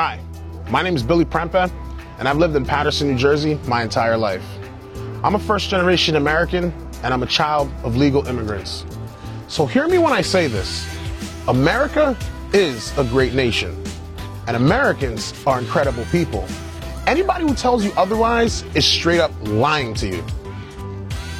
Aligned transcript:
Hi, 0.00 0.20
my 0.70 0.80
name 0.80 0.94
is 0.94 1.02
Billy 1.02 1.24
Prempeh, 1.24 1.68
and 2.20 2.28
I've 2.28 2.36
lived 2.36 2.54
in 2.54 2.64
Paterson, 2.64 3.08
New 3.08 3.18
Jersey 3.18 3.58
my 3.66 3.82
entire 3.82 4.16
life. 4.16 4.44
I'm 5.24 5.34
a 5.34 5.40
first 5.40 5.70
generation 5.70 6.14
American, 6.14 6.72
and 7.02 7.12
I'm 7.12 7.24
a 7.24 7.26
child 7.26 7.68
of 7.82 7.96
legal 7.96 8.24
immigrants. 8.28 8.86
So 9.48 9.66
hear 9.66 9.88
me 9.88 9.98
when 9.98 10.12
I 10.12 10.20
say 10.20 10.46
this 10.46 10.86
America 11.48 12.16
is 12.52 12.96
a 12.96 13.02
great 13.02 13.34
nation, 13.34 13.76
and 14.46 14.56
Americans 14.56 15.34
are 15.48 15.58
incredible 15.58 16.04
people. 16.12 16.46
Anybody 17.08 17.48
who 17.48 17.54
tells 17.54 17.84
you 17.84 17.90
otherwise 17.96 18.62
is 18.76 18.86
straight 18.86 19.18
up 19.18 19.32
lying 19.48 19.94
to 19.94 20.06
you. 20.06 20.24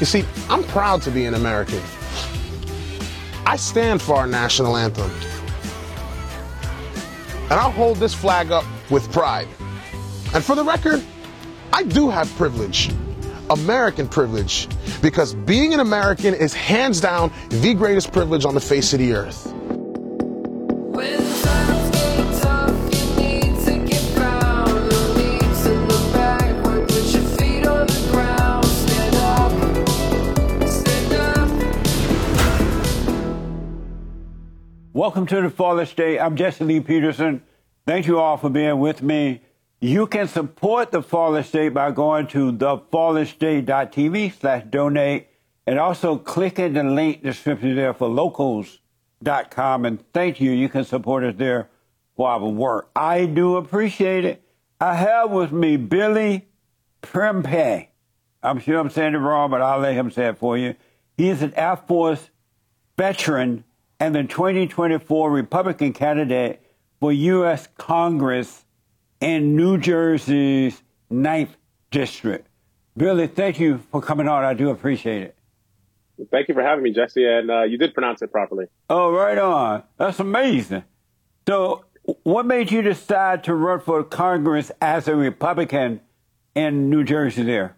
You 0.00 0.06
see, 0.06 0.24
I'm 0.50 0.64
proud 0.64 1.00
to 1.02 1.12
be 1.12 1.26
an 1.26 1.34
American. 1.34 1.80
I 3.46 3.54
stand 3.54 4.02
for 4.02 4.16
our 4.16 4.26
national 4.26 4.76
anthem. 4.76 5.12
And 7.50 7.58
I'll 7.58 7.70
hold 7.70 7.98
this 7.98 8.14
flag 8.14 8.50
up 8.50 8.64
with 8.90 9.10
pride. 9.12 9.48
And 10.34 10.44
for 10.44 10.54
the 10.54 10.64
record, 10.64 11.02
I 11.72 11.82
do 11.82 12.10
have 12.10 12.28
privilege. 12.36 12.90
American 13.50 14.08
privilege. 14.08 14.68
Because 15.00 15.34
being 15.34 15.72
an 15.72 15.80
American 15.80 16.34
is 16.34 16.52
hands 16.52 17.00
down 17.00 17.32
the 17.48 17.74
greatest 17.74 18.12
privilege 18.12 18.44
on 18.44 18.54
the 18.54 18.60
face 18.60 18.92
of 18.92 18.98
the 18.98 19.14
earth. 19.14 19.54
Welcome 35.08 35.26
to 35.28 35.40
the 35.40 35.48
Fallen 35.48 35.86
State. 35.86 36.18
I'm 36.18 36.36
Jesse 36.36 36.62
Lee 36.62 36.80
Peterson. 36.80 37.42
Thank 37.86 38.06
you 38.06 38.18
all 38.18 38.36
for 38.36 38.50
being 38.50 38.78
with 38.78 39.00
me. 39.00 39.40
You 39.80 40.06
can 40.06 40.28
support 40.28 40.90
the 40.90 41.00
Fallen 41.00 41.42
State 41.44 41.70
by 41.70 41.92
going 41.92 42.26
to 42.26 42.52
thefallenstate.tv 42.52 44.38
slash 44.38 44.64
donate 44.68 45.28
and 45.66 45.78
also 45.78 46.18
clicking 46.18 46.74
the 46.74 46.82
link 46.84 47.22
description 47.22 47.74
there 47.74 47.94
for 47.94 48.06
locals.com. 48.06 49.86
And 49.86 50.04
thank 50.12 50.42
you. 50.42 50.50
You 50.50 50.68
can 50.68 50.84
support 50.84 51.24
us 51.24 51.36
there 51.38 51.70
for 52.14 52.28
our 52.28 52.46
work. 52.46 52.90
I 52.94 53.24
do 53.24 53.56
appreciate 53.56 54.26
it. 54.26 54.42
I 54.78 54.94
have 54.94 55.30
with 55.30 55.52
me 55.52 55.78
Billy 55.78 56.48
Prempeh. 57.02 57.86
I'm 58.42 58.58
sure 58.58 58.78
I'm 58.78 58.90
saying 58.90 59.14
it 59.14 59.18
wrong, 59.18 59.50
but 59.50 59.62
I'll 59.62 59.80
let 59.80 59.94
him 59.94 60.10
say 60.10 60.26
it 60.26 60.36
for 60.36 60.58
you. 60.58 60.74
He 61.16 61.30
is 61.30 61.40
an 61.40 61.54
Air 61.54 61.76
Force 61.76 62.28
veteran 62.98 63.64
and 64.00 64.14
the 64.14 64.24
2024 64.24 65.30
Republican 65.30 65.92
candidate 65.92 66.62
for 67.00 67.12
U.S. 67.12 67.68
Congress 67.76 68.64
in 69.20 69.56
New 69.56 69.78
Jersey's 69.78 70.82
9th 71.10 71.50
District. 71.90 72.46
Billy, 72.96 73.26
thank 73.26 73.60
you 73.60 73.78
for 73.90 74.02
coming 74.02 74.28
on. 74.28 74.44
I 74.44 74.54
do 74.54 74.70
appreciate 74.70 75.22
it. 75.22 75.34
Thank 76.30 76.48
you 76.48 76.54
for 76.54 76.62
having 76.62 76.82
me, 76.82 76.92
Jesse. 76.92 77.24
And 77.24 77.50
uh, 77.50 77.62
you 77.62 77.78
did 77.78 77.94
pronounce 77.94 78.22
it 78.22 78.32
properly. 78.32 78.66
Oh, 78.90 79.12
right 79.12 79.38
on. 79.38 79.84
That's 79.96 80.18
amazing. 80.18 80.82
So, 81.46 81.84
what 82.24 82.46
made 82.46 82.72
you 82.72 82.82
decide 82.82 83.44
to 83.44 83.54
run 83.54 83.80
for 83.80 84.02
Congress 84.02 84.72
as 84.80 85.06
a 85.06 85.14
Republican 85.14 86.00
in 86.54 86.90
New 86.90 87.04
Jersey 87.04 87.44
there? 87.44 87.76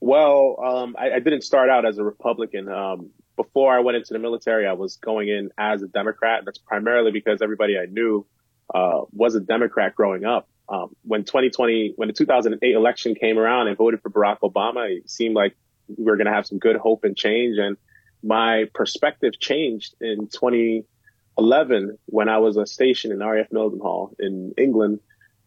Well, 0.00 0.56
um, 0.64 0.96
I, 0.98 1.12
I, 1.12 1.18
didn't 1.18 1.42
start 1.42 1.70
out 1.70 1.84
as 1.84 1.98
a 1.98 2.04
Republican. 2.04 2.68
Um, 2.68 3.10
before 3.38 3.74
I 3.74 3.80
went 3.80 3.96
into 3.96 4.12
the 4.12 4.18
military, 4.18 4.66
I 4.66 4.72
was 4.72 4.96
going 4.96 5.28
in 5.28 5.50
as 5.56 5.80
a 5.80 5.86
Democrat. 5.86 6.42
That's 6.44 6.58
primarily 6.58 7.12
because 7.12 7.40
everybody 7.40 7.78
I 7.78 7.86
knew 7.86 8.26
uh, 8.74 9.02
was 9.12 9.36
a 9.36 9.40
Democrat 9.40 9.94
growing 9.94 10.24
up. 10.24 10.48
Um, 10.68 10.94
when 11.02 11.22
2020, 11.22 11.94
when 11.94 12.08
the 12.08 12.12
2008 12.12 12.74
election 12.74 13.14
came 13.14 13.38
around 13.38 13.68
and 13.68 13.76
voted 13.76 14.02
for 14.02 14.10
Barack 14.10 14.40
Obama, 14.40 14.90
it 14.90 15.08
seemed 15.08 15.36
like 15.36 15.56
we 15.86 16.04
were 16.04 16.16
going 16.16 16.26
to 16.26 16.32
have 16.32 16.46
some 16.46 16.58
good 16.58 16.76
hope 16.76 17.04
and 17.04 17.16
change. 17.16 17.58
And 17.58 17.76
my 18.24 18.64
perspective 18.74 19.38
changed 19.38 19.94
in 20.00 20.26
2011 20.26 21.96
when 22.06 22.28
I 22.28 22.38
was 22.38 22.58
stationed 22.70 23.12
in 23.12 23.20
RAF 23.20 23.50
Mildenhall 23.50 24.14
in 24.18 24.52
England 24.58 24.98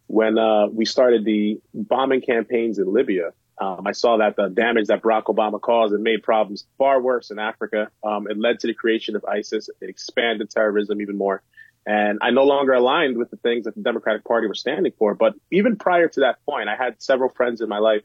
when 0.07 0.37
uh, 0.37 0.67
we 0.67 0.85
started 0.85 1.25
the 1.25 1.59
bombing 1.73 2.21
campaigns 2.21 2.79
in 2.79 2.91
Libya. 2.91 3.31
Um, 3.61 3.85
I 3.85 3.91
saw 3.91 4.17
that 4.17 4.35
the 4.35 4.49
damage 4.49 4.87
that 4.87 5.03
Barack 5.03 5.25
Obama 5.25 5.61
caused 5.61 5.93
and 5.93 6.03
made 6.03 6.23
problems 6.23 6.65
far 6.79 6.99
worse 6.99 7.29
in 7.29 7.37
Africa. 7.37 7.91
Um, 8.03 8.27
it 8.27 8.35
led 8.35 8.59
to 8.61 8.67
the 8.67 8.73
creation 8.73 9.15
of 9.15 9.23
ISIS. 9.23 9.69
It 9.79 9.87
expanded 9.87 10.49
terrorism 10.49 10.99
even 10.99 11.15
more. 11.15 11.43
And 11.85 12.17
I 12.23 12.31
no 12.31 12.43
longer 12.43 12.73
aligned 12.73 13.17
with 13.17 13.29
the 13.29 13.37
things 13.37 13.65
that 13.65 13.75
the 13.75 13.81
Democratic 13.81 14.23
Party 14.23 14.47
were 14.47 14.55
standing 14.55 14.93
for. 14.97 15.13
But 15.13 15.35
even 15.51 15.75
prior 15.75 16.07
to 16.07 16.21
that 16.21 16.43
point, 16.43 16.69
I 16.69 16.75
had 16.75 17.03
several 17.03 17.29
friends 17.29 17.61
in 17.61 17.69
my 17.69 17.77
life 17.77 18.01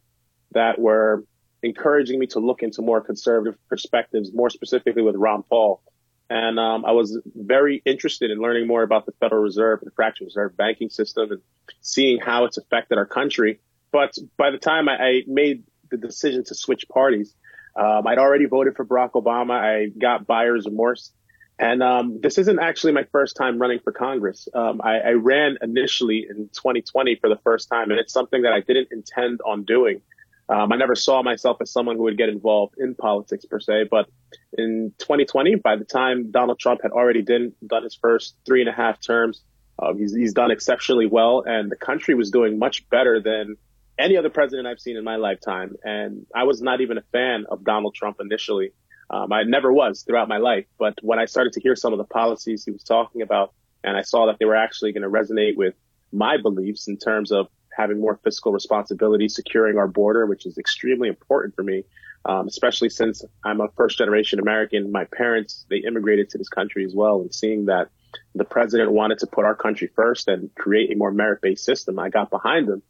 that 0.52 0.78
were 0.78 1.24
encouraging 1.62 2.18
me 2.18 2.26
to 2.28 2.38
look 2.38 2.62
into 2.62 2.82
more 2.82 3.00
conservative 3.00 3.58
perspectives, 3.68 4.34
more 4.34 4.50
specifically 4.50 5.02
with 5.02 5.16
Ron 5.16 5.42
Paul. 5.42 5.80
And 6.28 6.58
um, 6.58 6.84
I 6.84 6.92
was 6.92 7.18
very 7.34 7.80
interested 7.86 8.30
in 8.30 8.40
learning 8.40 8.66
more 8.66 8.82
about 8.82 9.06
the 9.06 9.12
Federal 9.20 9.42
Reserve 9.42 9.80
and 9.80 9.90
the 9.90 9.94
fractional 9.94 10.26
reserve 10.26 10.54
banking 10.54 10.90
system 10.90 11.32
and 11.32 11.40
seeing 11.80 12.18
how 12.20 12.44
it's 12.44 12.58
affected 12.58 12.98
our 12.98 13.06
country. 13.06 13.60
But 13.96 14.18
by 14.36 14.50
the 14.50 14.58
time 14.58 14.90
I, 14.90 14.96
I 14.96 15.22
made 15.26 15.62
the 15.90 15.96
decision 15.96 16.44
to 16.44 16.54
switch 16.54 16.86
parties, 16.86 17.34
um, 17.74 18.06
I'd 18.06 18.18
already 18.18 18.44
voted 18.44 18.76
for 18.76 18.84
Barack 18.84 19.12
Obama. 19.12 19.58
I 19.58 19.86
got 19.86 20.26
buyer's 20.26 20.66
remorse. 20.66 21.12
And 21.58 21.82
um, 21.82 22.20
this 22.20 22.36
isn't 22.36 22.58
actually 22.58 22.92
my 22.92 23.04
first 23.04 23.36
time 23.36 23.58
running 23.58 23.78
for 23.78 23.92
Congress. 23.92 24.48
Um, 24.52 24.82
I, 24.84 24.98
I, 24.98 25.10
ran 25.12 25.56
initially 25.62 26.26
in 26.28 26.50
2020 26.52 27.16
for 27.16 27.30
the 27.30 27.38
first 27.38 27.70
time, 27.70 27.90
and 27.90 27.98
it's 27.98 28.12
something 28.12 28.42
that 28.42 28.52
I 28.52 28.60
didn't 28.60 28.88
intend 28.92 29.40
on 29.46 29.64
doing. 29.64 30.02
Um, 30.50 30.74
I 30.74 30.76
never 30.76 30.94
saw 30.94 31.22
myself 31.22 31.56
as 31.62 31.70
someone 31.70 31.96
who 31.96 32.02
would 32.02 32.18
get 32.18 32.28
involved 32.28 32.74
in 32.76 32.96
politics 32.96 33.46
per 33.46 33.60
se. 33.60 33.84
But 33.90 34.10
in 34.58 34.92
2020, 34.98 35.54
by 35.54 35.76
the 35.76 35.86
time 35.86 36.30
Donald 36.30 36.58
Trump 36.58 36.82
had 36.82 36.90
already 36.92 37.22
done, 37.22 37.54
his 37.82 37.94
first 37.94 38.36
three 38.44 38.60
and 38.60 38.68
a 38.68 38.74
half 38.74 39.00
terms, 39.00 39.40
uh, 39.78 39.94
he's, 39.94 40.14
he's 40.14 40.34
done 40.34 40.50
exceptionally 40.50 41.06
well, 41.06 41.42
and 41.46 41.72
the 41.72 41.76
country 41.76 42.14
was 42.14 42.30
doing 42.30 42.58
much 42.58 42.86
better 42.90 43.22
than 43.22 43.56
any 43.98 44.16
other 44.16 44.30
president 44.30 44.66
I've 44.66 44.80
seen 44.80 44.96
in 44.96 45.04
my 45.04 45.16
lifetime. 45.16 45.76
And 45.82 46.26
I 46.34 46.44
was 46.44 46.60
not 46.60 46.80
even 46.80 46.98
a 46.98 47.02
fan 47.12 47.46
of 47.50 47.64
Donald 47.64 47.94
Trump 47.94 48.18
initially. 48.20 48.72
Um, 49.08 49.32
I 49.32 49.44
never 49.44 49.72
was 49.72 50.02
throughout 50.02 50.28
my 50.28 50.38
life. 50.38 50.66
But 50.78 50.98
when 51.02 51.18
I 51.18 51.26
started 51.26 51.52
to 51.54 51.60
hear 51.60 51.76
some 51.76 51.92
of 51.92 51.98
the 51.98 52.04
policies 52.04 52.64
he 52.64 52.72
was 52.72 52.82
talking 52.82 53.22
about, 53.22 53.52
and 53.84 53.96
I 53.96 54.02
saw 54.02 54.26
that 54.26 54.38
they 54.38 54.44
were 54.44 54.56
actually 54.56 54.92
going 54.92 55.02
to 55.02 55.08
resonate 55.08 55.56
with 55.56 55.74
my 56.12 56.36
beliefs 56.36 56.88
in 56.88 56.98
terms 56.98 57.32
of 57.32 57.48
having 57.76 58.00
more 58.00 58.18
fiscal 58.24 58.52
responsibility, 58.52 59.28
securing 59.28 59.78
our 59.78 59.86
border, 59.86 60.26
which 60.26 60.46
is 60.46 60.58
extremely 60.58 61.08
important 61.08 61.54
for 61.54 61.62
me, 61.62 61.84
um, 62.24 62.48
especially 62.48 62.88
since 62.88 63.24
I'm 63.44 63.60
a 63.60 63.68
first 63.76 63.98
generation 63.98 64.40
American. 64.40 64.90
My 64.90 65.04
parents, 65.04 65.66
they 65.70 65.78
immigrated 65.78 66.30
to 66.30 66.38
this 66.38 66.48
country 66.48 66.84
as 66.84 66.94
well. 66.94 67.20
And 67.20 67.34
seeing 67.34 67.66
that 67.66 67.88
the 68.34 68.44
president 68.44 68.92
wanted 68.92 69.18
to 69.18 69.26
put 69.26 69.44
our 69.44 69.54
country 69.54 69.90
first 69.94 70.26
and 70.26 70.52
create 70.54 70.90
a 70.90 70.96
more 70.96 71.12
merit 71.12 71.40
based 71.42 71.64
system, 71.64 71.98
I 71.98 72.08
got 72.08 72.30
behind 72.30 72.68
him. 72.68 72.82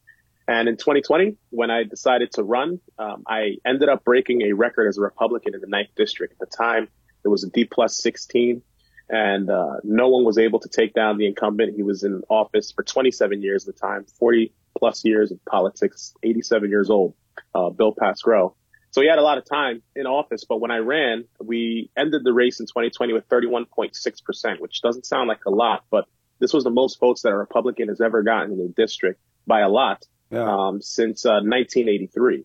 And 0.48 0.68
in 0.68 0.76
2020, 0.76 1.36
when 1.50 1.70
I 1.70 1.82
decided 1.82 2.32
to 2.32 2.44
run, 2.44 2.80
um, 2.98 3.24
I 3.26 3.56
ended 3.66 3.88
up 3.88 4.04
breaking 4.04 4.42
a 4.42 4.52
record 4.52 4.88
as 4.88 4.96
a 4.96 5.00
Republican 5.00 5.54
in 5.54 5.60
the 5.60 5.66
ninth 5.66 5.90
district. 5.96 6.34
At 6.40 6.50
the 6.50 6.56
time, 6.56 6.88
it 7.24 7.28
was 7.28 7.42
a 7.42 7.50
D 7.50 7.64
plus 7.64 8.00
16 8.00 8.62
and, 9.08 9.50
uh, 9.50 9.76
no 9.84 10.08
one 10.08 10.24
was 10.24 10.38
able 10.38 10.60
to 10.60 10.68
take 10.68 10.92
down 10.92 11.16
the 11.16 11.26
incumbent. 11.26 11.74
He 11.76 11.82
was 11.82 12.02
in 12.02 12.22
office 12.28 12.72
for 12.72 12.82
27 12.82 13.40
years 13.42 13.66
at 13.66 13.74
the 13.74 13.80
time, 13.80 14.04
40 14.04 14.52
plus 14.78 15.04
years 15.04 15.30
of 15.30 15.44
politics, 15.44 16.14
87 16.22 16.70
years 16.70 16.90
old, 16.90 17.14
uh, 17.54 17.70
Bill 17.70 17.94
Pascrell. 17.94 18.56
So 18.90 19.02
he 19.02 19.08
had 19.08 19.18
a 19.18 19.22
lot 19.22 19.38
of 19.38 19.44
time 19.44 19.82
in 19.94 20.06
office, 20.06 20.44
but 20.44 20.60
when 20.60 20.70
I 20.70 20.78
ran, 20.78 21.24
we 21.40 21.90
ended 21.96 22.22
the 22.24 22.32
race 22.32 22.60
in 22.60 22.66
2020 22.66 23.12
with 23.12 23.28
31.6%, 23.28 24.60
which 24.60 24.80
doesn't 24.80 25.06
sound 25.06 25.28
like 25.28 25.44
a 25.44 25.50
lot, 25.50 25.84
but 25.90 26.06
this 26.38 26.52
was 26.52 26.64
the 26.64 26.70
most 26.70 26.98
votes 26.98 27.22
that 27.22 27.30
a 27.30 27.36
Republican 27.36 27.88
has 27.88 28.00
ever 28.00 28.22
gotten 28.22 28.52
in 28.52 28.60
a 28.60 28.68
district 28.68 29.20
by 29.46 29.60
a 29.60 29.68
lot 29.68 30.04
yeah. 30.30 30.68
um, 30.68 30.82
since 30.82 31.24
uh, 31.24 31.40
1983. 31.42 32.44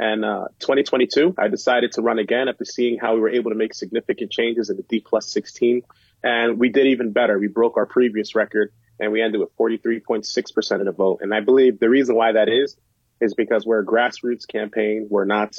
And 0.00 0.24
uh, 0.24 0.48
2022, 0.60 1.34
I 1.36 1.48
decided 1.48 1.92
to 1.92 2.02
run 2.02 2.18
again 2.18 2.48
after 2.48 2.64
seeing 2.64 2.98
how 2.98 3.14
we 3.14 3.20
were 3.20 3.30
able 3.30 3.50
to 3.50 3.56
make 3.56 3.74
significant 3.74 4.30
changes 4.30 4.70
in 4.70 4.76
the 4.76 4.84
D 4.84 5.00
plus 5.00 5.28
16. 5.32 5.82
And 6.22 6.58
we 6.58 6.68
did 6.68 6.86
even 6.86 7.12
better. 7.12 7.38
We 7.38 7.48
broke 7.48 7.76
our 7.76 7.86
previous 7.86 8.34
record 8.34 8.72
and 9.00 9.12
we 9.12 9.22
ended 9.22 9.40
with 9.40 9.56
43.6% 9.56 10.78
of 10.78 10.84
the 10.84 10.92
vote. 10.92 11.20
And 11.22 11.34
I 11.34 11.40
believe 11.40 11.78
the 11.78 11.88
reason 11.88 12.14
why 12.14 12.32
that 12.32 12.48
is, 12.48 12.76
is 13.20 13.34
because 13.34 13.66
we're 13.66 13.80
a 13.80 13.86
grassroots 13.86 14.46
campaign. 14.46 15.08
We're 15.10 15.24
not 15.24 15.56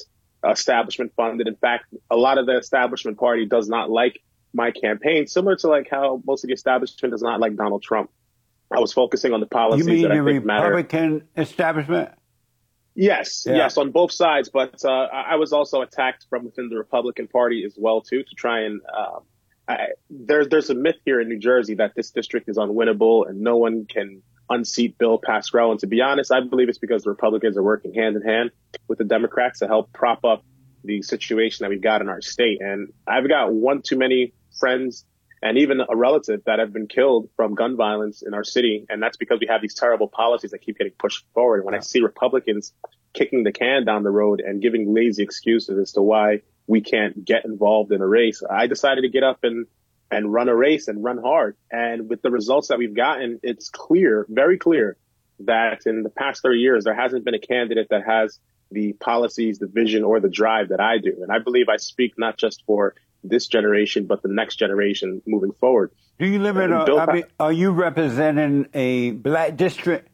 establishment 0.47 1.13
funded. 1.15 1.47
In 1.47 1.55
fact, 1.55 1.85
a 2.09 2.15
lot 2.15 2.37
of 2.37 2.45
the 2.45 2.57
establishment 2.57 3.17
party 3.17 3.45
does 3.45 3.67
not 3.67 3.89
like 3.89 4.21
my 4.53 4.71
campaign, 4.71 5.27
similar 5.27 5.55
to 5.57 5.67
like 5.67 5.87
how 5.89 6.21
most 6.25 6.43
of 6.43 6.47
the 6.47 6.53
establishment 6.53 7.11
does 7.11 7.21
not 7.21 7.39
like 7.39 7.55
Donald 7.55 7.83
Trump. 7.83 8.09
I 8.75 8.79
was 8.79 8.93
focusing 8.93 9.33
on 9.33 9.39
the 9.39 9.47
policies 9.47 9.85
you 9.85 9.93
mean 9.93 10.01
that 10.03 10.11
I 10.11 10.17
the 10.17 10.23
think 10.23 10.45
Republican 10.45 11.13
matter. 11.13 11.25
establishment? 11.37 12.09
Yes, 12.95 13.45
yeah. 13.47 13.55
yes, 13.55 13.77
on 13.77 13.91
both 13.91 14.11
sides. 14.11 14.49
But 14.49 14.83
uh, 14.83 14.89
I 14.89 15.35
was 15.35 15.53
also 15.53 15.81
attacked 15.81 16.25
from 16.29 16.45
within 16.45 16.69
the 16.69 16.77
Republican 16.77 17.27
Party 17.27 17.63
as 17.65 17.75
well 17.77 18.01
too 18.01 18.23
to 18.23 18.35
try 18.35 18.61
and. 18.61 18.81
Uh, 18.81 19.19
I, 19.67 19.89
there's 20.09 20.49
there's 20.49 20.69
a 20.71 20.75
myth 20.75 20.95
here 21.05 21.21
in 21.21 21.29
New 21.29 21.37
Jersey 21.37 21.75
that 21.75 21.93
this 21.95 22.09
district 22.09 22.49
is 22.49 22.57
unwinnable 22.57 23.29
and 23.29 23.41
no 23.41 23.57
one 23.57 23.85
can 23.85 24.23
unseat 24.49 24.97
Bill 24.97 25.19
Pascrell. 25.19 25.71
And 25.71 25.79
to 25.81 25.87
be 25.87 26.01
honest, 26.01 26.31
I 26.31 26.41
believe 26.41 26.69
it's 26.69 26.79
because 26.79 27.03
the 27.03 27.11
Republicans 27.11 27.55
are 27.55 27.63
working 27.63 27.93
hand 27.93 28.15
in 28.15 28.23
hand 28.23 28.51
with 28.87 28.97
the 28.97 29.03
Democrats 29.03 29.59
to 29.59 29.67
help 29.67 29.93
prop 29.93 30.25
up 30.25 30.43
the 30.83 31.01
situation 31.01 31.63
that 31.63 31.69
we've 31.69 31.81
got 31.81 32.01
in 32.01 32.09
our 32.09 32.21
state. 32.21 32.61
And 32.61 32.91
I've 33.07 33.27
got 33.27 33.53
one 33.53 33.81
too 33.81 33.97
many 33.97 34.33
friends 34.59 35.05
and 35.41 35.57
even 35.57 35.81
a 35.81 35.95
relative 35.95 36.41
that 36.45 36.59
have 36.59 36.73
been 36.73 36.87
killed 36.87 37.29
from 37.35 37.55
gun 37.55 37.77
violence 37.77 38.21
in 38.21 38.33
our 38.33 38.43
city. 38.43 38.85
And 38.89 39.01
that's 39.01 39.17
because 39.17 39.39
we 39.39 39.47
have 39.47 39.61
these 39.61 39.73
terrible 39.73 40.07
policies 40.07 40.51
that 40.51 40.59
keep 40.59 40.77
getting 40.77 40.93
pushed 40.93 41.25
forward. 41.33 41.63
When 41.63 41.75
I 41.75 41.79
see 41.79 42.01
Republicans 42.01 42.73
kicking 43.13 43.43
the 43.43 43.51
can 43.51 43.85
down 43.85 44.03
the 44.03 44.11
road 44.11 44.41
and 44.41 44.61
giving 44.61 44.93
lazy 44.93 45.23
excuses 45.23 45.77
as 45.79 45.93
to 45.93 46.01
why 46.01 46.41
we 46.67 46.81
can't 46.81 47.23
get 47.23 47.45
involved 47.45 47.91
in 47.91 48.01
a 48.01 48.07
race, 48.07 48.43
I 48.47 48.67
decided 48.67 49.01
to 49.01 49.09
get 49.09 49.23
up 49.23 49.39
and 49.43 49.65
and 50.11 50.31
run 50.33 50.49
a 50.49 50.55
race 50.55 50.87
and 50.87 51.03
run 51.03 51.19
hard. 51.19 51.55
And 51.71 52.09
with 52.09 52.21
the 52.21 52.31
results 52.31 52.69
that 52.69 52.77
we've 52.77 52.95
gotten, 52.95 53.39
it's 53.43 53.69
clear, 53.69 54.25
very 54.29 54.57
clear 54.57 54.97
that 55.41 55.85
in 55.85 56.03
the 56.03 56.09
past 56.09 56.41
30 56.41 56.59
years, 56.59 56.83
there 56.83 56.95
hasn't 56.95 57.23
been 57.25 57.35
a 57.35 57.39
candidate 57.39 57.87
that 57.89 58.05
has 58.05 58.39
the 58.71 58.93
policies, 58.93 59.59
the 59.59 59.67
vision, 59.67 60.03
or 60.03 60.19
the 60.19 60.29
drive 60.29 60.69
that 60.69 60.79
I 60.79 60.97
do. 60.97 61.19
And 61.21 61.31
I 61.31 61.39
believe 61.39 61.69
I 61.69 61.77
speak 61.77 62.17
not 62.17 62.37
just 62.37 62.63
for 62.65 62.95
this 63.23 63.47
generation, 63.47 64.05
but 64.05 64.21
the 64.21 64.29
next 64.29 64.57
generation 64.57 65.21
moving 65.25 65.51
forward. 65.59 65.91
Do 66.17 66.25
you 66.25 66.39
live 66.39 66.57
in 66.57 66.71
a, 66.71 66.95
I 66.97 67.13
mean, 67.13 67.23
are 67.39 67.51
you 67.51 67.71
representing 67.71 68.67
a 68.73 69.11
black 69.11 69.55
district? 69.55 70.09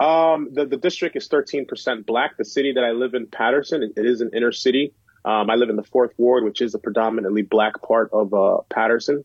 Um, 0.00 0.48
the, 0.52 0.66
the 0.66 0.76
district 0.76 1.16
is 1.16 1.28
13% 1.28 2.04
black. 2.04 2.36
The 2.36 2.44
city 2.44 2.72
that 2.72 2.84
I 2.84 2.90
live 2.90 3.14
in, 3.14 3.26
Paterson, 3.26 3.82
it, 3.82 3.92
it 3.96 4.06
is 4.06 4.20
an 4.20 4.30
inner 4.34 4.52
city. 4.52 4.92
Um, 5.24 5.48
I 5.48 5.54
live 5.54 5.70
in 5.70 5.76
the 5.76 5.84
fourth 5.84 6.12
ward, 6.18 6.44
which 6.44 6.60
is 6.60 6.74
a 6.74 6.78
predominantly 6.78 7.42
black 7.42 7.80
part 7.82 8.10
of 8.12 8.34
uh, 8.34 8.58
Paterson. 8.68 9.24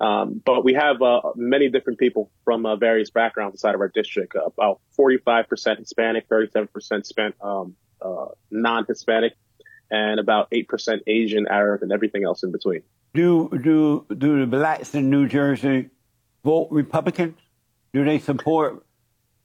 Um, 0.00 0.40
but 0.44 0.64
we 0.64 0.74
have 0.74 1.02
uh, 1.02 1.20
many 1.36 1.68
different 1.68 1.98
people 1.98 2.30
from 2.44 2.64
uh, 2.64 2.76
various 2.76 3.10
backgrounds 3.10 3.54
inside 3.54 3.74
of 3.74 3.80
our 3.80 3.88
district. 3.88 4.34
Uh, 4.34 4.46
about 4.46 4.80
45% 4.98 5.78
Hispanic, 5.78 6.28
37% 6.28 7.04
spent 7.04 7.34
um, 7.42 7.74
uh, 8.00 8.26
non-Hispanic, 8.50 9.34
and 9.90 10.20
about 10.20 10.50
8% 10.50 11.00
Asian, 11.06 11.46
Arab, 11.48 11.82
and 11.82 11.92
everything 11.92 12.24
else 12.24 12.42
in 12.42 12.52
between. 12.52 12.82
Do 13.12 13.50
do 13.50 14.06
do 14.16 14.40
the 14.40 14.46
blacks 14.46 14.94
in 14.94 15.10
New 15.10 15.26
Jersey 15.26 15.90
vote 16.44 16.68
Republican? 16.70 17.34
Do 17.92 18.04
they 18.04 18.18
support 18.18 18.84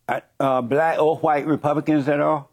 uh, 0.07 0.61
black 0.61 0.99
or 0.99 1.17
white 1.17 1.47
Republicans 1.47 2.07
at 2.07 2.19
all? 2.19 2.51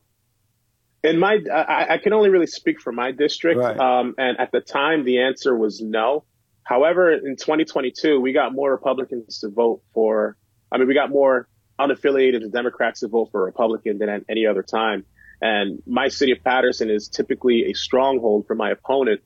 In 1.04 1.18
my, 1.18 1.38
I, 1.52 1.94
I, 1.94 1.98
can 1.98 2.12
only 2.12 2.30
really 2.30 2.46
speak 2.46 2.80
for 2.80 2.92
my 2.92 3.10
district. 3.10 3.58
Right. 3.58 3.76
Um, 3.76 4.14
and 4.18 4.38
at 4.38 4.52
the 4.52 4.60
time, 4.60 5.04
the 5.04 5.22
answer 5.22 5.56
was 5.56 5.80
no. 5.80 6.24
However, 6.62 7.12
in 7.12 7.36
2022, 7.36 8.20
we 8.20 8.32
got 8.32 8.54
more 8.54 8.70
Republicans 8.70 9.40
to 9.40 9.48
vote 9.48 9.82
for. 9.92 10.36
I 10.70 10.78
mean, 10.78 10.86
we 10.86 10.94
got 10.94 11.10
more 11.10 11.48
unaffiliated 11.78 12.50
Democrats 12.52 13.00
to 13.00 13.08
vote 13.08 13.30
for 13.32 13.44
Republican 13.44 13.98
than 13.98 14.08
at 14.08 14.22
any 14.28 14.46
other 14.46 14.62
time. 14.62 15.04
And 15.42 15.82
my 15.86 16.08
city 16.08 16.30
of 16.30 16.42
Paterson 16.44 16.88
is 16.88 17.08
typically 17.08 17.70
a 17.70 17.74
stronghold 17.74 18.46
for 18.46 18.54
my 18.54 18.70
opponent. 18.70 19.22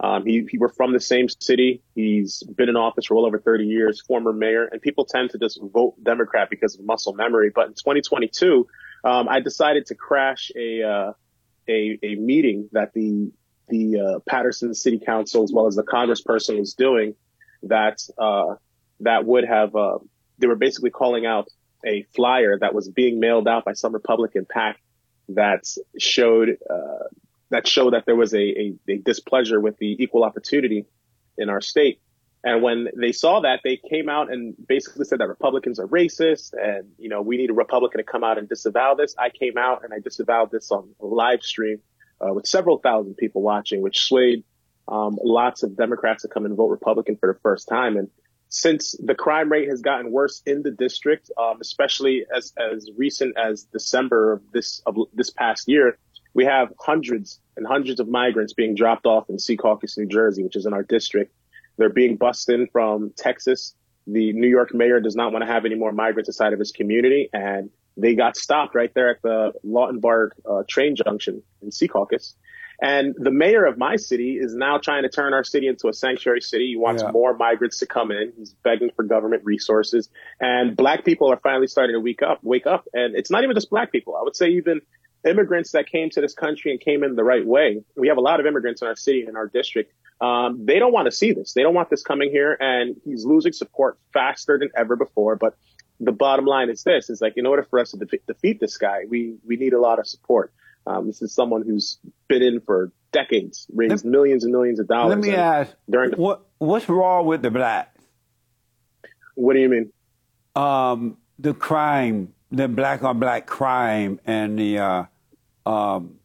Um, 0.00 0.26
he, 0.26 0.44
he, 0.50 0.58
we're 0.58 0.72
from 0.72 0.92
the 0.92 1.00
same 1.00 1.28
city. 1.28 1.82
He's 1.94 2.42
been 2.42 2.68
in 2.68 2.76
office 2.76 3.06
for 3.06 3.14
well 3.14 3.26
over 3.26 3.38
30 3.38 3.66
years, 3.66 4.00
former 4.00 4.32
mayor, 4.32 4.64
and 4.64 4.82
people 4.82 5.04
tend 5.04 5.30
to 5.30 5.38
just 5.38 5.60
vote 5.62 5.94
Democrat 6.02 6.50
because 6.50 6.76
of 6.76 6.84
muscle 6.84 7.12
memory. 7.12 7.52
But 7.54 7.68
in 7.68 7.74
2022, 7.74 8.66
um, 9.04 9.28
I 9.28 9.38
decided 9.38 9.86
to 9.86 9.94
crash 9.94 10.50
a, 10.56 10.82
uh, 10.82 11.12
a, 11.68 11.98
a 12.02 12.14
meeting 12.16 12.68
that 12.72 12.92
the 12.92 13.30
the 13.68 14.00
uh, 14.00 14.18
Paterson 14.28 14.74
City 14.74 14.98
Council 14.98 15.44
as 15.44 15.52
well 15.52 15.68
as 15.68 15.76
the 15.76 15.84
Congressperson 15.84 16.58
was 16.58 16.74
doing 16.74 17.14
that 17.62 18.02
uh, 18.18 18.56
that 18.98 19.24
would 19.24 19.44
have 19.44 19.76
uh, 19.76 19.98
they 20.38 20.48
were 20.48 20.56
basically 20.56 20.90
calling 20.90 21.24
out 21.24 21.46
a 21.86 22.02
flyer 22.16 22.58
that 22.58 22.74
was 22.74 22.88
being 22.88 23.20
mailed 23.20 23.46
out 23.46 23.64
by 23.64 23.74
some 23.74 23.92
Republican 23.92 24.44
PAC 24.44 24.80
that 25.34 25.64
showed 25.98 26.56
uh, 26.68 27.08
that 27.50 27.66
showed 27.66 27.94
that 27.94 28.06
there 28.06 28.16
was 28.16 28.32
a, 28.32 28.38
a, 28.38 28.74
a 28.88 28.96
displeasure 28.98 29.60
with 29.60 29.76
the 29.78 29.96
equal 30.02 30.24
opportunity 30.24 30.86
in 31.36 31.48
our 31.48 31.60
state. 31.60 32.00
And 32.42 32.62
when 32.62 32.88
they 32.96 33.12
saw 33.12 33.40
that, 33.40 33.60
they 33.64 33.76
came 33.76 34.08
out 34.08 34.32
and 34.32 34.54
basically 34.66 35.04
said 35.04 35.18
that 35.18 35.28
Republicans 35.28 35.78
are 35.78 35.86
racist 35.86 36.54
and, 36.54 36.88
you 36.98 37.10
know, 37.10 37.20
we 37.20 37.36
need 37.36 37.50
a 37.50 37.54
Republican 37.54 37.98
to 37.98 38.04
come 38.04 38.24
out 38.24 38.38
and 38.38 38.48
disavow 38.48 38.94
this. 38.94 39.14
I 39.18 39.28
came 39.28 39.58
out 39.58 39.84
and 39.84 39.92
I 39.92 39.98
disavowed 39.98 40.50
this 40.50 40.70
on 40.70 40.88
a 41.00 41.06
live 41.06 41.42
stream 41.42 41.80
uh, 42.20 42.32
with 42.32 42.46
several 42.46 42.78
thousand 42.78 43.16
people 43.16 43.42
watching, 43.42 43.82
which 43.82 44.00
swayed 44.00 44.44
um, 44.88 45.18
lots 45.22 45.62
of 45.62 45.76
Democrats 45.76 46.22
to 46.22 46.28
come 46.28 46.46
and 46.46 46.56
vote 46.56 46.68
Republican 46.68 47.16
for 47.16 47.32
the 47.32 47.38
first 47.40 47.68
time. 47.68 47.98
And 47.98 48.08
since 48.50 48.96
the 49.02 49.14
crime 49.14 49.50
rate 49.50 49.68
has 49.68 49.80
gotten 49.80 50.10
worse 50.10 50.42
in 50.44 50.62
the 50.62 50.72
district, 50.72 51.30
um, 51.38 51.58
especially 51.60 52.26
as 52.36 52.52
as 52.58 52.90
recent 52.96 53.38
as 53.38 53.62
December 53.72 54.32
of 54.32 54.42
this 54.52 54.82
of 54.86 54.96
this 55.14 55.30
past 55.30 55.68
year, 55.68 55.96
we 56.34 56.44
have 56.44 56.72
hundreds 56.78 57.40
and 57.56 57.66
hundreds 57.66 58.00
of 58.00 58.08
migrants 58.08 58.52
being 58.52 58.74
dropped 58.74 59.06
off 59.06 59.30
in 59.30 59.36
Secaucus, 59.36 59.96
New 59.96 60.06
Jersey, 60.06 60.42
which 60.42 60.56
is 60.56 60.66
in 60.66 60.72
our 60.72 60.82
district. 60.82 61.32
They're 61.78 61.88
being 61.88 62.16
bussed 62.16 62.48
in 62.48 62.66
from 62.72 63.12
Texas. 63.16 63.74
The 64.06 64.32
New 64.32 64.48
York 64.48 64.74
mayor 64.74 65.00
does 65.00 65.14
not 65.14 65.32
want 65.32 65.44
to 65.44 65.50
have 65.50 65.64
any 65.64 65.76
more 65.76 65.92
migrants 65.92 66.28
inside 66.28 66.52
of 66.52 66.58
his 66.58 66.72
community, 66.72 67.30
and 67.32 67.70
they 67.96 68.16
got 68.16 68.36
stopped 68.36 68.74
right 68.74 68.92
there 68.94 69.10
at 69.10 69.22
the 69.22 69.52
Lautenberg 69.64 70.30
uh, 70.48 70.62
train 70.68 70.96
junction 70.96 71.42
in 71.62 71.70
Secaucus. 71.70 72.34
And 72.82 73.14
the 73.18 73.30
mayor 73.30 73.66
of 73.66 73.76
my 73.76 73.96
city 73.96 74.38
is 74.40 74.54
now 74.54 74.78
trying 74.78 75.02
to 75.02 75.08
turn 75.08 75.34
our 75.34 75.44
city 75.44 75.68
into 75.68 75.88
a 75.88 75.92
sanctuary 75.92 76.40
city. 76.40 76.68
He 76.68 76.76
wants 76.76 77.02
yeah. 77.02 77.10
more 77.10 77.36
migrants 77.36 77.78
to 77.80 77.86
come 77.86 78.10
in. 78.10 78.32
He's 78.36 78.54
begging 78.54 78.90
for 78.96 79.02
government 79.04 79.42
resources. 79.44 80.08
And 80.40 80.76
black 80.76 81.04
people 81.04 81.30
are 81.30 81.38
finally 81.42 81.66
starting 81.66 81.94
to 81.94 82.00
wake 82.00 82.22
up, 82.22 82.40
wake 82.42 82.66
up. 82.66 82.88
And 82.94 83.14
it's 83.14 83.30
not 83.30 83.44
even 83.44 83.54
just 83.54 83.68
black 83.68 83.92
people. 83.92 84.16
I 84.16 84.22
would 84.22 84.34
say 84.34 84.50
even 84.50 84.80
immigrants 85.26 85.72
that 85.72 85.86
came 85.86 86.08
to 86.10 86.22
this 86.22 86.32
country 86.32 86.70
and 86.70 86.80
came 86.80 87.04
in 87.04 87.16
the 87.16 87.24
right 87.24 87.46
way. 87.46 87.82
We 87.96 88.08
have 88.08 88.16
a 88.16 88.22
lot 88.22 88.40
of 88.40 88.46
immigrants 88.46 88.80
in 88.80 88.88
our 88.88 88.96
city, 88.96 89.26
in 89.28 89.36
our 89.36 89.46
district, 89.46 89.92
um, 90.20 90.66
they 90.66 90.78
don't 90.78 90.92
want 90.92 91.06
to 91.06 91.12
see 91.12 91.32
this. 91.32 91.54
They 91.54 91.62
don't 91.62 91.74
want 91.74 91.88
this 91.88 92.02
coming 92.02 92.30
here, 92.30 92.56
and 92.60 92.96
he's 93.04 93.24
losing 93.24 93.52
support 93.52 93.98
faster 94.12 94.58
than 94.58 94.68
ever 94.76 94.96
before. 94.96 95.36
But 95.36 95.56
the 95.98 96.12
bottom 96.12 96.44
line 96.44 96.68
is 96.68 96.82
this: 96.82 97.08
is 97.08 97.20
like 97.20 97.34
in 97.36 97.46
order 97.46 97.62
for 97.62 97.78
us 97.78 97.92
to 97.92 97.96
defeat, 97.96 98.26
defeat 98.26 98.60
this 98.60 98.76
guy, 98.76 99.04
we 99.08 99.36
we 99.46 99.56
need 99.56 99.72
a 99.72 99.80
lot 99.80 99.98
of 99.98 100.06
support. 100.06 100.52
Um, 100.90 101.06
this 101.06 101.22
is 101.22 101.32
someone 101.32 101.62
who's 101.62 101.98
been 102.28 102.42
in 102.42 102.60
for 102.60 102.90
decades, 103.12 103.66
raised 103.72 104.04
let, 104.04 104.04
millions 104.04 104.44
and 104.44 104.52
millions 104.52 104.80
of 104.80 104.88
dollars. 104.88 105.10
Let 105.10 105.18
me 105.18 105.34
ask: 105.34 105.72
during 105.88 106.10
the, 106.10 106.16
what 106.16 106.46
what's 106.58 106.88
wrong 106.88 107.26
with 107.26 107.42
the 107.42 107.50
blacks? 107.50 108.02
What 109.34 109.54
do 109.54 109.60
you 109.60 109.68
mean? 109.68 109.92
Um, 110.56 111.16
the 111.38 111.54
crime, 111.54 112.32
the 112.50 112.66
black 112.66 113.04
on 113.04 113.20
black 113.20 113.46
crime, 113.46 114.20
and 114.26 114.58
the 114.58 114.78
uh, 114.78 115.04
um, 115.64 116.18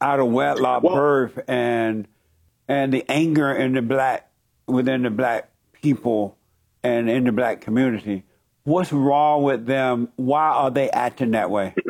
out 0.00 0.18
of 0.18 0.26
wedlock 0.28 0.82
well, 0.82 0.94
birth 0.94 1.38
and 1.46 2.08
and 2.68 2.92
the 2.92 3.04
anger 3.08 3.52
in 3.52 3.74
the 3.74 3.82
black 3.82 4.28
within 4.66 5.02
the 5.02 5.10
black 5.10 5.50
people 5.72 6.36
and 6.82 7.08
in 7.08 7.24
the 7.24 7.32
black 7.32 7.60
community. 7.60 8.24
What's 8.64 8.92
wrong 8.92 9.42
with 9.44 9.66
them? 9.66 10.08
Why 10.16 10.48
are 10.48 10.70
they 10.70 10.90
acting 10.90 11.30
that 11.32 11.50
way? 11.50 11.74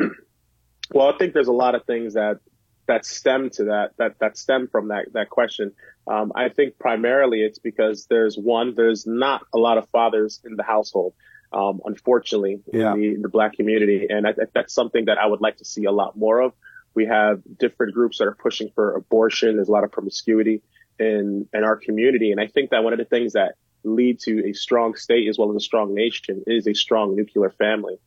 Well, 0.93 1.13
I 1.13 1.17
think 1.17 1.33
there's 1.33 1.47
a 1.47 1.53
lot 1.53 1.75
of 1.75 1.85
things 1.85 2.13
that 2.13 2.39
that 2.87 3.05
stem 3.05 3.49
to 3.51 3.65
that 3.65 3.91
that 3.97 4.19
that 4.19 4.37
stem 4.37 4.67
from 4.67 4.89
that 4.89 5.13
that 5.13 5.29
question. 5.29 5.73
Um, 6.07 6.31
I 6.35 6.49
think 6.49 6.77
primarily 6.79 7.41
it's 7.41 7.59
because 7.59 8.07
there's 8.09 8.37
one, 8.37 8.73
there's 8.75 9.05
not 9.05 9.41
a 9.53 9.57
lot 9.57 9.77
of 9.77 9.87
fathers 9.89 10.41
in 10.43 10.55
the 10.55 10.63
household. 10.63 11.13
Um, 11.53 11.81
unfortunately, 11.83 12.61
yeah. 12.71 12.93
in 12.93 12.99
the, 12.99 13.15
the, 13.23 13.29
black 13.29 13.53
community, 13.53 14.07
and 14.09 14.25
I, 14.25 14.33
that's 14.53 14.73
something 14.73 15.05
that 15.05 15.17
I 15.17 15.25
would 15.25 15.41
like 15.41 15.57
to 15.57 15.65
see 15.65 15.83
a 15.83 15.91
lot 15.91 16.17
more 16.17 16.39
of. 16.39 16.53
We 16.93 17.07
have 17.07 17.41
different 17.59 17.93
groups 17.93 18.19
that 18.19 18.27
are 18.27 18.35
pushing 18.35 18.71
for 18.73 18.95
abortion. 18.95 19.57
There's 19.57 19.67
a 19.67 19.71
lot 19.71 19.83
of 19.83 19.91
promiscuity 19.91 20.61
in, 20.97 21.47
in 21.53 21.63
our 21.63 21.75
community. 21.75 22.31
And 22.31 22.39
I 22.39 22.47
think 22.47 22.69
that 22.69 22.85
one 22.85 22.93
of 22.93 22.99
the 22.99 23.05
things 23.05 23.33
that 23.33 23.55
lead 23.83 24.19
to 24.21 24.47
a 24.49 24.53
strong 24.53 24.95
state 24.95 25.27
as 25.27 25.37
well 25.37 25.49
as 25.49 25.57
a 25.57 25.59
strong 25.59 25.93
nation 25.93 26.43
is 26.47 26.67
a 26.67 26.73
strong 26.73 27.15
nuclear 27.15 27.49
family. 27.49 27.97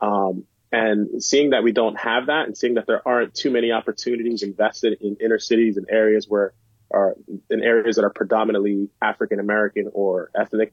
Um, 0.00 0.44
and 0.74 1.22
seeing 1.22 1.50
that 1.50 1.62
we 1.62 1.72
don't 1.72 1.96
have 1.96 2.26
that 2.26 2.46
and 2.46 2.56
seeing 2.56 2.74
that 2.74 2.86
there 2.86 3.06
aren't 3.06 3.34
too 3.34 3.50
many 3.50 3.70
opportunities 3.70 4.42
invested 4.42 4.98
in 5.00 5.16
inner 5.20 5.38
cities 5.38 5.76
and 5.76 5.86
areas 5.88 6.26
where 6.28 6.52
are 6.90 7.16
in 7.50 7.62
areas 7.62 7.96
that 7.96 8.04
are 8.04 8.10
predominantly 8.10 8.88
African 9.00 9.40
American 9.40 9.90
or 9.92 10.30
ethnic. 10.38 10.72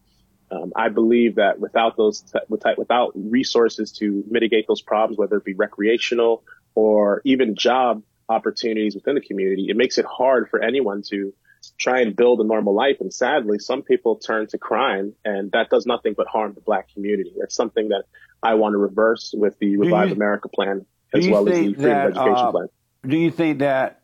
Um, 0.52 0.74
I 0.76 0.90
believe 0.90 1.36
that 1.36 1.60
without 1.60 1.96
those, 1.98 2.24
without 2.50 3.12
resources 3.16 3.94
to 3.94 4.24
mitigate 4.30 4.68
those 4.68 4.82
problems, 4.82 5.18
whether 5.18 5.38
it 5.38 5.46
be 5.46 5.54
recreational 5.54 6.44
or 6.76 7.22
even 7.24 7.56
job 7.56 8.04
opportunities 8.28 8.96
within 8.96 9.16
the 9.16 9.22
community, 9.22 9.68
it 9.70 9.78
makes 9.78 9.98
it 9.98 10.06
hard 10.06 10.50
for 10.50 10.62
anyone 10.62 11.04
to 11.10 11.34
try 11.80 12.02
and 12.02 12.16
build 12.16 12.42
a 12.42 12.44
normal 12.44 12.74
life. 12.74 12.98
And 13.00 13.14
sadly, 13.14 13.60
some 13.60 13.82
people 13.82 14.18
turn 14.18 14.48
to 14.48 14.58
crime 14.58 15.14
and 15.24 15.52
that 15.52 15.70
does 15.70 15.86
nothing 15.86 16.16
but 16.18 16.28
harm 16.28 16.54
the 16.54 16.62
black 16.62 16.92
community. 16.94 17.34
That's 17.40 17.56
something 17.56 17.90
that 17.90 18.04
I 18.44 18.56
want 18.56 18.74
to 18.74 18.78
reverse 18.78 19.34
with 19.36 19.58
the 19.60 19.78
Revive 19.78 20.10
you, 20.10 20.16
America 20.16 20.50
plan 20.50 20.86
as 21.14 21.28
well 21.28 21.48
as 21.48 21.56
the 21.56 21.74
Freedom 21.74 21.82
that, 21.84 22.08
Education 22.08 22.34
uh, 22.34 22.52
plan. 22.52 22.68
Do 23.06 23.18
you 23.18 23.32
think 23.32 23.60
that 23.60 24.02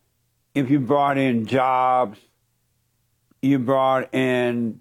if 0.54 0.70
you 0.70 0.80
brought 0.80 1.18
in 1.18 1.46
jobs, 1.46 2.20
you 3.42 3.60
brought 3.60 4.14
in, 4.14 4.80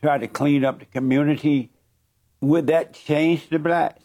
tried 0.00 0.18
to 0.18 0.28
clean 0.28 0.64
up 0.64 0.80
the 0.80 0.84
community, 0.86 1.70
would 2.40 2.68
that 2.68 2.94
change 2.94 3.48
the 3.48 3.58
blacks? 3.58 4.02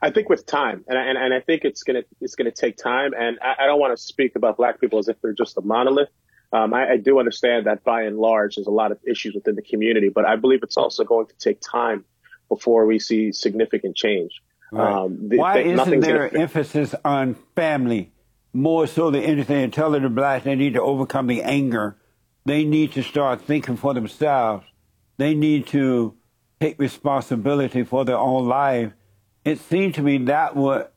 I 0.00 0.10
think 0.10 0.28
with 0.28 0.46
time, 0.46 0.84
and 0.88 0.98
I, 0.98 1.04
and, 1.04 1.16
and 1.16 1.32
I 1.32 1.40
think 1.40 1.64
it's 1.64 1.84
gonna 1.84 2.02
it's 2.20 2.34
gonna 2.34 2.50
take 2.50 2.76
time. 2.76 3.12
And 3.16 3.38
I, 3.40 3.62
I 3.62 3.66
don't 3.66 3.78
want 3.78 3.96
to 3.96 4.02
speak 4.02 4.34
about 4.34 4.56
black 4.56 4.80
people 4.80 4.98
as 4.98 5.06
if 5.08 5.20
they're 5.22 5.32
just 5.32 5.56
a 5.56 5.60
monolith. 5.60 6.08
Um, 6.52 6.74
I, 6.74 6.90
I, 6.90 6.96
do 6.98 7.18
understand 7.18 7.66
that 7.66 7.82
by 7.82 8.02
and 8.02 8.18
large, 8.18 8.56
there's 8.56 8.66
a 8.66 8.72
lot 8.72 8.92
of 8.92 8.98
issues 9.06 9.34
within 9.34 9.54
the 9.54 9.62
community, 9.62 10.10
but 10.10 10.26
I 10.26 10.36
believe 10.36 10.62
it's 10.62 10.76
also 10.76 11.02
going 11.02 11.26
to 11.28 11.34
take 11.38 11.62
time 11.62 12.04
before 12.54 12.84
we 12.84 12.98
see 12.98 13.32
significant 13.32 13.96
change. 13.96 14.42
Right. 14.70 14.92
Um, 14.92 15.28
the, 15.28 15.38
Why 15.38 15.58
isn't 15.60 16.00
there 16.00 16.36
emphasis 16.36 16.94
on 17.02 17.34
family 17.54 18.12
more 18.52 18.86
so 18.86 19.10
than 19.10 19.22
anything? 19.22 19.64
And 19.64 19.72
telling 19.72 20.02
the 20.02 20.10
blacks 20.10 20.44
they 20.44 20.54
need 20.54 20.74
to 20.74 20.82
overcome 20.82 21.28
the 21.28 21.42
anger. 21.42 21.96
They 22.44 22.64
need 22.64 22.92
to 22.92 23.02
start 23.02 23.40
thinking 23.42 23.76
for 23.76 23.94
themselves. 23.94 24.66
They 25.16 25.34
need 25.34 25.66
to 25.68 26.14
take 26.60 26.78
responsibility 26.78 27.84
for 27.84 28.04
their 28.04 28.18
own 28.18 28.48
life. 28.48 28.92
It 29.44 29.58
seemed 29.58 29.94
to 29.94 30.02
me 30.02 30.18
that 30.18 30.54
would 30.54 30.88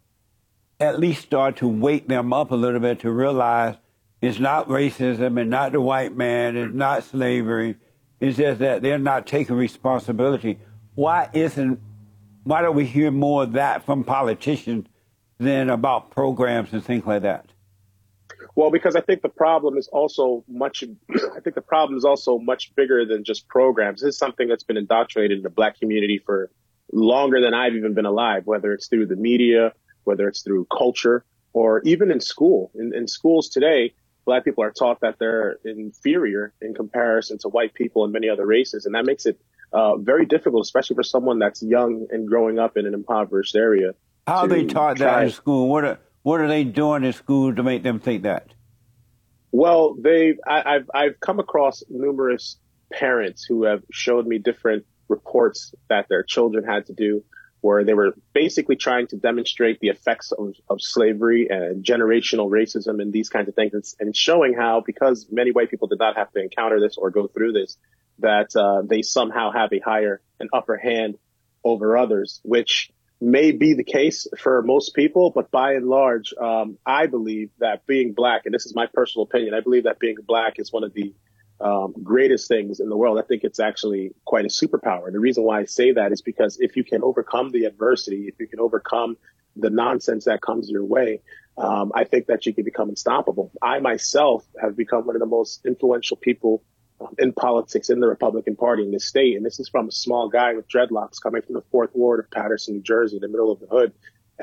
at 0.79 0.99
least 0.99 1.21
start 1.21 1.57
to 1.57 1.67
wake 1.67 2.07
them 2.07 2.33
up 2.33 2.51
a 2.51 2.55
little 2.55 2.81
bit 2.81 2.99
to 2.99 3.11
realize 3.11 3.75
it's 4.21 4.39
not 4.39 4.67
racism 4.67 5.39
and 5.39 5.49
not 5.49 5.71
the 5.71 5.79
white 5.79 6.15
man, 6.15 6.57
it's 6.57 6.73
not 6.73 7.03
slavery. 7.03 7.77
It's 8.19 8.37
just 8.37 8.59
that 8.59 8.81
they're 8.81 8.97
not 8.97 9.27
taking 9.27 9.55
responsibility. 9.55 10.59
Why 10.95 11.29
isn't 11.33 11.79
why 12.43 12.61
don't 12.61 12.75
we 12.75 12.85
hear 12.85 13.11
more 13.11 13.43
of 13.43 13.53
that 13.53 13.85
from 13.85 14.03
politicians 14.03 14.87
than 15.39 15.69
about 15.69 16.11
programs 16.11 16.71
and 16.73 16.83
things 16.83 17.05
like 17.05 17.23
that? 17.23 17.47
Well, 18.55 18.71
because 18.71 18.95
I 18.95 19.01
think 19.01 19.21
the 19.21 19.29
problem 19.29 19.77
is 19.77 19.87
also 19.87 20.43
much. 20.47 20.83
I 21.35 21.39
think 21.41 21.55
the 21.55 21.61
problem 21.61 21.97
is 21.97 22.05
also 22.05 22.39
much 22.39 22.73
bigger 22.75 23.05
than 23.05 23.23
just 23.23 23.47
programs. 23.47 24.01
This 24.01 24.09
is 24.09 24.17
something 24.17 24.47
that's 24.47 24.63
been 24.63 24.77
indoctrinated 24.77 25.37
in 25.37 25.43
the 25.43 25.49
black 25.49 25.79
community 25.79 26.21
for 26.25 26.51
longer 26.93 27.41
than 27.41 27.53
I've 27.53 27.73
even 27.73 27.93
been 27.93 28.05
alive. 28.05 28.43
Whether 28.45 28.71
it's 28.71 28.87
through 28.87 29.07
the 29.07 29.15
media, 29.15 29.73
whether 30.03 30.27
it's 30.27 30.41
through 30.43 30.65
culture, 30.65 31.25
or 31.53 31.81
even 31.81 32.11
in 32.11 32.21
school. 32.21 32.71
In, 32.75 32.93
in 32.93 33.07
schools 33.07 33.49
today, 33.49 33.93
black 34.25 34.45
people 34.45 34.63
are 34.63 34.71
taught 34.71 35.01
that 35.01 35.17
they're 35.19 35.57
inferior 35.65 36.53
in 36.61 36.73
comparison 36.73 37.37
to 37.39 37.49
white 37.49 37.73
people 37.73 38.03
and 38.03 38.13
many 38.13 38.29
other 38.29 38.45
races, 38.45 38.85
and 38.85 38.93
that 38.93 39.05
makes 39.05 39.25
it 39.25 39.39
uh, 39.73 39.97
very 39.97 40.25
difficult, 40.25 40.63
especially 40.63 40.95
for 40.95 41.03
someone 41.03 41.39
that's 41.39 41.61
young 41.61 42.07
and 42.11 42.27
growing 42.27 42.59
up 42.59 42.77
in 42.77 42.85
an 42.85 42.93
impoverished 42.93 43.55
area. 43.55 43.93
How 44.27 44.45
are 44.45 44.47
they 44.47 44.65
taught 44.65 44.97
that 44.99 45.23
in 45.23 45.31
school? 45.31 45.69
What 45.69 45.83
are 45.83 45.99
what 46.23 46.41
are 46.41 46.47
they 46.47 46.63
doing 46.63 47.03
in 47.03 47.13
school 47.13 47.53
to 47.53 47.61
make 47.61 47.83
them 47.83 47.99
think 47.99 48.23
that? 48.23 48.47
Well, 49.51 49.95
they've 49.99 50.39
I've 50.47 50.89
I've 50.93 51.19
come 51.19 51.39
across 51.39 51.83
numerous 51.89 52.57
parents 52.91 53.45
who 53.47 53.63
have 53.63 53.83
showed 53.91 54.25
me 54.25 54.39
different 54.39 54.85
reports 55.07 55.73
that 55.89 56.07
their 56.09 56.23
children 56.23 56.63
had 56.63 56.87
to 56.87 56.93
do 56.93 57.23
where 57.65 57.83
they 57.83 57.95
were 57.95 58.13
basically 58.31 58.75
trying 58.75 59.07
to 59.07 59.17
demonstrate 59.17 59.79
the 59.79 59.87
effects 59.87 60.31
of, 60.31 60.53
of 60.69 60.79
slavery 60.79 61.47
and 61.49 61.83
generational 61.83 62.47
racism 62.47 63.01
and 63.01 63.11
these 63.11 63.27
kinds 63.27 63.49
of 63.49 63.55
things, 63.55 63.73
and, 63.73 63.83
and, 63.99 64.15
showing 64.15 64.53
how 64.53 64.83
because 64.85 65.25
many 65.31 65.51
white 65.51 65.71
people 65.71 65.87
did 65.87 65.97
not 65.97 66.15
have 66.15 66.31
to 66.31 66.39
encounter 66.39 66.79
this 66.79 66.95
or 66.95 67.09
go 67.09 67.25
through 67.25 67.53
this, 67.53 67.75
that 68.19 68.55
uh, 68.55 68.81
they 68.83 69.01
somehow 69.01 69.51
have 69.51 69.71
a 69.73 69.79
higher 69.79 70.21
and 70.39 70.49
upper 70.53 70.77
hand 70.77 71.17
over 71.63 71.97
others, 71.97 72.39
which 72.43 72.91
may 73.21 73.51
be 73.51 73.73
the 73.73 73.83
case 73.83 74.27
for 74.37 74.61
most 74.61 74.93
people, 74.93 75.31
but 75.33 75.49
by 75.51 75.73
and 75.73 75.87
large, 75.87 76.33
um, 76.39 76.77
I 76.85 77.07
believe 77.07 77.49
that 77.59 77.85
being 77.87 78.13
black, 78.13 78.41
and 78.45 78.53
this 78.53 78.65
is 78.65 78.75
my 78.75 78.87
personal 78.93 79.23
opinion, 79.23 79.53
I 79.53 79.61
believe 79.61 79.85
that 79.85 79.99
being 79.99 80.17
black 80.25 80.59
is 80.59 80.71
one 80.71 80.83
of 80.83 80.93
the 80.93 81.13
um, 81.59 81.93
greatest 82.03 82.47
things 82.47 82.79
in 82.79 82.89
the 82.89 82.97
world. 82.97 83.17
I 83.17 83.25
think 83.25 83.43
it's 83.43 83.59
actually 83.59 84.11
quite 84.25 84.45
a 84.45 84.49
superpower. 84.49 85.05
And 85.05 85.15
the 85.15 85.19
reason 85.19 85.43
why 85.43 85.61
I 85.61 85.65
say 85.65 85.93
that 85.93 86.11
is 86.11 86.21
because 86.21 86.57
if 86.59 86.75
you 86.75 86.83
can 86.83 87.01
overcome 87.01 87.51
the 87.51 87.65
adversity, 87.65 88.27
if 88.27 88.35
you 88.39 88.47
can 88.47 88.59
overcome 88.59 89.17
the 89.55 89.69
nonsense 89.69 90.25
that 90.25 90.41
comes 90.41 90.69
your 90.69 90.83
way, 90.83 91.21
um, 91.57 91.93
I 91.95 92.03
think 92.03 92.27
that 92.27 92.45
you 92.45 92.53
can 92.53 92.65
become 92.65 92.89
unstoppable. 92.89 93.51
I 93.61 93.79
myself 93.79 94.45
have 94.61 94.75
become 94.75 95.05
one 95.05 95.15
of 95.15 95.21
the 95.21 95.25
most 95.25 95.65
influential 95.65 96.17
people 96.17 96.61
in 97.17 97.33
politics 97.33 97.89
in 97.89 97.99
the 97.99 98.07
Republican 98.07 98.55
Party 98.55 98.83
in 98.83 98.91
this 98.91 99.05
state. 99.05 99.35
And 99.35 99.45
this 99.45 99.59
is 99.59 99.67
from 99.67 99.87
a 99.87 99.91
small 99.91 100.29
guy 100.29 100.53
with 100.53 100.67
dreadlocks 100.67 101.21
coming 101.21 101.41
from 101.41 101.55
the 101.55 101.63
fourth 101.71 101.91
ward 101.93 102.19
of 102.19 102.31
Paterson, 102.31 102.75
New 102.75 102.81
Jersey, 102.81 103.17
in 103.17 103.21
the 103.21 103.27
middle 103.27 103.51
of 103.51 103.59
the 103.59 103.67
hood. 103.67 103.93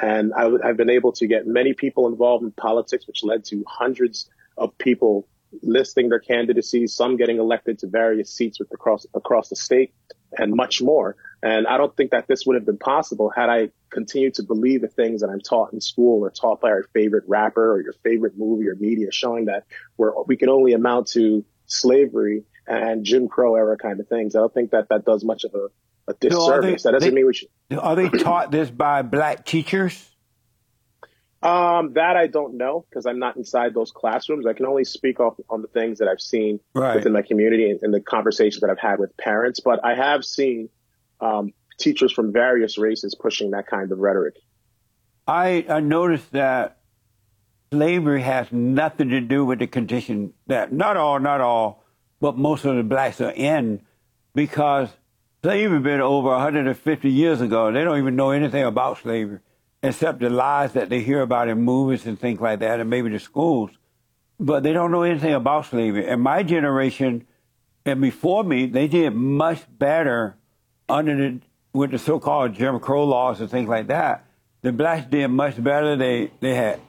And 0.00 0.32
I, 0.35 0.50
have 0.66 0.76
been 0.76 0.90
able 0.90 1.12
to 1.12 1.26
get 1.26 1.47
many 1.47 1.75
people 1.75 2.06
involved 2.06 2.44
in 2.44 2.50
politics, 2.52 3.06
which 3.06 3.23
led 3.23 3.44
to 3.47 3.64
hundreds 3.66 4.28
of 4.56 4.76
people 4.78 5.28
listing 5.62 6.09
their 6.09 6.18
candidacies, 6.18 6.94
some 6.94 7.16
getting 7.16 7.38
elected 7.38 7.78
to 7.80 7.87
various 7.87 8.32
seats 8.32 8.59
across 8.61 9.06
across 9.14 9.50
the 9.50 9.56
state, 9.56 9.92
and 10.37 10.54
much 10.54 10.80
more. 10.80 11.16
And 11.42 11.66
I 11.66 11.76
don't 11.76 11.94
think 11.94 12.12
that 12.12 12.26
this 12.26 12.47
would 12.47 12.54
have 12.54 12.64
been 12.64 12.78
possible 12.78 13.30
had 13.35 13.50
I 13.50 13.71
continued 13.90 14.35
to 14.35 14.44
believe 14.44 14.80
the 14.80 14.88
things 14.88 15.21
that 15.21 15.28
I'm 15.28 15.40
taught 15.40 15.73
in 15.73 15.80
school 15.80 16.25
or 16.25 16.30
taught 16.30 16.61
by 16.61 16.71
our 16.71 16.85
favorite 16.94 17.25
rapper 17.26 17.73
or 17.73 17.82
your 17.82 17.94
favorite 18.04 18.38
movie 18.38 18.68
or 18.68 18.76
media, 18.76 19.11
showing 19.11 19.47
that 19.47 19.64
we're, 19.97 20.12
we 20.23 20.37
can 20.37 20.49
only 20.49 20.73
amount 20.73 21.09
to 21.09 21.44
slavery 21.66 22.45
and 22.66 23.04
Jim 23.04 23.28
Crow 23.28 23.57
era 23.57 23.76
kind 23.76 24.00
of 24.00 24.09
things. 24.09 24.37
I 24.37 24.40
don't 24.40 24.54
think 24.54 24.71
that 24.71 24.88
that 24.88 25.04
does 25.04 25.25
much 25.25 25.45
of 25.45 25.54
a, 25.54 25.69
a 26.11 26.14
disservice. 26.14 26.83
So 26.83 26.90
they, 26.90 26.92
that 26.92 27.00
doesn't 27.00 27.11
they, 27.11 27.14
mean 27.14 27.26
we 27.26 27.35
should. 27.35 27.49
Are 27.78 27.97
they 27.97 28.09
taught 28.09 28.50
this 28.50 28.71
by 28.71 29.02
black 29.02 29.45
teachers? 29.45 30.09
Um, 31.42 31.95
that 31.95 32.16
I 32.16 32.28
don't 32.28 32.57
know 32.57 32.87
because 32.88 33.04
I'm 33.04 33.19
not 33.19 33.37
inside 33.37 33.75
those 33.75 33.90
classrooms. 33.90 34.47
I 34.47 34.52
can 34.52 34.64
only 34.64 34.85
speak 34.85 35.19
off 35.19 35.35
on 35.50 35.61
the 35.61 35.66
things 35.66 35.99
that 35.99 36.07
I've 36.07 36.21
seen 36.21 36.61
right. 36.73 36.95
within 36.95 37.12
my 37.12 37.23
community 37.23 37.69
and, 37.69 37.81
and, 37.83 37.92
the 37.92 38.00
conversations 38.00 38.61
that 38.61 38.71
I've 38.71 38.78
had 38.78 39.00
with 39.00 39.16
parents. 39.16 39.59
But 39.59 39.85
I 39.85 39.97
have 39.97 40.25
seen 40.25 40.69
um, 41.21 41.52
teachers 41.78 42.12
from 42.12 42.33
various 42.33 42.78
races 42.78 43.16
pushing 43.16 43.50
that 43.50 43.66
kind 43.66 43.90
of 43.90 43.99
rhetoric. 43.99 44.37
I, 45.26 45.66
I 45.69 45.81
noticed 45.81 46.31
that 46.31 46.78
slavery 47.73 48.23
has 48.23 48.52
nothing 48.52 49.09
to 49.09 49.21
do 49.21 49.45
with 49.45 49.59
the 49.59 49.67
condition 49.67 50.35
that 50.47 50.73
not 50.73 50.97
all, 50.97 51.19
not 51.19 51.41
all, 51.41 51.83
but 52.21 52.37
most 52.37 52.64
of 52.64 52.76
the 52.76 52.83
blacks 52.85 53.21
are 53.21 53.33
in 53.33 53.81
because 54.35 54.88
slavery 55.43 55.81
been 55.81 56.00
over 56.00 56.29
150 56.29 57.11
years 57.11 57.41
ago. 57.41 57.73
They 57.73 57.83
don't 57.83 57.99
even 57.99 58.14
know 58.14 58.31
anything 58.31 58.62
about 58.62 58.99
slavery 58.99 59.41
except 59.83 60.21
the 60.21 60.31
lies 60.31 60.75
that 60.75 60.91
they 60.91 61.00
hear 61.00 61.23
about 61.23 61.49
in 61.49 61.61
movies 61.61 62.07
and 62.07 62.21
things 62.21 62.41
like 62.41 62.61
that, 62.61 62.79
and 62.79 62.88
maybe 62.88 63.11
the 63.11 63.19
schools. 63.19 63.71
But 64.38 64.62
they 64.62 64.73
don't 64.73 64.93
know 64.93 65.02
anything 65.02 65.35
about 65.35 65.67
slavery. 65.67 66.07
And 66.07 66.23
my 66.23 66.45
generation 66.45 67.26
and 67.85 68.00
before 68.00 68.45
me, 68.45 68.67
they 68.67 68.87
did 68.87 69.11
much 69.11 69.64
better 69.79 70.37
under 70.88 71.17
the 71.17 71.41
with 71.73 71.91
the 71.91 71.99
so-called 71.99 72.55
Jim 72.55 72.79
Crow 72.81 73.05
laws 73.05 73.41
and 73.41 73.50
things 73.50 73.69
like 73.69 73.87
that. 73.87 74.26
The 74.61 74.73
blacks 74.73 75.07
did 75.07 75.29
much 75.29 75.62
better. 75.62 75.97
They 75.97 76.31
they 76.41 76.55
had 76.55 76.81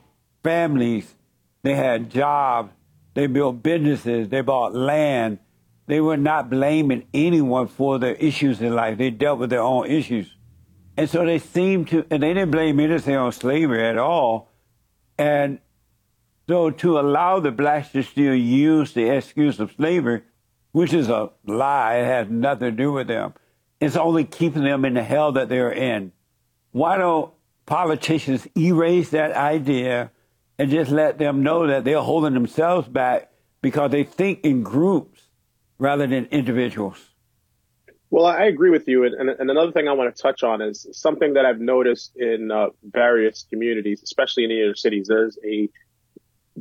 families, 0.44 1.16
they 1.64 1.76
had 1.76 2.10
jobs, 2.10 2.74
they 3.14 3.28
built 3.28 3.64
businesses, 3.64 4.30
they 4.30 4.42
bought 4.42 4.76
land. 4.76 5.40
They 5.86 6.00
were 6.00 6.18
not 6.18 6.50
blaming 6.50 7.08
anyone 7.14 7.68
for 7.68 8.00
their 8.00 8.16
issues 8.16 8.62
in 8.62 8.74
life. 8.74 8.98
They 8.98 9.10
dealt 9.10 9.40
with 9.40 9.50
their 9.50 9.62
own 9.62 9.88
issues. 9.88 10.34
And 10.96 11.10
so 11.10 11.26
they 11.26 11.40
seemed 11.40 11.90
to, 11.90 12.06
and 12.10 12.24
they 12.24 12.34
didn't 12.34 12.52
blame 12.52 12.80
anything 12.80 13.16
on 13.16 13.32
slavery 13.32 13.86
at 13.86 13.98
all. 13.98 14.50
And 15.18 15.60
so 16.48 16.70
to 16.70 17.00
allow 17.00 17.40
the 17.40 17.52
blacks 17.52 17.92
to 17.92 18.04
still 18.04 18.36
use 18.36 18.94
the 18.94 19.10
excuse 19.10 19.60
of 19.60 19.74
slavery, 19.74 20.22
which 20.72 20.94
is 20.94 21.10
a 21.10 21.32
lie, 21.46 21.96
it 21.98 22.06
has 22.06 22.30
nothing 22.30 22.72
to 22.72 22.72
do 22.72 22.92
with 22.92 23.08
them. 23.08 23.34
It's 23.80 23.96
only 23.96 24.24
keeping 24.24 24.64
them 24.64 24.86
in 24.86 24.94
the 24.94 25.04
hell 25.04 25.34
that 25.34 25.50
they're 25.50 25.72
in. 25.72 26.14
Why 26.72 26.98
don't 26.98 27.34
politicians 27.66 28.48
erase 28.58 29.10
that 29.10 29.34
idea 29.34 30.12
and 30.58 30.70
just 30.70 30.92
let 30.92 31.18
them 31.18 31.44
know 31.44 31.68
that 31.68 31.84
they're 31.84 32.02
holding 32.02 32.34
themselves 32.34 32.88
back 32.88 33.32
because 33.62 33.92
they 33.92 34.04
think 34.04 34.42
in 34.44 34.64
groups 34.64 35.28
rather 35.80 36.08
than 36.08 36.26
individuals? 36.26 37.10
Well, 38.10 38.28
I 38.28 38.44
agree 38.44 38.70
with 38.70 38.88
you. 38.88 39.06
And, 39.06 39.30
and, 39.30 39.50
another 39.50 39.72
thing 39.72 39.88
I 39.88 39.94
want 39.94 40.16
to 40.16 40.22
touch 40.22 40.44
on 40.44 40.62
is 40.62 40.88
something 40.92 41.34
that 41.34 41.46
I've 41.46 41.60
noticed 41.60 42.16
in 42.16 42.52
uh, 42.52 42.68
various 42.84 43.48
communities, 43.50 44.04
especially 44.04 44.44
in 44.44 44.52
the 44.52 44.62
inner 44.62 44.76
cities. 44.76 45.08
There's 45.08 45.38
a 45.44 45.68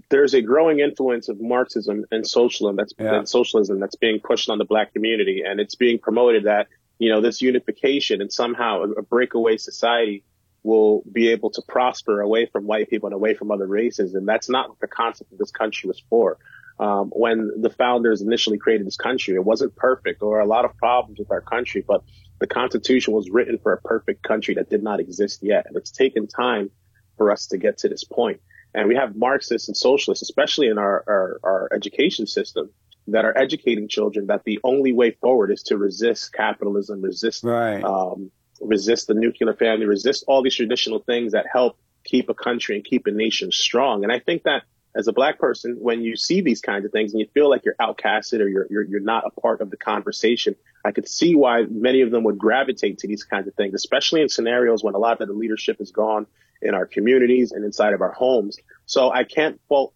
there's 0.08 0.32
a 0.32 0.40
growing 0.40 0.80
influence 0.80 1.28
of 1.28 1.38
Marxism 1.42 2.06
and 2.10 2.26
socialism 2.26 2.76
that's 2.76 2.94
yeah. 2.98 3.18
and 3.18 3.28
socialism 3.28 3.80
that's 3.80 3.96
being 3.96 4.18
pushed 4.18 4.48
on 4.48 4.56
the 4.56 4.64
black 4.64 4.94
community, 4.94 5.42
and 5.46 5.60
it's 5.60 5.74
being 5.74 5.98
promoted 5.98 6.44
that 6.44 6.68
you 6.98 7.10
know 7.10 7.20
this 7.20 7.42
unification 7.42 8.22
and 8.22 8.32
somehow 8.32 8.84
a, 8.84 8.90
a 8.92 9.02
breakaway 9.02 9.58
society 9.58 10.24
will 10.62 11.02
be 11.10 11.28
able 11.28 11.50
to 11.50 11.62
prosper 11.66 12.20
away 12.20 12.46
from 12.46 12.66
white 12.66 12.88
people 12.88 13.08
and 13.08 13.14
away 13.14 13.34
from 13.34 13.50
other 13.50 13.66
races, 13.66 14.14
and 14.14 14.28
that's 14.28 14.48
not 14.48 14.68
what 14.68 14.80
the 14.80 14.86
concept 14.86 15.32
of 15.32 15.38
this 15.38 15.50
country 15.50 15.88
was 15.88 16.02
for 16.08 16.38
um, 16.78 17.10
when 17.10 17.60
the 17.60 17.70
founders 17.70 18.22
initially 18.22 18.58
created 18.58 18.86
this 18.86 18.96
country. 18.96 19.34
It 19.34 19.44
wasn't 19.44 19.76
perfect. 19.76 20.20
There 20.20 20.28
were 20.28 20.40
a 20.40 20.46
lot 20.46 20.64
of 20.64 20.76
problems 20.76 21.18
with 21.18 21.30
our 21.30 21.40
country, 21.40 21.84
but 21.86 22.02
the 22.40 22.46
Constitution 22.46 23.14
was 23.14 23.30
written 23.30 23.58
for 23.62 23.72
a 23.72 23.80
perfect 23.80 24.22
country 24.22 24.54
that 24.54 24.68
did 24.70 24.82
not 24.82 25.00
exist 25.00 25.40
yet. 25.42 25.66
And 25.66 25.76
it's 25.76 25.90
taken 25.90 26.26
time 26.26 26.70
for 27.16 27.30
us 27.30 27.46
to 27.48 27.58
get 27.58 27.78
to 27.78 27.88
this 27.88 28.04
point. 28.04 28.40
And 28.74 28.88
we 28.88 28.96
have 28.96 29.14
Marxists 29.14 29.68
and 29.68 29.76
socialists, 29.76 30.22
especially 30.22 30.68
in 30.68 30.78
our, 30.78 31.04
our, 31.06 31.40
our 31.44 31.68
education 31.72 32.26
system, 32.26 32.70
that 33.08 33.24
are 33.24 33.36
educating 33.36 33.86
children 33.88 34.28
that 34.28 34.44
the 34.44 34.58
only 34.64 34.92
way 34.92 35.10
forward 35.10 35.50
is 35.50 35.62
to 35.64 35.76
resist 35.76 36.32
capitalism, 36.32 37.02
resist, 37.02 37.44
right. 37.44 37.82
um, 37.84 38.30
resist 38.62 39.06
the 39.06 39.14
nuclear 39.14 39.54
family, 39.54 39.86
resist 39.86 40.24
all 40.26 40.42
these 40.42 40.54
traditional 40.54 41.00
things 41.00 41.32
that 41.32 41.46
help 41.52 41.78
keep 42.04 42.28
a 42.28 42.34
country 42.34 42.76
and 42.76 42.84
keep 42.84 43.06
a 43.06 43.10
nation 43.10 43.52
strong. 43.52 44.04
And 44.04 44.12
I 44.12 44.18
think 44.18 44.44
that 44.44 44.62
as 44.94 45.08
a 45.08 45.12
black 45.12 45.38
person, 45.38 45.76
when 45.80 46.02
you 46.02 46.16
see 46.16 46.42
these 46.42 46.60
kinds 46.60 46.84
of 46.84 46.92
things 46.92 47.12
and 47.12 47.20
you 47.20 47.26
feel 47.32 47.48
like 47.48 47.64
you're 47.64 47.76
outcasted 47.80 48.40
or 48.40 48.48
you're, 48.48 48.66
you're, 48.70 48.82
you're 48.82 49.00
not 49.00 49.24
a 49.26 49.40
part 49.40 49.60
of 49.60 49.70
the 49.70 49.76
conversation, 49.76 50.54
I 50.84 50.92
could 50.92 51.08
see 51.08 51.34
why 51.34 51.62
many 51.62 52.02
of 52.02 52.10
them 52.10 52.24
would 52.24 52.38
gravitate 52.38 52.98
to 52.98 53.08
these 53.08 53.24
kinds 53.24 53.48
of 53.48 53.54
things, 53.54 53.74
especially 53.74 54.20
in 54.20 54.28
scenarios 54.28 54.84
when 54.84 54.94
a 54.94 54.98
lot 54.98 55.20
of 55.20 55.28
the 55.28 55.34
leadership 55.34 55.80
is 55.80 55.90
gone 55.90 56.26
in 56.60 56.74
our 56.74 56.86
communities 56.86 57.52
and 57.52 57.64
inside 57.64 57.94
of 57.94 58.02
our 58.02 58.12
homes. 58.12 58.58
So 58.84 59.10
I 59.10 59.24
can't 59.24 59.60
fault, 59.68 59.94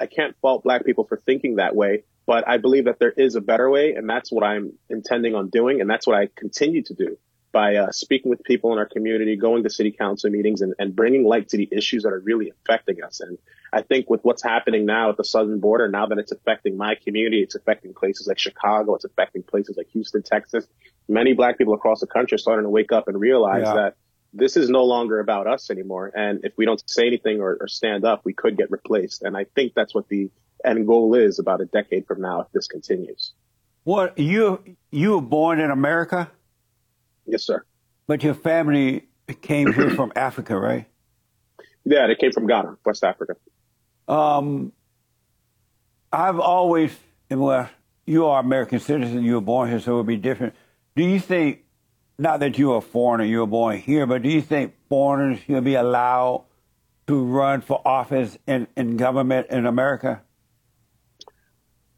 I 0.00 0.06
can't 0.06 0.34
fault 0.40 0.62
black 0.62 0.84
people 0.84 1.04
for 1.04 1.20
thinking 1.26 1.56
that 1.56 1.76
way, 1.76 2.04
but 2.26 2.48
I 2.48 2.56
believe 2.56 2.86
that 2.86 2.98
there 2.98 3.12
is 3.12 3.34
a 3.34 3.40
better 3.40 3.68
way. 3.68 3.92
And 3.92 4.08
that's 4.08 4.32
what 4.32 4.44
I'm 4.44 4.72
intending 4.88 5.34
on 5.34 5.50
doing. 5.50 5.80
And 5.80 5.90
that's 5.90 6.06
what 6.06 6.16
I 6.16 6.28
continue 6.34 6.82
to 6.84 6.94
do 6.94 7.18
by 7.52 7.76
uh, 7.76 7.90
speaking 7.90 8.30
with 8.30 8.42
people 8.42 8.72
in 8.72 8.78
our 8.78 8.86
community, 8.86 9.36
going 9.36 9.62
to 9.62 9.70
city 9.70 9.90
council 9.90 10.30
meetings 10.30 10.60
and, 10.60 10.74
and 10.78 10.94
bringing 10.94 11.24
light 11.24 11.48
to 11.48 11.56
the 11.56 11.68
issues 11.72 12.02
that 12.02 12.10
are 12.12 12.20
really 12.20 12.50
affecting 12.50 13.02
us. 13.02 13.20
And 13.20 13.38
I 13.72 13.82
think 13.82 14.10
with 14.10 14.22
what's 14.22 14.42
happening 14.42 14.86
now 14.86 15.10
at 15.10 15.16
the 15.16 15.24
southern 15.24 15.60
border, 15.60 15.88
now 15.88 16.06
that 16.06 16.18
it's 16.18 16.32
affecting 16.32 16.76
my 16.76 16.94
community, 16.94 17.42
it's 17.42 17.54
affecting 17.54 17.94
places 17.94 18.26
like 18.26 18.38
Chicago, 18.38 18.94
it's 18.94 19.04
affecting 19.04 19.42
places 19.42 19.76
like 19.76 19.88
Houston, 19.92 20.22
Texas. 20.22 20.66
Many 21.08 21.32
black 21.32 21.58
people 21.58 21.74
across 21.74 22.00
the 22.00 22.06
country 22.06 22.36
are 22.36 22.38
starting 22.38 22.64
to 22.64 22.70
wake 22.70 22.92
up 22.92 23.08
and 23.08 23.18
realize 23.18 23.64
yeah. 23.64 23.74
that 23.74 23.94
this 24.34 24.56
is 24.56 24.68
no 24.68 24.84
longer 24.84 25.20
about 25.20 25.46
us 25.46 25.70
anymore. 25.70 26.12
And 26.14 26.44
if 26.44 26.52
we 26.56 26.66
don't 26.66 26.82
say 26.88 27.06
anything 27.06 27.40
or, 27.40 27.56
or 27.60 27.68
stand 27.68 28.04
up, 28.04 28.24
we 28.24 28.34
could 28.34 28.56
get 28.56 28.70
replaced. 28.70 29.22
And 29.22 29.36
I 29.36 29.44
think 29.54 29.72
that's 29.74 29.94
what 29.94 30.08
the 30.08 30.30
end 30.64 30.86
goal 30.86 31.14
is 31.14 31.38
about 31.38 31.60
a 31.60 31.66
decade 31.66 32.06
from 32.06 32.20
now 32.20 32.42
if 32.42 32.52
this 32.52 32.66
continues. 32.66 33.32
What 33.84 34.18
you 34.18 34.62
you 34.90 35.12
were 35.12 35.22
born 35.22 35.60
in 35.60 35.70
America? 35.70 36.30
Yes, 37.28 37.44
sir. 37.44 37.64
But 38.06 38.22
your 38.22 38.34
family 38.34 39.04
came 39.42 39.72
here 39.72 39.90
from 39.90 40.12
Africa, 40.16 40.58
right? 40.58 40.86
Yeah, 41.84 42.06
they 42.06 42.16
came 42.16 42.32
from 42.32 42.46
Ghana, 42.46 42.78
West 42.84 43.04
Africa. 43.04 43.36
Um, 44.08 44.72
I've 46.12 46.40
always, 46.40 46.96
well, 47.30 47.68
you 48.06 48.26
are 48.26 48.40
American 48.40 48.80
citizen, 48.80 49.22
you 49.22 49.34
were 49.34 49.40
born 49.40 49.68
here, 49.68 49.80
so 49.80 49.92
it 49.92 49.96
would 49.98 50.06
be 50.06 50.16
different. 50.16 50.54
Do 50.96 51.04
you 51.04 51.20
think, 51.20 51.64
not 52.18 52.40
that 52.40 52.58
you're 52.58 52.78
a 52.78 52.80
foreigner, 52.80 53.24
you 53.24 53.40
were 53.40 53.46
born 53.46 53.78
here, 53.78 54.06
but 54.06 54.22
do 54.22 54.30
you 54.30 54.42
think 54.42 54.74
foreigners 54.88 55.40
should 55.40 55.64
be 55.64 55.74
allowed 55.74 56.44
to 57.06 57.22
run 57.22 57.60
for 57.60 57.80
office 57.86 58.38
in, 58.46 58.66
in 58.76 58.96
government 58.96 59.48
in 59.50 59.66
America? 59.66 60.22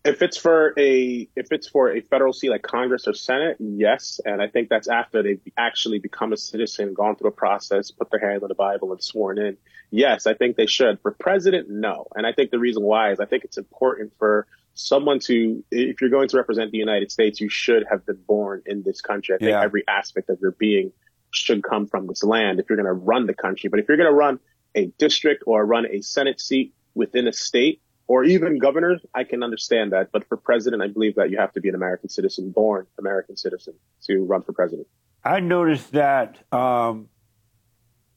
If 0.02 0.23
it's 0.23 0.38
for 0.38 0.73
a 0.78 1.28
if 1.37 1.52
it's 1.52 1.69
for 1.69 1.92
a 1.92 2.00
federal 2.00 2.33
seat 2.33 2.49
like 2.49 2.62
Congress 2.62 3.07
or 3.07 3.12
Senate, 3.12 3.59
yes, 3.59 4.19
and 4.25 4.40
I 4.40 4.49
think 4.49 4.71
that's 4.71 4.88
after 4.88 5.23
they've 5.23 5.40
actually 5.59 5.99
become 5.99 6.33
a 6.33 6.38
citizen, 6.38 6.95
gone 6.95 7.16
through 7.16 7.28
a 7.28 7.33
process, 7.33 7.90
put 7.90 8.11
their 8.11 8.21
hand 8.21 8.42
on 8.42 8.49
the 8.49 8.54
Bible, 8.54 8.92
and 8.92 9.02
sworn 9.02 9.38
in. 9.38 9.59
Yes, 9.90 10.26
I 10.26 10.33
think 10.35 10.57
they 10.57 10.66
should. 10.66 11.00
For 11.02 11.11
president, 11.11 11.69
no, 11.69 12.07
and 12.14 12.26
I 12.26 12.33
think 12.33 12.50
the 12.50 12.59
reason 12.59 12.83
why 12.83 13.12
is 13.12 13.21
I 13.21 13.26
think 13.26 13.45
it's 13.45 13.59
important 13.59 14.12
for 14.19 14.47
someone 14.73 15.19
to 15.21 15.62
if 15.71 16.00
you're 16.00 16.11
going 16.11 16.28
to 16.28 16.37
represent 16.37 16.71
the 16.71 16.78
United 16.78 17.12
States, 17.12 17.40
you 17.40 17.50
should 17.50 17.85
have 17.90 18.07
been 18.07 18.23
born 18.26 18.62
in 18.64 18.83
this 18.83 19.02
country. 19.02 19.35
I 19.35 19.38
think 19.38 19.50
yeah. 19.50 19.62
every 19.62 19.85
aspect 19.87 20.30
of 20.30 20.40
your 20.40 20.52
being 20.52 20.92
should 21.30 21.62
come 21.62 21.87
from 21.87 22.07
this 22.07 22.25
land 22.25 22.59
if 22.59 22.69
you're 22.69 22.76
going 22.76 22.87
to 22.87 22.92
run 22.92 23.26
the 23.26 23.35
country. 23.35 23.69
But 23.69 23.80
if 23.80 23.88
you're 23.88 23.97
going 23.97 24.11
to 24.11 24.16
run 24.16 24.40
a 24.75 24.87
district 24.99 25.45
or 25.47 25.64
run 25.64 25.87
a 25.87 26.00
Senate 26.00 26.40
seat 26.40 26.75
within 26.95 27.28
a 27.28 27.33
state, 27.33 27.83
or 28.11 28.25
even 28.25 28.59
governors, 28.59 29.00
I 29.14 29.23
can 29.23 29.45
understand 29.45 29.93
that. 29.93 30.11
But 30.11 30.26
for 30.26 30.37
president, 30.37 30.83
I 30.83 30.88
believe 30.88 31.14
that 31.14 31.31
you 31.31 31.38
have 31.38 31.52
to 31.52 31.61
be 31.61 31.69
an 31.69 31.76
American 31.76 32.09
citizen, 32.09 32.50
born 32.50 32.88
American 32.99 33.37
citizen, 33.37 33.75
to 34.09 34.25
run 34.25 34.43
for 34.43 34.52
president. 34.52 34.88
I 35.23 35.38
noticed 35.38 35.93
that 35.93 36.37
um, 36.52 37.09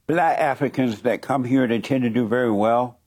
black 0.07 0.39
Africans 0.39 1.03
that 1.03 1.21
come 1.21 1.43
here, 1.43 1.67
they 1.67 1.77
tend 1.77 2.05
to 2.05 2.09
do 2.09 2.27
very 2.27 2.51
well. 2.51 2.97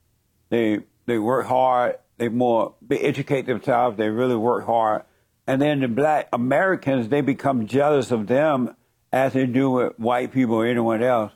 They 0.49 0.85
they 1.07 1.19
work 1.19 1.47
hard. 1.47 1.97
They 2.19 2.29
more 2.29 2.77
they 2.81 3.01
educate 3.01 3.47
themselves. 3.47 3.97
They 3.97 4.09
really 4.09 4.37
work 4.37 4.65
hard. 4.65 5.03
And 5.45 5.61
then 5.61 5.81
the 5.81 5.89
black 5.89 6.29
Americans, 6.33 7.09
they 7.09 7.21
become 7.21 7.67
jealous 7.67 8.13
of 8.13 8.29
them 8.29 8.77
as 9.13 9.33
they 9.33 9.47
do 9.47 9.71
with 9.71 9.99
white 9.99 10.33
people 10.33 10.55
or 10.55 10.67
anyone 10.67 11.03
else. 11.03 11.33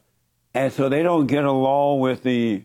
And 0.54 0.72
so 0.72 0.88
they 0.88 1.02
don't 1.02 1.26
get 1.26 1.42
along 1.42 1.98
with 1.98 2.22
the 2.22 2.62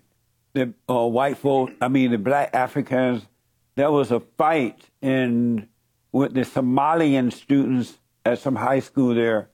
the 0.55 0.73
uh, 0.89 1.05
white 1.05 1.37
folk, 1.37 1.71
I 1.79 1.87
mean 1.89 2.11
the 2.11 2.17
black 2.17 2.49
Africans, 2.53 3.27
there 3.75 3.91
was 3.91 4.11
a 4.11 4.21
fight 4.37 4.89
in 5.01 5.67
with 6.11 6.33
the 6.33 6.41
Somalian 6.41 7.31
students 7.31 7.97
at 8.23 8.39
some 8.39 8.55
high 8.55 8.79
school 8.79 9.13
there, 9.13 9.49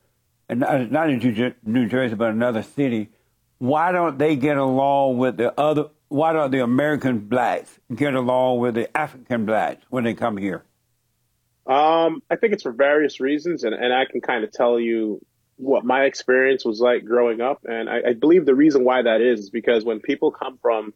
and 0.48 0.60
not, 0.60 1.10
in 1.10 1.56
New 1.64 1.88
Jersey, 1.88 2.16
but 2.16 2.30
another 2.30 2.62
city. 2.62 3.10
Why 3.58 3.92
don't 3.92 4.18
they 4.18 4.36
get 4.36 4.58
along 4.58 5.18
with 5.18 5.38
the 5.38 5.60
other? 5.60 5.90
Why 6.08 6.34
don't 6.34 6.52
the 6.52 6.64
American 6.64 7.20
blacks 7.20 7.80
get 7.94 8.14
along 8.14 8.60
with 8.60 8.76
the 8.76 8.96
African 8.96 9.46
blacks 9.46 9.84
when 9.90 10.04
they 10.04 10.14
come 10.14 10.38
here? 10.38 10.64
Um, 11.66 12.22
I 12.30 12.36
think 12.36 12.54
it's 12.54 12.64
for 12.64 12.72
various 12.72 13.20
reasons, 13.20 13.64
and, 13.64 13.74
and 13.74 13.94
I 13.94 14.06
can 14.06 14.22
kind 14.22 14.44
of 14.44 14.52
tell 14.52 14.80
you 14.80 15.24
what 15.58 15.86
my 15.86 16.04
experience 16.06 16.66
was 16.66 16.80
like 16.80 17.06
growing 17.06 17.42
up. 17.42 17.66
And 17.66 17.90
I, 17.90 18.10
I 18.10 18.14
believe 18.14 18.46
the 18.46 18.56
reason 18.56 18.84
why 18.84 19.02
that 19.04 19.22
is, 19.22 19.42
is 19.42 19.50
because 19.50 19.86
when 19.86 20.00
people 20.00 20.32
come 20.32 20.58
from 20.62 20.94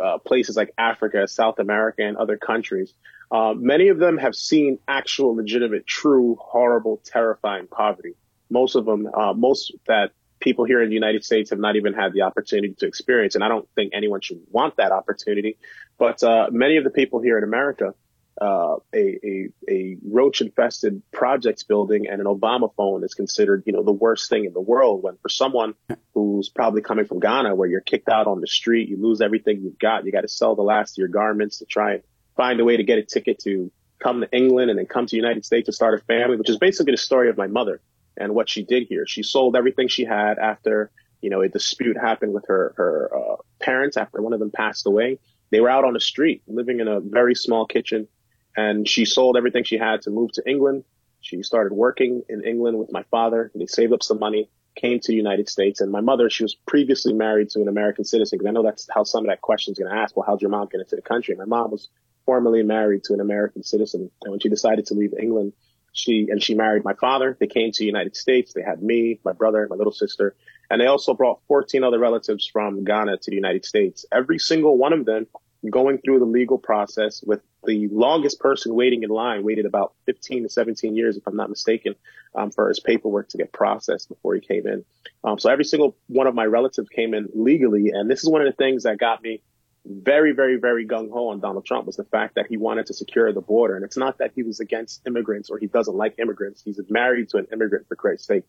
uh, 0.00 0.18
places 0.18 0.56
like 0.56 0.72
Africa, 0.78 1.26
South 1.26 1.58
America, 1.58 2.02
and 2.02 2.16
other 2.16 2.36
countries, 2.36 2.92
uh, 3.30 3.54
many 3.56 3.88
of 3.88 3.98
them 3.98 4.18
have 4.18 4.34
seen 4.34 4.78
actual, 4.86 5.34
legitimate, 5.34 5.86
true, 5.86 6.36
horrible, 6.40 7.00
terrifying 7.04 7.66
poverty. 7.66 8.14
Most 8.50 8.74
of 8.74 8.84
them, 8.84 9.08
uh, 9.12 9.32
most 9.32 9.72
that 9.86 10.12
people 10.38 10.64
here 10.64 10.82
in 10.82 10.88
the 10.88 10.94
United 10.94 11.24
States 11.24 11.50
have 11.50 11.58
not 11.58 11.76
even 11.76 11.94
had 11.94 12.12
the 12.12 12.22
opportunity 12.22 12.74
to 12.74 12.86
experience. 12.86 13.34
And 13.34 13.42
I 13.42 13.48
don't 13.48 13.66
think 13.74 13.92
anyone 13.94 14.20
should 14.20 14.40
want 14.50 14.76
that 14.76 14.92
opportunity. 14.92 15.56
But 15.98 16.22
uh, 16.22 16.48
many 16.50 16.76
of 16.76 16.84
the 16.84 16.90
people 16.90 17.20
here 17.20 17.38
in 17.38 17.44
America 17.44 17.94
uh, 18.42 18.76
a, 18.92 19.18
a, 19.24 19.48
a 19.70 19.96
roach 20.04 20.40
infested 20.40 21.00
projects 21.12 21.62
building 21.62 22.08
and 22.08 22.20
an 22.20 22.26
Obama 22.26 22.74
phone 22.74 23.04
is 23.04 23.14
considered, 23.14 23.62
you 23.66 23.72
know, 23.72 23.84
the 23.84 23.92
worst 23.92 24.28
thing 24.28 24.44
in 24.44 24.52
the 24.52 24.60
world. 24.60 25.02
When 25.02 25.16
for 25.22 25.28
someone 25.28 25.74
who's 26.14 26.48
probably 26.48 26.82
coming 26.82 27.04
from 27.04 27.20
Ghana, 27.20 27.54
where 27.54 27.68
you're 27.68 27.80
kicked 27.80 28.08
out 28.08 28.26
on 28.26 28.40
the 28.40 28.48
street, 28.48 28.88
you 28.88 29.00
lose 29.00 29.20
everything 29.20 29.62
you've 29.62 29.78
got, 29.78 30.04
you 30.04 30.10
got 30.10 30.22
to 30.22 30.28
sell 30.28 30.56
the 30.56 30.62
last 30.62 30.94
of 30.94 30.98
your 30.98 31.08
garments 31.08 31.58
to 31.58 31.66
try 31.66 31.94
and 31.94 32.02
find 32.36 32.58
a 32.58 32.64
way 32.64 32.76
to 32.76 32.82
get 32.82 32.98
a 32.98 33.04
ticket 33.04 33.38
to 33.40 33.70
come 34.02 34.22
to 34.22 34.36
England 34.36 34.70
and 34.70 34.78
then 34.78 34.86
come 34.86 35.06
to 35.06 35.12
the 35.12 35.22
United 35.22 35.44
States 35.44 35.66
to 35.66 35.72
start 35.72 35.94
a 35.94 36.04
family, 36.04 36.36
which 36.36 36.50
is 36.50 36.58
basically 36.58 36.92
the 36.92 36.98
story 36.98 37.30
of 37.30 37.36
my 37.36 37.46
mother 37.46 37.80
and 38.16 38.34
what 38.34 38.50
she 38.50 38.64
did 38.64 38.88
here. 38.88 39.06
She 39.06 39.22
sold 39.22 39.54
everything 39.54 39.86
she 39.86 40.04
had 40.04 40.38
after, 40.38 40.90
you 41.20 41.30
know, 41.30 41.42
a 41.42 41.48
dispute 41.48 41.96
happened 41.96 42.32
with 42.32 42.46
her, 42.48 42.74
her, 42.76 43.10
uh, 43.16 43.36
parents 43.60 43.96
after 43.96 44.20
one 44.20 44.32
of 44.32 44.40
them 44.40 44.50
passed 44.50 44.86
away. 44.86 45.20
They 45.50 45.60
were 45.60 45.70
out 45.70 45.84
on 45.84 45.92
the 45.92 46.00
street 46.00 46.42
living 46.48 46.80
in 46.80 46.88
a 46.88 46.98
very 46.98 47.36
small 47.36 47.66
kitchen 47.66 48.08
and 48.56 48.88
she 48.88 49.04
sold 49.04 49.36
everything 49.36 49.64
she 49.64 49.78
had 49.78 50.02
to 50.02 50.10
move 50.10 50.32
to 50.32 50.42
England. 50.48 50.84
She 51.20 51.42
started 51.42 51.72
working 51.72 52.22
in 52.28 52.44
England 52.44 52.78
with 52.78 52.92
my 52.92 53.04
father. 53.04 53.50
They 53.54 53.66
saved 53.66 53.92
up 53.92 54.02
some 54.02 54.18
money, 54.18 54.50
came 54.74 54.98
to 55.00 55.08
the 55.08 55.16
United 55.16 55.48
States. 55.48 55.80
And 55.80 55.92
my 55.92 56.00
mother, 56.00 56.28
she 56.28 56.42
was 56.42 56.54
previously 56.66 57.12
married 57.12 57.50
to 57.50 57.60
an 57.60 57.68
American 57.68 58.04
citizen 58.04 58.38
because 58.38 58.48
I 58.48 58.52
know 58.52 58.62
that's 58.62 58.88
how 58.92 59.04
some 59.04 59.24
of 59.24 59.28
that 59.28 59.40
question 59.40 59.72
is 59.72 59.78
going 59.78 59.90
to 59.90 59.96
ask. 59.96 60.16
Well, 60.16 60.26
how'd 60.26 60.42
your 60.42 60.50
mom 60.50 60.68
get 60.70 60.80
into 60.80 60.96
the 60.96 61.02
country? 61.02 61.34
My 61.36 61.44
mom 61.44 61.70
was 61.70 61.88
formerly 62.26 62.62
married 62.62 63.04
to 63.04 63.14
an 63.14 63.20
American 63.20 63.62
citizen. 63.62 64.10
And 64.22 64.32
when 64.32 64.40
she 64.40 64.48
decided 64.48 64.86
to 64.86 64.94
leave 64.94 65.14
England, 65.18 65.52
she, 65.92 66.28
and 66.30 66.42
she 66.42 66.54
married 66.54 66.84
my 66.84 66.94
father. 66.94 67.36
They 67.38 67.46
came 67.46 67.70
to 67.70 67.78
the 67.78 67.86
United 67.86 68.16
States. 68.16 68.52
They 68.52 68.62
had 68.62 68.82
me, 68.82 69.20
my 69.24 69.32
brother, 69.32 69.66
my 69.68 69.76
little 69.76 69.92
sister, 69.92 70.34
and 70.70 70.80
they 70.80 70.86
also 70.86 71.12
brought 71.12 71.40
14 71.48 71.84
other 71.84 71.98
relatives 71.98 72.46
from 72.50 72.82
Ghana 72.82 73.18
to 73.18 73.30
the 73.30 73.36
United 73.36 73.66
States. 73.66 74.06
Every 74.10 74.38
single 74.38 74.78
one 74.78 74.94
of 74.94 75.04
them 75.04 75.26
going 75.68 75.98
through 75.98 76.18
the 76.18 76.24
legal 76.24 76.58
process 76.58 77.22
with 77.22 77.40
the 77.64 77.88
longest 77.88 78.40
person 78.40 78.74
waiting 78.74 79.02
in 79.02 79.10
line 79.10 79.44
waited 79.44 79.66
about 79.66 79.94
15 80.06 80.44
to 80.44 80.48
17 80.48 80.96
years, 80.96 81.16
if 81.16 81.26
I'm 81.26 81.36
not 81.36 81.50
mistaken, 81.50 81.94
um, 82.34 82.50
for 82.50 82.68
his 82.68 82.80
paperwork 82.80 83.28
to 83.30 83.38
get 83.38 83.52
processed 83.52 84.08
before 84.08 84.34
he 84.34 84.40
came 84.40 84.66
in. 84.66 84.84
Um, 85.24 85.38
so 85.38 85.50
every 85.50 85.64
single 85.64 85.96
one 86.08 86.26
of 86.26 86.34
my 86.34 86.44
relatives 86.44 86.88
came 86.88 87.14
in 87.14 87.28
legally. 87.34 87.90
And 87.90 88.10
this 88.10 88.22
is 88.22 88.28
one 88.28 88.40
of 88.40 88.46
the 88.46 88.56
things 88.56 88.82
that 88.82 88.98
got 88.98 89.22
me 89.22 89.42
very, 89.84 90.32
very, 90.32 90.56
very 90.56 90.86
gung 90.86 91.10
ho 91.10 91.28
on 91.28 91.40
Donald 91.40 91.66
Trump 91.66 91.86
was 91.86 91.96
the 91.96 92.04
fact 92.04 92.36
that 92.36 92.46
he 92.46 92.56
wanted 92.56 92.86
to 92.86 92.94
secure 92.94 93.32
the 93.32 93.40
border. 93.40 93.74
And 93.74 93.84
it's 93.84 93.96
not 93.96 94.18
that 94.18 94.32
he 94.34 94.42
was 94.42 94.60
against 94.60 95.06
immigrants 95.06 95.50
or 95.50 95.58
he 95.58 95.66
doesn't 95.66 95.94
like 95.94 96.18
immigrants. 96.18 96.62
He's 96.62 96.80
married 96.88 97.30
to 97.30 97.38
an 97.38 97.46
immigrant 97.52 97.88
for 97.88 97.96
Christ's 97.96 98.26
sake. 98.26 98.44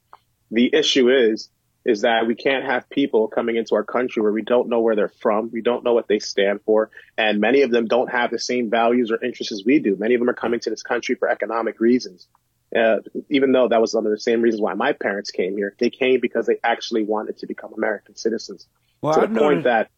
The 0.52 0.73
issue 0.73 1.10
is 1.10 1.49
is 1.86 2.02
that 2.02 2.28
we 2.28 2.36
can't 2.36 2.65
have 2.65 2.89
people 2.89 3.28
coming 3.28 3.58
into 3.58 3.76
our 3.76 3.84
country 3.84 4.22
where 4.22 4.32
we 4.32 4.41
don't 4.41 4.69
know 4.69 4.80
where 4.80 4.96
they're 4.96 5.10
from. 5.10 5.50
We 5.52 5.62
don't 5.62 5.84
know 5.84 5.93
what 5.93 6.08
they 6.08 6.19
stand 6.19 6.62
for. 6.65 6.89
And 7.17 7.41
many 7.41 7.63
of 7.63 7.72
them 7.72 7.88
don't 7.88 8.10
have 8.10 8.32
the 8.32 8.39
same 8.39 8.69
values 8.69 9.12
or 9.12 9.24
interests 9.24 9.52
as 9.52 9.63
we 9.65 9.80
do. 9.80 9.96
Many 9.98 10.15
of 10.15 10.22
them 10.22 10.30
are 10.30 10.34
coming 10.34 10.62
to 10.62 10.69
this 10.69 10.84
country 10.84 11.15
for 11.15 11.30
economic 11.30 11.80
reasons. 11.80 12.28
Uh, 12.76 12.98
even 13.30 13.52
though 13.52 13.67
that 13.67 13.82
was 13.82 13.93
one 13.93 14.06
of 14.06 14.12
the 14.12 14.19
same 14.19 14.41
reasons 14.41 14.62
why 14.62 14.74
my 14.74 14.93
parents 14.93 15.30
came 15.30 15.56
here, 15.58 15.76
they 15.78 15.89
came 15.89 16.19
because 16.19 16.48
they 16.48 16.58
actually 16.63 17.04
wanted 17.04 17.38
to 17.38 17.48
become 17.48 17.74
American 17.74 18.15
citizens. 18.15 18.65
Well, 19.02 19.13
to 19.13 19.28
the 19.28 19.36
I 19.36 19.38
point 19.38 19.63
that 19.65 19.89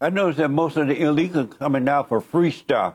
I 0.00 0.10
noticed 0.10 0.38
that 0.38 0.48
most 0.48 0.76
of 0.76 0.88
the 0.88 0.96
illegals 0.96 1.58
coming 1.58 1.84
now 1.84 2.02
for 2.02 2.20
free 2.20 2.50
stuff. 2.50 2.94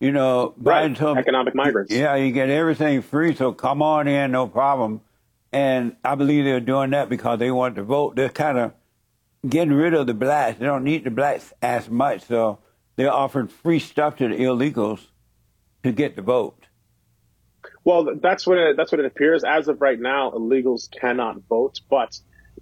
You 0.00 0.12
know, 0.12 0.54
right. 0.58 0.94
Told, 0.94 1.18
economic 1.18 1.54
migrants. 1.54 1.92
Yeah, 1.92 2.14
you 2.16 2.32
get 2.32 2.50
everything 2.50 3.02
free, 3.02 3.34
so 3.34 3.52
come 3.52 3.80
on 3.80 4.06
in, 4.06 4.32
no 4.32 4.46
problem. 4.46 5.00
And 5.54 5.94
I 6.04 6.16
believe 6.16 6.44
they're 6.44 6.58
doing 6.58 6.90
that 6.90 7.08
because 7.08 7.38
they 7.38 7.52
want 7.52 7.76
to 7.76 7.84
vote. 7.84 8.16
They're 8.16 8.28
kind 8.28 8.58
of 8.58 8.72
getting 9.48 9.72
rid 9.72 9.94
of 9.94 10.08
the 10.08 10.12
blacks. 10.12 10.58
They 10.58 10.66
don't 10.66 10.82
need 10.82 11.04
the 11.04 11.12
blacks 11.12 11.52
as 11.62 11.88
much, 11.88 12.24
so 12.24 12.58
they're 12.96 13.12
offering 13.12 13.46
free 13.46 13.78
stuff 13.78 14.16
to 14.16 14.26
the 14.26 14.34
illegals 14.34 15.00
to 15.84 15.92
get 15.92 16.16
the 16.16 16.22
vote. 16.22 16.66
Well, 17.84 18.16
that's 18.20 18.48
what 18.48 18.58
it, 18.58 18.76
that's 18.76 18.90
what 18.90 18.98
it 18.98 19.06
appears. 19.06 19.44
As 19.44 19.68
of 19.68 19.80
right 19.80 20.00
now, 20.00 20.32
illegals 20.32 20.90
cannot 20.90 21.36
vote, 21.48 21.80
but 21.88 22.18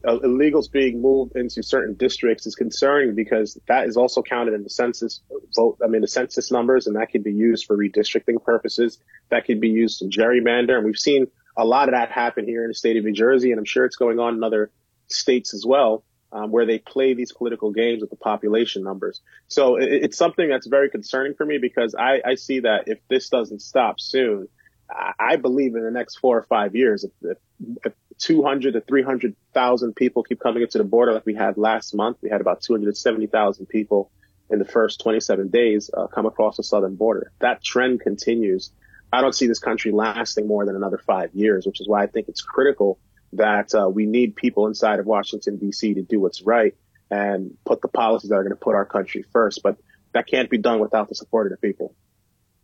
uh, 0.07 0.19
illegals 0.19 0.71
being 0.71 1.01
moved 1.01 1.35
into 1.35 1.63
certain 1.63 1.95
districts 1.95 2.47
is 2.47 2.57
concerning 2.57 3.15
because 3.15 3.59
that 3.69 3.87
is 3.87 3.97
also 3.97 4.21
counted 4.21 4.53
in 4.53 4.65
the 4.65 4.71
census 4.71 5.23
vote. 5.57 5.79
I 5.83 5.87
mean, 5.87 6.03
the 6.03 6.09
census 6.09 6.53
numbers, 6.53 6.87
and 6.87 6.97
that 6.97 7.09
can 7.09 7.23
be 7.23 7.33
used 7.33 7.65
for 7.65 7.75
redistricting 7.75 8.45
purposes. 8.45 8.99
That 9.31 9.47
can 9.47 9.61
be 9.61 9.69
used 9.69 10.01
to 10.01 10.05
gerrymander, 10.05 10.77
and 10.77 10.85
we've 10.85 10.99
seen 10.99 11.29
a 11.57 11.65
lot 11.65 11.88
of 11.88 11.93
that 11.93 12.11
happened 12.11 12.49
here 12.49 12.62
in 12.62 12.69
the 12.69 12.75
state 12.75 12.97
of 12.97 13.05
New 13.05 13.12
Jersey, 13.12 13.51
and 13.51 13.59
I'm 13.59 13.65
sure 13.65 13.85
it's 13.85 13.97
going 13.97 14.19
on 14.19 14.35
in 14.35 14.45
other 14.45 14.71
states 15.09 15.55
as 15.55 15.65
well. 15.67 16.05
Um, 16.35 16.51
where 16.51 16.65
they 16.65 16.79
play 16.79 17.12
these 17.12 17.31
political 17.31 17.73
games 17.73 18.01
with 18.01 18.09
the 18.09 18.17
population 18.17 18.83
numbers. 18.83 19.21
So 19.49 19.77
it, 19.77 19.93
it's 19.93 20.17
something 20.17 20.49
that's 20.49 20.67
very 20.67 20.88
concerning 20.88 21.35
for 21.35 21.45
me 21.45 21.59
because 21.59 21.95
I, 21.95 22.23
I 22.25 22.37
see 22.37 22.61
that 22.61 22.85
if 22.87 23.01
this 23.11 23.29
doesn't 23.29 23.61
stop 23.61 24.01
soon, 24.01 24.49
I, 24.91 25.12
I 25.21 25.37
believe 25.37 25.75
in 25.75 25.85
the 25.85 25.91
next 25.91 26.21
four 26.21 26.38
or 26.38 26.45
five 26.45 26.75
years, 26.75 27.05
if, 27.05 27.11
if, 27.21 27.37
if 27.85 27.93
200 28.19 28.75
to 28.75 28.81
300,000 28.81 29.95
people 29.95 30.23
keep 30.23 30.41
coming 30.41 30.62
into 30.62 30.79
the 30.79 30.85
border 30.85 31.12
like 31.12 31.27
we 31.27 31.35
had 31.35 31.59
last 31.59 31.95
month. 31.95 32.19
We 32.23 32.31
had 32.31 32.41
about 32.41 32.62
270,000 32.62 33.67
people 33.67 34.11
in 34.49 34.59
the 34.59 34.65
first 34.65 35.01
27 35.01 35.49
days 35.49 35.91
uh, 35.93 36.07
come 36.07 36.27
across 36.27 36.57
the 36.57 36.62
southern 36.62 36.95
border. 36.95 37.33
That 37.41 37.62
trend 37.65 38.01
continues. 38.01 38.71
I 39.12 39.20
don't 39.20 39.35
see 39.35 39.46
this 39.46 39.59
country 39.59 39.92
lasting 39.92 40.46
more 40.46 40.64
than 40.64 40.77
another 40.77 40.98
five 40.98 41.35
years, 41.35 41.66
which 41.66 41.81
is 41.81 41.88
why 41.88 42.03
I 42.03 42.07
think 42.07 42.29
it's 42.29 42.42
critical 42.42 42.98
that 43.35 43.75
uh, 43.75 43.88
we 43.88 44.07
need 44.07 44.37
people 44.37 44.66
inside 44.66 44.98
of 44.98 45.07
Washington, 45.07 45.59
D.C. 45.59 45.94
to 45.94 46.03
do 46.03 46.20
what's 46.20 46.42
right 46.42 46.75
and 47.11 47.57
put 47.64 47.83
the 47.83 47.88
policies 47.88 48.31
that 48.31 48.37
are 48.37 48.42
going 48.42 48.57
to 48.57 48.57
put 48.57 48.75
our 48.75 48.87
country 48.87 49.25
first. 49.33 49.62
But 49.62 49.77
that 50.12 50.27
can't 50.27 50.48
be 50.48 50.59
done 50.59 50.81
without 50.81 51.09
the 51.09 51.14
support 51.14 51.46
of 51.46 51.59
the 51.59 51.66
people. 51.66 51.94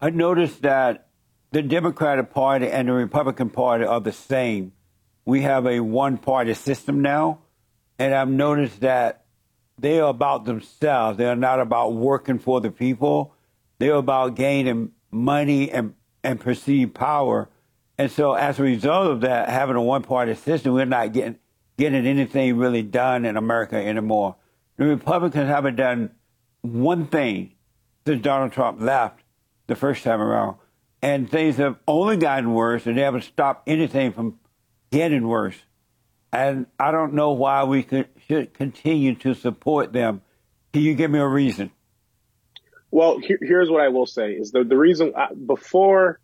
I 0.00 0.10
noticed 0.10 0.62
that 0.62 1.08
the 1.50 1.62
Democratic 1.62 2.30
Party 2.30 2.68
and 2.68 2.88
the 2.88 2.92
Republican 2.92 3.50
Party 3.50 3.84
are 3.84 4.00
the 4.00 4.12
same 4.12 4.72
we 5.28 5.42
have 5.42 5.66
a 5.66 5.80
one 5.80 6.16
party 6.16 6.54
system 6.54 7.02
now, 7.02 7.40
and 7.98 8.14
I've 8.14 8.30
noticed 8.30 8.80
that 8.80 9.26
they 9.78 10.00
are 10.00 10.08
about 10.08 10.46
themselves. 10.46 11.18
They're 11.18 11.36
not 11.36 11.60
about 11.60 11.92
working 11.92 12.38
for 12.38 12.62
the 12.62 12.70
people. 12.70 13.34
They're 13.78 13.92
about 13.92 14.36
gaining 14.36 14.92
money 15.10 15.70
and, 15.70 15.92
and 16.22 16.40
perceived 16.40 16.94
power. 16.94 17.48
And 17.96 18.10
so 18.10 18.34
as 18.34 18.58
a 18.58 18.62
result 18.62 19.10
of 19.10 19.20
that, 19.22 19.48
having 19.48 19.76
a 19.76 19.82
one 19.82 20.02
party 20.02 20.34
system, 20.34 20.74
we're 20.74 20.84
not 20.84 21.12
getting 21.12 21.38
getting 21.76 22.06
anything 22.06 22.56
really 22.56 22.82
done 22.82 23.24
in 23.24 23.36
America 23.36 23.76
anymore. 23.76 24.36
The 24.76 24.84
Republicans 24.84 25.48
haven't 25.48 25.76
done 25.76 26.10
one 26.62 27.06
thing 27.06 27.54
since 28.06 28.22
Donald 28.22 28.52
Trump 28.52 28.80
left 28.80 29.20
the 29.68 29.76
first 29.76 30.02
time 30.02 30.20
around. 30.20 30.56
And 31.00 31.30
things 31.30 31.56
have 31.56 31.76
only 31.86 32.16
gotten 32.16 32.52
worse 32.52 32.86
and 32.86 32.98
they 32.98 33.02
haven't 33.02 33.22
stopped 33.22 33.68
anything 33.68 34.12
from 34.12 34.40
getting 34.90 35.26
worse. 35.28 35.56
And 36.32 36.66
I 36.78 36.90
don't 36.90 37.14
know 37.14 37.32
why 37.32 37.64
we 37.64 37.82
could, 37.84 38.08
should 38.26 38.52
continue 38.52 39.14
to 39.16 39.34
support 39.34 39.92
them. 39.92 40.22
Can 40.72 40.82
you 40.82 40.94
give 40.94 41.10
me 41.10 41.20
a 41.20 41.26
reason? 41.26 41.70
Well, 42.90 43.18
here, 43.18 43.38
here's 43.40 43.70
what 43.70 43.80
I 43.80 43.88
will 43.88 44.06
say 44.06 44.32
is 44.32 44.50
the, 44.50 44.64
the 44.64 44.76
reason 44.76 45.12
I, 45.16 45.24
uh, 45.24 45.34
before, 45.34 46.20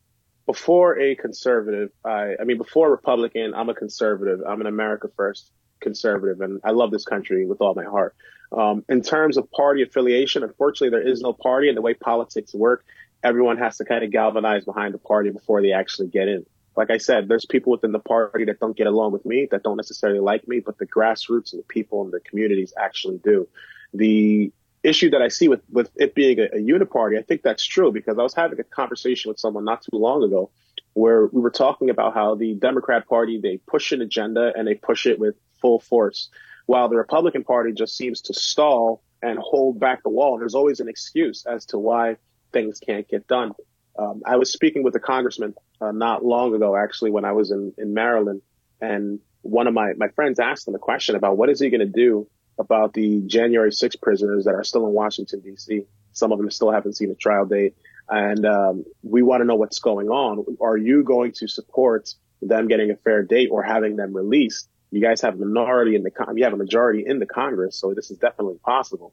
before 0.47 0.99
a 0.99 1.15
conservative, 1.15 1.91
I, 2.05 2.35
I 2.41 2.45
mean, 2.45 2.59
before 2.59 2.89
a 2.89 2.91
Republican, 2.91 3.55
I'm 3.55 3.69
a 3.69 3.75
conservative. 3.75 4.41
I'm 4.47 4.61
an 4.61 4.67
America 4.67 5.09
first 5.17 5.51
conservative 5.81 6.41
and 6.41 6.61
I 6.65 6.71
love 6.71 6.91
this 6.91 7.05
country 7.05 7.47
with 7.47 7.61
all 7.61 7.75
my 7.75 7.85
heart. 7.85 8.15
Um, 8.53 8.85
in 8.89 9.03
terms 9.03 9.37
of 9.37 9.51
party 9.51 9.83
affiliation, 9.83 10.43
unfortunately, 10.43 10.91
there 10.91 11.07
is 11.07 11.21
no 11.21 11.33
party 11.33 11.69
and 11.69 11.77
the 11.77 11.83
way 11.83 11.95
politics 11.95 12.55
work, 12.55 12.85
everyone 13.23 13.59
has 13.59 13.79
to 13.79 13.85
kind 13.85 14.05
of 14.05 14.11
galvanize 14.11 14.65
behind 14.65 14.95
the 14.95 14.99
party 14.99 15.31
before 15.31 15.61
they 15.61 15.73
actually 15.73 16.09
get 16.09 16.29
in 16.29 16.47
like 16.77 16.91
I 16.91 16.99
said, 16.99 17.29
there's 17.29 17.45
people 17.45 17.73
within 17.73 17.93
the 17.93 18.01
party 18.01 18.45
that 18.47 18.59
don't 18.59 18.77
get 18.77 18.87
along 18.87 19.13
with 19.13 19.25
me, 19.25 19.47
that 19.51 19.63
don't 19.63 19.77
necessarily 19.77 20.19
like 20.19 20.49
me, 20.49 20.61
but 20.61 20.79
the 20.79 20.87
grassroots 20.87 21.53
and 21.53 21.61
the 21.61 21.67
people 21.69 22.05
in 22.05 22.11
the 22.11 22.21
communities 22.21 22.73
actually 22.77 23.19
do. 23.19 23.49
The 23.93 24.53
issue 24.85 25.11
that 25.11 25.23
I 25.23 25.29
see 25.29 25.49
with, 25.49 25.63
with 25.71 25.91
it 25.97 26.15
being 26.15 26.39
a, 26.39 26.45
a 26.45 26.59
uniparty, 26.59 27.19
I 27.19 27.23
think 27.23 27.43
that's 27.43 27.65
true 27.65 27.91
because 27.91 28.19
I 28.19 28.23
was 28.23 28.35
having 28.35 28.61
a 28.61 28.65
conversation 28.65 29.31
with 29.31 29.41
someone 29.41 29.65
not 29.65 29.83
too 29.83 29.97
long 29.97 30.23
ago 30.23 30.51
where 30.93 31.27
we 31.27 31.41
were 31.41 31.51
talking 31.51 31.91
about 31.91 32.15
how 32.15 32.37
the 32.37 32.55
Democrat 32.55 33.09
Party, 33.09 33.41
they 33.43 33.57
push 33.57 33.93
an 33.93 34.01
agenda 34.01 34.53
and 34.55 34.69
they 34.69 34.75
push 34.75 35.07
it 35.07 35.19
with 35.19 35.35
full 35.61 35.81
force, 35.81 36.29
while 36.67 36.89
the 36.89 36.97
Republican 36.97 37.43
Party 37.43 37.73
just 37.73 37.97
seems 37.97 38.21
to 38.23 38.35
stall 38.35 39.03
and 39.21 39.39
hold 39.39 39.81
back 39.81 40.03
the 40.03 40.11
wall. 40.11 40.39
There's 40.39 40.55
always 40.55 40.81
an 40.81 40.89
excuse 40.89 41.47
as 41.47 41.67
to 41.67 41.79
why 41.79 42.17
things 42.53 42.79
can't 42.79 43.09
get 43.09 43.27
done. 43.27 43.53
Um, 43.99 44.23
I 44.27 44.37
was 44.37 44.53
speaking 44.53 44.83
with 44.83 44.95
a 44.95 45.01
congressman 45.01 45.55
uh, 45.81 45.93
not 45.93 46.25
long 46.25 46.55
ago, 46.55 46.77
actually, 46.77 47.11
when 47.11 47.25
I 47.25 47.33
was 47.33 47.51
in, 47.51 47.73
in 47.79 47.95
Maryland, 47.95 48.43
and 48.81 49.21
one 49.43 49.67
of 49.67 49.75
my, 49.75 49.93
my 49.97 50.09
friends 50.09 50.39
asked 50.39 50.69
him 50.69 50.75
a 50.75 50.79
question 50.79 51.17
about 51.17 51.37
what 51.37 51.49
is 51.49 51.61
he 51.61 51.71
going 51.71 51.81
to 51.81 51.87
do 51.87 52.29
about 52.59 52.93
the 52.93 53.23
January 53.27 53.73
6 53.73 53.97
prisoners 53.97 54.45
that 54.45 54.55
are 54.55 54.65
still 54.65 54.87
in 54.87 54.93
Washington, 54.93 55.41
D.C. 55.41 55.83
Some 56.13 56.33
of 56.33 56.39
them 56.39 56.51
still 56.51 56.71
haven't 56.71 56.95
seen 56.95 57.11
a 57.11 57.15
trial 57.15 57.47
date. 57.47 57.75
And 58.09 58.45
um, 58.47 58.85
we 59.03 59.23
want 59.23 59.41
to 59.41 59.45
know 59.45 59.55
what's 59.55 59.79
going 59.79 60.09
on. 60.09 60.45
Are 60.61 60.77
you 60.77 61.03
going 61.03 61.33
to 61.33 61.49
support 61.49 62.15
them 62.43 62.69
getting 62.69 62.91
a 62.91 62.97
fair 62.97 63.23
date 63.23 63.49
or 63.51 63.63
having 63.63 63.97
them 63.97 64.15
released? 64.15 64.69
You 64.91 65.01
guys 65.01 65.23
have 65.23 65.35
a 65.35 65.39
minority 65.39 65.97
in 65.97 66.03
the, 66.03 66.11
con- 66.11 66.37
you 66.37 66.45
have 66.45 66.53
a 66.53 66.57
majority 66.57 67.05
in 67.07 67.19
the 67.19 67.27
Congress, 67.27 67.77
so 67.77 67.95
this 67.95 68.11
is 68.11 68.19
definitely 68.19 68.59
possible. 68.65 69.13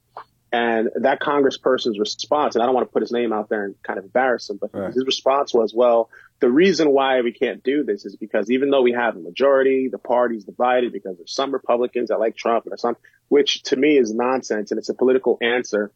And 0.54 0.90
that 0.96 1.22
congressperson's 1.22 1.98
response, 1.98 2.56
and 2.56 2.62
I 2.62 2.66
don't 2.66 2.76
want 2.76 2.88
to 2.88 2.92
put 2.92 3.02
his 3.02 3.12
name 3.12 3.32
out 3.32 3.48
there 3.48 3.64
and 3.64 3.76
kind 3.84 3.98
of 3.98 4.04
embarrass 4.04 4.50
him, 4.50 4.58
but 4.60 4.72
right. 4.74 4.94
his 4.94 5.06
response 5.06 5.54
was, 5.54 5.74
well, 5.74 6.10
the 6.42 6.52
reason 6.52 6.90
why 6.90 7.22
we 7.22 7.32
can't 7.32 7.64
do 7.64 7.86
this 7.86 8.06
is 8.06 8.18
because 8.18 8.52
even 8.52 8.70
though 8.70 8.82
we 8.82 8.92
have 8.92 9.16
a 9.16 9.20
majority, 9.20 9.88
the 9.88 9.98
party's 9.98 10.44
divided 10.44 10.92
because 10.92 11.16
there's 11.16 11.34
some 11.34 11.54
Republicans 11.54 12.10
that 12.10 12.20
like 12.20 12.36
Trump 12.36 12.66
and 12.66 12.72
there's 12.72 12.82
some, 12.82 12.98
which 13.30 13.64
to 13.64 13.78
me 13.78 13.98
is 13.98 14.14
nonsense. 14.14 14.72
And 14.72 14.78
it's 14.78 14.90
a 14.90 14.94
political 14.94 15.38
answer 15.42 15.94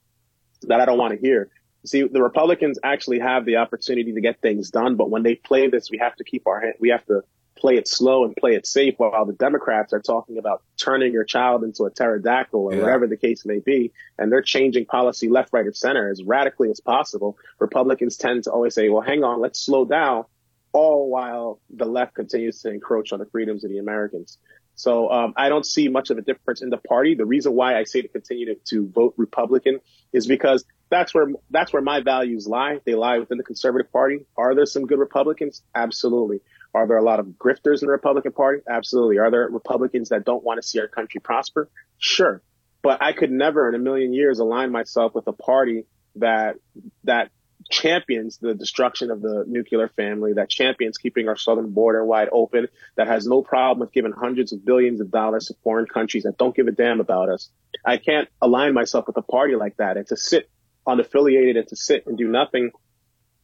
that 0.61 0.79
I 0.79 0.85
don't 0.85 0.97
want 0.97 1.13
to 1.13 1.19
hear. 1.19 1.49
See, 1.83 2.03
the 2.03 2.23
Republicans 2.23 2.79
actually 2.81 3.19
have 3.19 3.45
the 3.45 3.57
opportunity 3.57 4.13
to 4.13 4.21
get 4.21 4.41
things 4.41 4.71
done, 4.71 4.95
but 4.95 5.09
when 5.09 5.23
they 5.23 5.35
play 5.35 5.67
this, 5.67 5.91
we 5.91 5.97
have 5.97 6.15
to 6.15 6.23
keep 6.23 6.47
our 6.47 6.61
hand, 6.61 6.75
we 6.79 6.89
have 6.89 7.05
to 7.07 7.23
play 7.57 7.75
it 7.75 7.87
slow 7.87 8.25
and 8.25 8.35
play 8.35 8.55
it 8.55 8.67
safe 8.67 8.95
while 8.97 9.25
the 9.25 9.33
Democrats 9.33 9.93
are 9.93 10.01
talking 10.01 10.37
about 10.37 10.61
turning 10.77 11.13
your 11.13 11.23
child 11.23 11.63
into 11.63 11.85
a 11.85 11.89
pterodactyl 11.89 12.59
or 12.59 12.73
yeah. 12.73 12.81
whatever 12.81 13.07
the 13.07 13.17
case 13.17 13.45
may 13.45 13.59
be. 13.59 13.93
And 14.17 14.31
they're 14.31 14.41
changing 14.41 14.85
policy 14.85 15.29
left, 15.29 15.53
right, 15.53 15.65
and 15.65 15.75
center 15.75 16.09
as 16.09 16.21
radically 16.23 16.69
as 16.69 16.79
possible. 16.79 17.37
Republicans 17.59 18.17
tend 18.17 18.43
to 18.43 18.51
always 18.51 18.75
say, 18.75 18.89
well, 18.89 19.01
hang 19.01 19.23
on, 19.23 19.41
let's 19.41 19.59
slow 19.59 19.85
down 19.85 20.25
all 20.73 21.09
while 21.09 21.61
the 21.69 21.85
left 21.85 22.15
continues 22.15 22.61
to 22.61 22.69
encroach 22.69 23.13
on 23.13 23.19
the 23.19 23.25
freedoms 23.25 23.63
of 23.63 23.71
the 23.71 23.77
Americans. 23.77 24.37
So 24.75 25.09
um, 25.09 25.33
I 25.37 25.47
don't 25.47 25.65
see 25.65 25.87
much 25.87 26.09
of 26.09 26.17
a 26.17 26.21
difference 26.21 26.61
in 26.61 26.69
the 26.69 26.77
party. 26.77 27.15
The 27.15 27.25
reason 27.25 27.53
why 27.53 27.79
I 27.79 27.85
say 27.85 28.01
to 28.01 28.09
continue 28.09 28.47
to, 28.47 28.55
to 28.71 28.89
vote 28.89 29.13
Republican 29.15 29.79
is 30.11 30.27
because 30.27 30.65
that's 30.89 31.13
where 31.13 31.27
that's 31.49 31.71
where 31.71 31.81
my 31.81 32.01
values 32.01 32.45
lie. 32.45 32.79
They 32.85 32.93
lie 32.93 33.17
within 33.17 33.37
the 33.37 33.43
conservative 33.43 33.91
party. 33.91 34.25
Are 34.37 34.53
there 34.53 34.65
some 34.65 34.85
good 34.85 34.99
Republicans? 34.99 35.63
Absolutely. 35.73 36.41
Are 36.75 36.85
there 36.87 36.97
a 36.97 37.03
lot 37.03 37.21
of 37.21 37.27
grifters 37.27 37.81
in 37.81 37.87
the 37.87 37.93
Republican 37.93 38.33
Party? 38.33 38.61
Absolutely. 38.69 39.17
Are 39.17 39.31
there 39.31 39.47
Republicans 39.49 40.09
that 40.09 40.25
don't 40.25 40.43
want 40.43 40.61
to 40.61 40.67
see 40.67 40.79
our 40.81 40.89
country 40.89 41.21
prosper? 41.21 41.69
Sure. 41.97 42.41
But 42.83 43.01
I 43.01 43.13
could 43.13 43.31
never 43.31 43.69
in 43.69 43.75
a 43.75 43.79
million 43.79 44.13
years 44.13 44.39
align 44.39 44.73
myself 44.73 45.15
with 45.15 45.25
a 45.27 45.31
party 45.31 45.85
that, 46.17 46.57
that 47.05 47.31
champions 47.71 48.37
the 48.39 48.53
destruction 48.53 49.09
of 49.09 49.21
the 49.21 49.45
nuclear 49.47 49.87
family, 49.87 50.33
that 50.33 50.49
champions 50.49 50.97
keeping 50.97 51.29
our 51.29 51.37
southern 51.37 51.71
border 51.71 52.03
wide 52.03 52.27
open, 52.31 52.67
that 52.97 53.07
has 53.07 53.25
no 53.25 53.41
problem 53.41 53.79
with 53.79 53.93
giving 53.93 54.11
hundreds 54.11 54.51
of 54.51 54.65
billions 54.65 54.99
of 54.99 55.09
dollars 55.09 55.45
to 55.45 55.55
foreign 55.63 55.87
countries 55.87 56.23
that 56.23 56.37
don't 56.37 56.53
give 56.53 56.67
a 56.67 56.71
damn 56.71 56.99
about 56.99 57.29
us. 57.29 57.49
I 57.85 57.97
can't 57.97 58.27
align 58.41 58.73
myself 58.73 59.07
with 59.07 59.15
a 59.15 59.21
party 59.21 59.55
like 59.55 59.77
that 59.77 59.95
and 59.95 60.05
to 60.07 60.17
sit 60.17 60.49
unaffiliated 60.85 61.57
and 61.57 61.67
to 61.69 61.75
sit 61.77 62.05
and 62.05 62.17
do 62.17 62.27
nothing. 62.27 62.71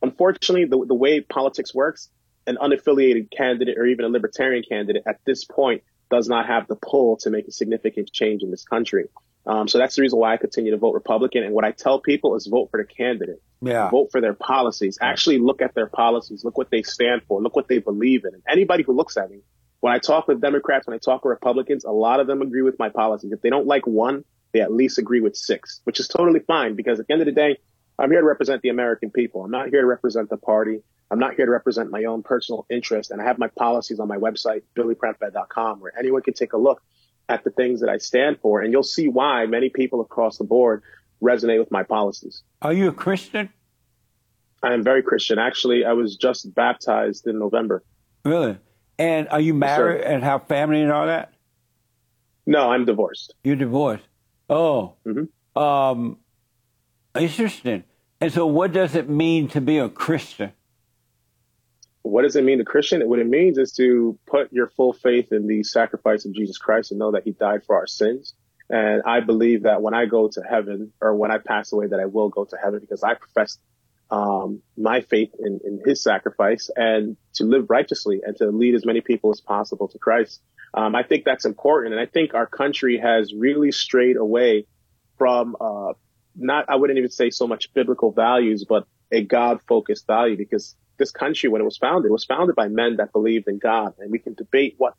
Unfortunately, 0.02 0.66
the, 0.66 0.86
the 0.86 0.96
way 0.96 1.22
politics 1.22 1.74
works, 1.74 2.10
an 2.48 2.58
unaffiliated 2.62 3.32
candidate 3.32 3.78
or 3.78 3.86
even 3.86 4.06
a 4.06 4.10
libertarian 4.10 4.64
candidate 4.68 5.04
at 5.08 5.20
this 5.26 5.46
point 5.46 5.84
does 6.10 6.28
not 6.28 6.48
have 6.48 6.68
the 6.68 6.76
pull 6.76 7.18
to 7.18 7.30
make 7.30 7.48
a 7.48 7.52
significant 7.52 8.12
change 8.12 8.44
in 8.44 8.52
this 8.52 8.64
country. 8.64 9.06
Um, 9.46 9.68
so 9.68 9.78
that's 9.78 9.96
the 9.96 10.02
reason 10.02 10.20
why 10.20 10.34
I 10.34 10.38
continue 10.38 10.72
to 10.72 10.78
vote 10.78 10.94
Republican. 10.94 11.44
And 11.44 11.54
what 11.54 11.66
I 11.66 11.72
tell 11.72 12.00
people 12.00 12.36
is 12.36 12.46
vote 12.46 12.70
for 12.70 12.78
the 12.82 12.86
candidate. 12.86 13.42
Yeah. 13.62 13.90
Vote 13.90 14.10
for 14.12 14.22
their 14.22 14.34
policies. 14.34 14.98
Actually 15.02 15.40
look 15.40 15.62
at 15.62 15.74
their 15.74 15.88
policies. 15.88 16.44
Look 16.44 16.58
what 16.58 16.70
they 16.70 16.84
stand 16.84 17.24
for. 17.28 17.42
Look 17.42 17.56
what 17.56 17.68
they 17.68 17.80
believe 17.80 18.26
in. 18.26 18.34
And 18.34 18.44
anybody 18.48 18.84
who 18.84 18.94
looks 18.94 19.18
at 19.18 19.32
me, 19.32 19.40
when 19.80 19.94
I 19.94 19.98
talk 19.98 20.28
with 20.28 20.42
Democrats, 20.42 20.86
when 20.86 20.94
I 20.94 21.00
talk 21.00 21.26
with 21.26 21.32
Republicans, 21.32 21.86
a 21.86 21.92
lot 21.92 22.20
of 22.20 22.28
them 22.28 22.42
agree 22.42 22.62
with 22.62 22.78
my 22.78 22.90
policies. 22.90 23.32
If 23.32 23.42
they 23.42 23.50
don't 23.50 23.66
like 23.66 23.88
one, 23.88 24.24
they 24.54 24.62
at 24.62 24.72
least 24.72 25.00
agree 25.00 25.22
with 25.22 25.36
six, 25.36 25.82
which 25.86 26.00
is 26.00 26.08
totally 26.08 26.42
fine 26.42 26.76
because 26.76 27.00
at 27.00 27.08
the 27.08 27.14
end 27.14 27.22
of 27.22 27.26
the 27.26 27.32
day, 27.32 27.58
I'm 28.02 28.10
here 28.10 28.22
to 28.22 28.26
represent 28.26 28.64
the 28.64 28.70
American 28.70 29.12
people. 29.12 29.44
I'm 29.44 29.52
not 29.52 29.70
here 29.70 29.82
to 29.82 29.88
represent 29.88 30.30
the 30.30 30.38
party. 30.38 30.82
I'm 31.12 31.20
not 31.20 31.36
here 31.36 31.46
to 31.46 31.52
represent 31.52 31.92
my 31.92 32.06
own 32.06 32.24
personal 32.24 32.66
interest. 32.68 33.12
And 33.12 33.22
I 33.22 33.26
have 33.26 33.38
my 33.38 33.50
policies 33.50 34.00
on 34.00 34.08
my 34.08 34.18
website, 34.18 34.64
billyprempeh.com, 34.76 35.80
where 35.80 35.92
anyone 35.98 36.24
can 36.24 36.34
take 36.34 36.54
a 36.54 36.58
look 36.58 36.82
at 37.30 37.44
the 37.44 37.52
things 37.52 37.82
that 37.82 37.90
I 37.90 38.00
stand 38.00 38.40
for. 38.42 38.62
And 38.62 38.74
you'll 38.74 38.82
see 38.82 39.08
why 39.08 39.46
many 39.46 39.70
people 39.70 40.02
across 40.02 40.40
the 40.40 40.46
board 40.46 40.82
resonate 41.22 41.60
with 41.60 41.70
my 41.70 41.84
policies. 41.84 42.42
Are 42.64 42.74
you 42.74 42.88
a 42.88 42.92
Christian? 42.92 43.50
I 44.64 44.74
am 44.74 44.84
very 44.84 45.04
Christian. 45.04 45.38
Actually, 45.38 45.86
I 45.86 45.94
was 45.94 46.16
just 46.16 46.52
baptized 46.56 47.28
in 47.28 47.38
November. 47.38 47.84
Really? 48.26 48.58
And 48.98 49.30
are 49.30 49.40
you 49.40 49.54
married 49.54 50.00
yes, 50.00 50.08
and 50.08 50.24
have 50.24 50.48
family 50.48 50.82
and 50.82 50.92
all 50.92 51.06
that? 51.06 51.34
No, 52.48 52.72
I'm 52.72 52.86
divorced. 52.86 53.36
You're 53.44 53.56
divorced. 53.56 54.08
Oh. 54.50 54.96
Mm-hmm. 55.06 55.62
Um, 55.62 56.18
interesting. 57.16 57.84
And 58.22 58.32
so, 58.32 58.46
what 58.46 58.72
does 58.72 58.94
it 58.94 59.10
mean 59.10 59.48
to 59.50 59.60
be 59.60 59.80
a 59.80 59.90
Christian? 59.90 60.54
What 62.04 62.22
does 62.22 62.36
it 62.36 62.44
mean 62.44 62.60
to 62.60 62.64
Christian? 62.64 63.08
What 63.10 63.18
it 63.18 63.28
means 63.28 63.58
is 63.58 63.74
to 63.74 64.18
put 64.28 64.54
your 64.54 64.68
full 64.68 64.94
faith 64.94 65.32
in 65.32 65.48
the 65.48 65.64
sacrifice 65.64 66.24
of 66.26 66.34
Jesus 66.34 66.60
Christ 66.60 66.92
and 66.92 67.00
know 67.00 67.12
that 67.12 67.24
He 67.24 67.32
died 67.32 67.64
for 67.66 67.76
our 67.76 67.88
sins. 67.88 68.36
And 68.70 69.02
I 69.06 69.22
believe 69.22 69.64
that 69.64 69.82
when 69.82 69.96
I 69.96 70.06
go 70.06 70.28
to 70.28 70.42
heaven, 70.48 70.94
or 71.02 71.16
when 71.16 71.32
I 71.32 71.40
pass 71.40 71.74
away, 71.74 71.88
that 71.88 72.00
I 72.00 72.06
will 72.06 72.30
go 72.30 72.46
to 72.46 72.58
heaven 72.64 72.80
because 72.80 73.04
I 73.04 73.16
profess 73.16 73.58
um, 74.12 74.62
my 74.78 75.02
faith 75.02 75.32
in, 75.40 75.60
in, 75.66 75.82
His 75.84 76.04
sacrifice 76.04 76.70
and 76.76 77.18
to 77.36 77.44
live 77.44 77.70
righteously 77.70 78.22
and 78.24 78.38
to 78.38 78.50
lead 78.50 78.76
as 78.76 78.86
many 78.86 79.02
people 79.02 79.32
as 79.32 79.42
possible 79.42 79.88
to 79.88 79.98
Christ. 79.98 80.42
Um, 80.76 80.96
I 80.96 81.04
think 81.04 81.26
that's 81.26 81.46
important, 81.46 81.94
and 81.94 82.02
I 82.02 82.06
think 82.06 82.34
our 82.36 82.46
country 82.46 83.00
has 83.00 83.34
really 83.34 83.72
strayed 83.72 84.16
away 84.16 84.68
from 85.18 85.56
uh, 85.60 85.94
not 86.36 86.66
I 86.70 86.76
wouldn't 86.76 86.98
even 86.98 87.12
say 87.12 87.30
so 87.30 87.48
much 87.48 87.74
biblical 87.74 88.12
values, 88.12 88.66
but 88.68 88.86
a 89.12 89.24
God 89.24 89.60
focused 89.68 90.08
value 90.08 90.38
because 90.38 90.76
this 90.98 91.12
country, 91.12 91.50
when 91.50 91.62
it 91.62 91.66
was 91.66 91.78
founded, 91.78 92.12
was 92.12 92.26
founded 92.26 92.56
by 92.56 92.68
men 92.68 92.98
that 92.98 93.12
believed 93.12 93.48
in 93.48 93.58
God. 93.58 93.94
And 94.00 94.12
we 94.12 94.20
can 94.20 94.34
debate 94.34 94.76
what 94.78 94.94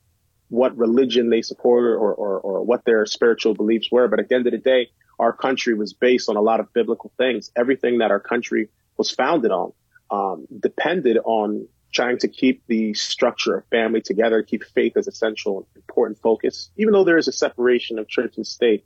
what 0.49 0.77
religion 0.77 1.31
they 1.31 1.41
supported 1.41 1.97
or, 1.97 2.13
or, 2.13 2.39
or 2.41 2.63
what 2.63 2.85
their 2.85 3.07
spiritual 3.07 3.55
beliefs 3.55 3.89
were. 3.91 4.07
But 4.07 4.21
at 4.21 4.29
the 4.29 4.35
end 4.35 4.47
of 4.47 4.53
the 4.53 4.59
day, 4.59 4.91
our 5.19 5.33
country 5.33 5.73
was 5.73 5.95
based 5.95 6.29
on 6.29 6.37
a 6.37 6.43
lot 6.43 6.61
of 6.61 6.71
biblical 6.75 7.11
things. 7.17 7.51
Everything 7.57 7.99
that 7.99 8.11
our 8.11 8.21
country 8.21 8.69
was 8.99 9.11
founded 9.11 9.51
on 9.51 9.73
um, 10.11 10.47
depended 10.61 11.17
on 11.25 11.67
trying 11.93 12.19
to 12.19 12.29
keep 12.29 12.63
the 12.67 12.93
structure 12.95 13.57
of 13.57 13.67
family 13.69 14.01
together, 14.01 14.43
keep 14.43 14.65
faith 14.65 14.97
as 14.97 15.07
essential 15.07 15.59
and 15.59 15.67
important 15.77 16.19
focus. 16.21 16.71
Even 16.77 16.93
though 16.93 17.05
there 17.05 17.19
is 17.19 17.29
a 17.29 17.33
separation 17.33 17.99
of 17.99 18.09
church 18.09 18.37
and 18.37 18.47
state, 18.47 18.85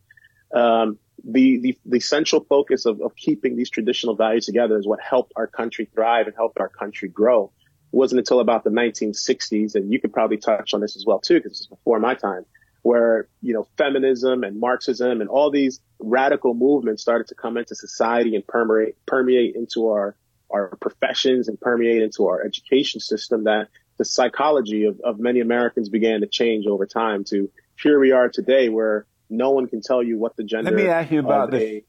um, 0.54 0.98
the, 1.24 1.58
the, 1.58 1.78
the 1.84 2.00
central 2.00 2.44
focus 2.44 2.86
of, 2.86 3.00
of 3.00 3.16
keeping 3.16 3.56
these 3.56 3.70
traditional 3.70 4.14
values 4.14 4.46
together 4.46 4.78
is 4.78 4.86
what 4.86 5.00
helped 5.00 5.32
our 5.36 5.46
country 5.46 5.88
thrive 5.94 6.26
and 6.26 6.36
helped 6.36 6.58
our 6.58 6.68
country 6.68 7.08
grow. 7.08 7.52
It 7.92 7.96
wasn't 7.96 8.20
until 8.20 8.40
about 8.40 8.64
the 8.64 8.70
1960s, 8.70 9.74
and 9.74 9.92
you 9.92 10.00
could 10.00 10.12
probably 10.12 10.36
touch 10.36 10.74
on 10.74 10.80
this 10.80 10.96
as 10.96 11.04
well 11.06 11.18
too, 11.18 11.34
because 11.34 11.52
it's 11.52 11.66
before 11.66 11.98
my 11.98 12.14
time, 12.14 12.44
where, 12.82 13.28
you 13.40 13.54
know, 13.54 13.66
feminism 13.78 14.44
and 14.44 14.60
Marxism 14.60 15.20
and 15.20 15.30
all 15.30 15.50
these 15.50 15.80
radical 15.98 16.54
movements 16.54 17.02
started 17.02 17.28
to 17.28 17.34
come 17.34 17.56
into 17.56 17.74
society 17.74 18.34
and 18.34 18.46
permeate, 18.46 18.96
permeate 19.06 19.56
into 19.56 19.88
our, 19.88 20.16
our 20.50 20.76
professions 20.76 21.48
and 21.48 21.60
permeate 21.60 22.02
into 22.02 22.26
our 22.26 22.44
education 22.44 23.00
system 23.00 23.44
that 23.44 23.68
the 23.98 24.04
psychology 24.04 24.84
of, 24.84 25.00
of 25.00 25.18
many 25.18 25.40
Americans 25.40 25.88
began 25.88 26.20
to 26.20 26.26
change 26.26 26.66
over 26.66 26.86
time 26.86 27.24
to 27.24 27.50
here 27.80 27.98
we 27.98 28.12
are 28.12 28.28
today 28.28 28.68
where 28.68 29.06
no 29.28 29.50
one 29.50 29.66
can 29.68 29.80
tell 29.80 30.02
you 30.02 30.18
what 30.18 30.36
the 30.36 30.44
gender. 30.44 30.70
Let 30.70 30.74
me 30.74 30.88
ask 30.88 31.10
you 31.10 31.20
about 31.20 31.50
this. 31.50 31.82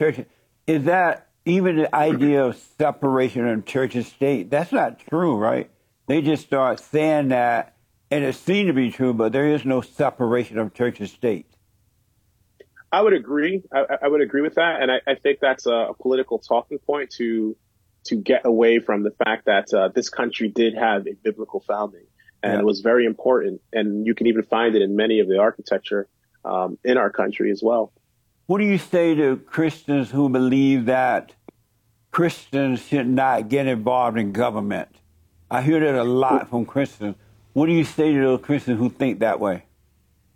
Church. 0.00 0.26
Is 0.66 0.84
that 0.84 1.28
even 1.44 1.76
the 1.76 1.94
idea 1.94 2.44
of 2.44 2.56
separation 2.78 3.46
of 3.46 3.64
church 3.64 3.94
and 3.94 4.06
state? 4.06 4.50
That's 4.50 4.72
not 4.72 5.00
true, 5.00 5.36
right? 5.36 5.70
They 6.06 6.22
just 6.22 6.44
start 6.44 6.80
saying 6.80 7.28
that, 7.28 7.76
and 8.10 8.24
it 8.24 8.34
seems 8.34 8.68
to 8.68 8.74
be 8.74 8.90
true, 8.90 9.14
but 9.14 9.32
there 9.32 9.48
is 9.48 9.64
no 9.64 9.80
separation 9.80 10.58
of 10.58 10.74
church 10.74 11.00
and 11.00 11.08
state. 11.08 11.46
I 12.92 13.00
would 13.00 13.14
agree. 13.14 13.62
I, 13.72 13.98
I 14.02 14.08
would 14.08 14.20
agree 14.20 14.42
with 14.42 14.56
that, 14.56 14.82
and 14.82 14.90
I, 14.90 15.00
I 15.06 15.14
think 15.14 15.38
that's 15.40 15.66
a, 15.66 15.72
a, 15.90 15.94
political 15.94 16.38
talking 16.38 16.78
point 16.78 17.10
to 17.12 17.56
to 18.04 18.16
get 18.16 18.44
away 18.44 18.80
from 18.80 19.04
the 19.04 19.12
fact 19.12 19.46
that 19.46 19.72
uh, 19.72 19.88
this 19.88 20.10
country 20.10 20.48
did 20.48 20.74
have 20.74 21.06
a 21.06 21.14
biblical 21.14 21.60
founding, 21.60 22.04
and 22.42 22.52
yeah. 22.52 22.58
it 22.58 22.64
was 22.64 22.80
very 22.80 23.06
important. 23.06 23.62
And 23.72 24.06
you 24.06 24.14
can 24.14 24.26
even 24.26 24.42
find 24.42 24.74
it 24.74 24.82
in 24.82 24.94
many 24.94 25.20
of 25.20 25.28
the 25.28 25.38
architecture 25.38 26.08
um, 26.44 26.78
in 26.84 26.96
our 26.96 27.10
country 27.10 27.50
as 27.50 27.62
well. 27.62 27.92
What 28.46 28.58
do 28.58 28.64
you 28.64 28.78
say 28.78 29.14
to 29.14 29.36
Christians 29.36 30.10
who 30.10 30.28
believe 30.28 30.86
that 30.86 31.32
Christians 32.10 32.82
should 32.82 33.08
not 33.08 33.48
get 33.48 33.66
involved 33.66 34.18
in 34.18 34.32
government? 34.32 34.88
I 35.50 35.62
hear 35.62 35.80
that 35.80 35.94
a 35.94 36.04
lot 36.04 36.50
from 36.50 36.66
Christians. 36.66 37.16
What 37.52 37.66
do 37.66 37.72
you 37.72 37.84
say 37.84 38.12
to 38.12 38.20
those 38.20 38.40
Christians 38.40 38.78
who 38.78 38.90
think 38.90 39.20
that 39.20 39.38
way? 39.38 39.64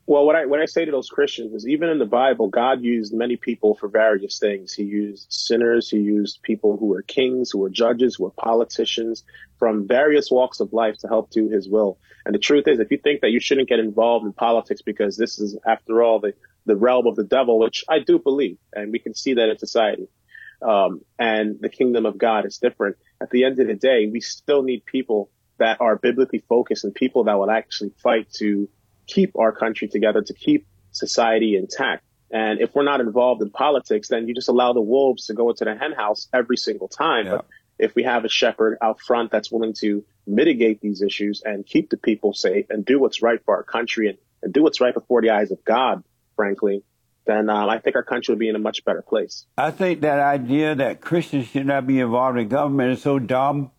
Well, 0.08 0.24
what 0.24 0.36
I 0.36 0.46
what 0.46 0.60
I 0.60 0.66
say 0.66 0.84
to 0.84 0.92
those 0.92 1.08
Christians 1.08 1.52
is 1.52 1.66
even 1.66 1.88
in 1.88 1.98
the 1.98 2.06
Bible, 2.06 2.46
God 2.46 2.80
used 2.80 3.12
many 3.12 3.36
people 3.36 3.74
for 3.74 3.88
various 3.88 4.38
things. 4.38 4.72
He 4.72 4.84
used 4.84 5.26
sinners, 5.32 5.90
he 5.90 5.98
used 5.98 6.42
people 6.42 6.76
who 6.76 6.86
were 6.86 7.02
kings, 7.02 7.50
who 7.50 7.58
were 7.58 7.70
judges, 7.70 8.14
who 8.14 8.24
were 8.24 8.30
politicians 8.30 9.24
from 9.58 9.86
various 9.86 10.30
walks 10.30 10.60
of 10.60 10.72
life 10.72 10.96
to 10.98 11.08
help 11.08 11.30
do 11.30 11.48
his 11.48 11.68
will. 11.68 11.98
And 12.24 12.34
the 12.34 12.38
truth 12.38 12.66
is, 12.66 12.80
if 12.80 12.90
you 12.90 12.98
think 12.98 13.20
that 13.20 13.30
you 13.30 13.40
shouldn't 13.40 13.68
get 13.68 13.78
involved 13.78 14.26
in 14.26 14.32
politics 14.32 14.82
because 14.82 15.16
this 15.16 15.38
is, 15.38 15.56
after 15.66 16.02
all, 16.02 16.20
the, 16.20 16.34
the 16.66 16.76
realm 16.76 17.06
of 17.06 17.16
the 17.16 17.24
devil, 17.24 17.58
which 17.58 17.84
I 17.88 18.00
do 18.00 18.18
believe, 18.18 18.58
and 18.72 18.92
we 18.92 18.98
can 18.98 19.14
see 19.14 19.34
that 19.34 19.48
in 19.48 19.58
society, 19.58 20.08
um, 20.62 21.02
and 21.18 21.58
the 21.60 21.68
kingdom 21.68 22.06
of 22.06 22.18
God 22.18 22.46
is 22.46 22.58
different. 22.58 22.96
At 23.20 23.30
the 23.30 23.44
end 23.44 23.58
of 23.60 23.66
the 23.66 23.74
day, 23.74 24.08
we 24.10 24.20
still 24.20 24.62
need 24.62 24.84
people 24.84 25.30
that 25.58 25.80
are 25.80 25.96
biblically 25.96 26.42
focused 26.48 26.84
and 26.84 26.94
people 26.94 27.24
that 27.24 27.38
will 27.38 27.50
actually 27.50 27.92
fight 28.02 28.30
to 28.34 28.68
keep 29.06 29.38
our 29.38 29.52
country 29.52 29.88
together, 29.88 30.22
to 30.22 30.34
keep 30.34 30.66
society 30.90 31.56
intact. 31.56 32.02
And 32.30 32.60
if 32.60 32.74
we're 32.74 32.82
not 32.82 33.00
involved 33.00 33.40
in 33.42 33.50
politics, 33.50 34.08
then 34.08 34.26
you 34.26 34.34
just 34.34 34.48
allow 34.48 34.72
the 34.72 34.80
wolves 34.80 35.26
to 35.26 35.34
go 35.34 35.50
into 35.50 35.64
the 35.64 35.76
henhouse 35.76 36.28
every 36.34 36.56
single 36.56 36.88
time. 36.88 37.26
Yeah. 37.26 37.36
But 37.36 37.46
if 37.78 37.94
we 37.94 38.04
have 38.04 38.24
a 38.24 38.28
shepherd 38.28 38.78
out 38.82 39.00
front 39.00 39.30
that's 39.30 39.50
willing 39.50 39.74
to 39.74 40.04
mitigate 40.26 40.80
these 40.80 41.02
issues 41.02 41.42
and 41.44 41.66
keep 41.66 41.90
the 41.90 41.96
people 41.96 42.32
safe 42.32 42.66
and 42.70 42.84
do 42.84 42.98
what's 42.98 43.22
right 43.22 43.40
for 43.44 43.56
our 43.56 43.62
country 43.62 44.08
and, 44.08 44.18
and 44.42 44.52
do 44.52 44.62
what's 44.62 44.80
right 44.80 44.94
before 44.94 45.22
the 45.22 45.30
eyes 45.30 45.50
of 45.50 45.64
God, 45.64 46.02
frankly, 46.34 46.82
then 47.26 47.50
um, 47.50 47.68
I 47.68 47.78
think 47.78 47.96
our 47.96 48.02
country 48.02 48.32
would 48.32 48.38
be 48.38 48.48
in 48.48 48.56
a 48.56 48.60
much 48.60 48.84
better 48.84 49.02
place. 49.02 49.46
I 49.58 49.70
think 49.70 50.00
that 50.02 50.20
idea 50.20 50.74
that 50.76 51.00
Christians 51.00 51.48
should 51.48 51.66
not 51.66 51.86
be 51.86 52.00
involved 52.00 52.38
in 52.38 52.48
government 52.48 52.92
is 52.92 53.02
so 53.02 53.18
dumb 53.18 53.72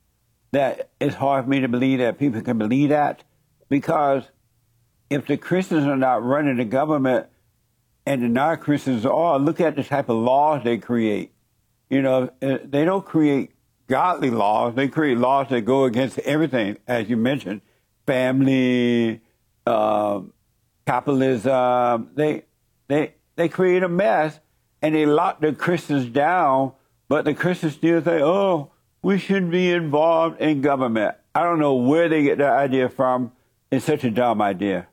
that 0.51 0.89
it's 0.99 1.15
hard 1.15 1.45
for 1.45 1.49
me 1.49 1.61
to 1.61 1.67
believe 1.67 1.99
that 1.99 2.19
people 2.19 2.41
can 2.41 2.57
believe 2.57 2.89
that 2.89 3.23
because 3.69 4.23
if 5.09 5.25
the 5.27 5.37
Christians 5.37 5.85
are 5.85 5.97
not 5.97 6.23
running 6.23 6.57
the 6.57 6.65
government 6.65 7.27
and 8.05 8.23
the 8.23 8.27
non-Christians 8.27 9.05
are, 9.05 9.39
look 9.39 9.59
at 9.59 9.75
the 9.75 9.83
type 9.83 10.09
of 10.09 10.17
laws 10.17 10.63
they 10.63 10.77
create. 10.77 11.33
You 11.89 12.01
know, 12.01 12.29
uh, 12.41 12.57
they 12.63 12.85
don't 12.85 13.05
create 13.05 13.51
godly 13.87 14.29
laws. 14.29 14.75
They 14.75 14.87
create 14.87 15.17
laws 15.17 15.47
that 15.49 15.61
go 15.61 15.85
against 15.85 16.19
everything, 16.19 16.77
as 16.87 17.09
you 17.09 17.17
mentioned, 17.17 17.61
family, 18.05 19.21
uh, 19.65 20.21
capitalism. 20.85 22.09
They 22.15 22.43
they 22.87 23.13
they 23.35 23.49
create 23.49 23.83
a 23.83 23.89
mess 23.89 24.39
and 24.81 24.95
they 24.95 25.05
lock 25.05 25.41
the 25.41 25.53
Christians 25.53 26.05
down, 26.07 26.73
but 27.07 27.25
the 27.25 27.33
Christians 27.33 27.73
still 27.73 28.03
say, 28.03 28.21
"Oh, 28.21 28.71
we 29.01 29.17
shouldn't 29.17 29.51
be 29.51 29.71
involved 29.71 30.39
in 30.41 30.61
government." 30.61 31.15
I 31.33 31.43
don't 31.43 31.59
know 31.59 31.75
where 31.75 32.09
they 32.09 32.23
get 32.23 32.39
that 32.39 32.53
idea 32.53 32.89
from. 32.89 33.31
It's 33.69 33.85
such 33.85 34.03
a 34.03 34.09
dumb 34.09 34.41
idea. 34.41 34.87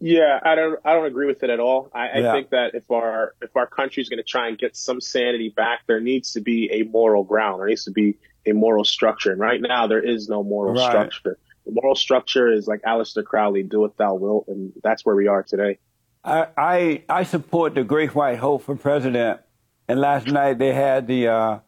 Yeah, 0.00 0.40
I 0.42 0.54
don't. 0.54 0.80
I 0.82 0.94
don't 0.94 1.04
agree 1.04 1.26
with 1.26 1.42
it 1.42 1.50
at 1.50 1.60
all. 1.60 1.90
I, 1.94 2.18
yeah. 2.18 2.30
I 2.30 2.32
think 2.32 2.50
that 2.50 2.74
if 2.74 2.90
our 2.90 3.34
if 3.42 3.54
our 3.54 3.66
country 3.66 4.02
is 4.02 4.08
going 4.08 4.18
to 4.18 4.24
try 4.24 4.48
and 4.48 4.56
get 4.56 4.74
some 4.74 4.98
sanity 4.98 5.50
back, 5.50 5.80
there 5.86 6.00
needs 6.00 6.32
to 6.32 6.40
be 6.40 6.70
a 6.72 6.84
moral 6.84 7.22
ground. 7.22 7.60
There 7.60 7.68
needs 7.68 7.84
to 7.84 7.90
be 7.90 8.16
a 8.46 8.52
moral 8.52 8.84
structure. 8.84 9.30
And 9.30 9.40
right 9.40 9.60
now, 9.60 9.86
there 9.86 10.02
is 10.02 10.26
no 10.26 10.42
moral 10.42 10.74
right. 10.74 10.88
structure. 10.88 11.38
The 11.66 11.72
moral 11.72 11.94
structure 11.94 12.50
is 12.50 12.66
like 12.66 12.80
Aleister 12.80 13.22
Crowley, 13.22 13.62
"Do 13.62 13.80
what 13.80 13.98
thou 13.98 14.14
wilt," 14.14 14.46
and 14.48 14.72
that's 14.82 15.04
where 15.04 15.14
we 15.14 15.26
are 15.26 15.42
today. 15.42 15.78
I 16.24 16.46
I, 16.56 17.02
I 17.10 17.22
support 17.24 17.74
the 17.74 17.84
Great 17.84 18.14
White 18.14 18.38
Hope 18.38 18.62
for 18.62 18.76
president. 18.76 19.40
And 19.86 20.00
last 20.00 20.28
night 20.28 20.58
they 20.58 20.72
had 20.72 21.08
the 21.08 21.28
uh, 21.28 21.58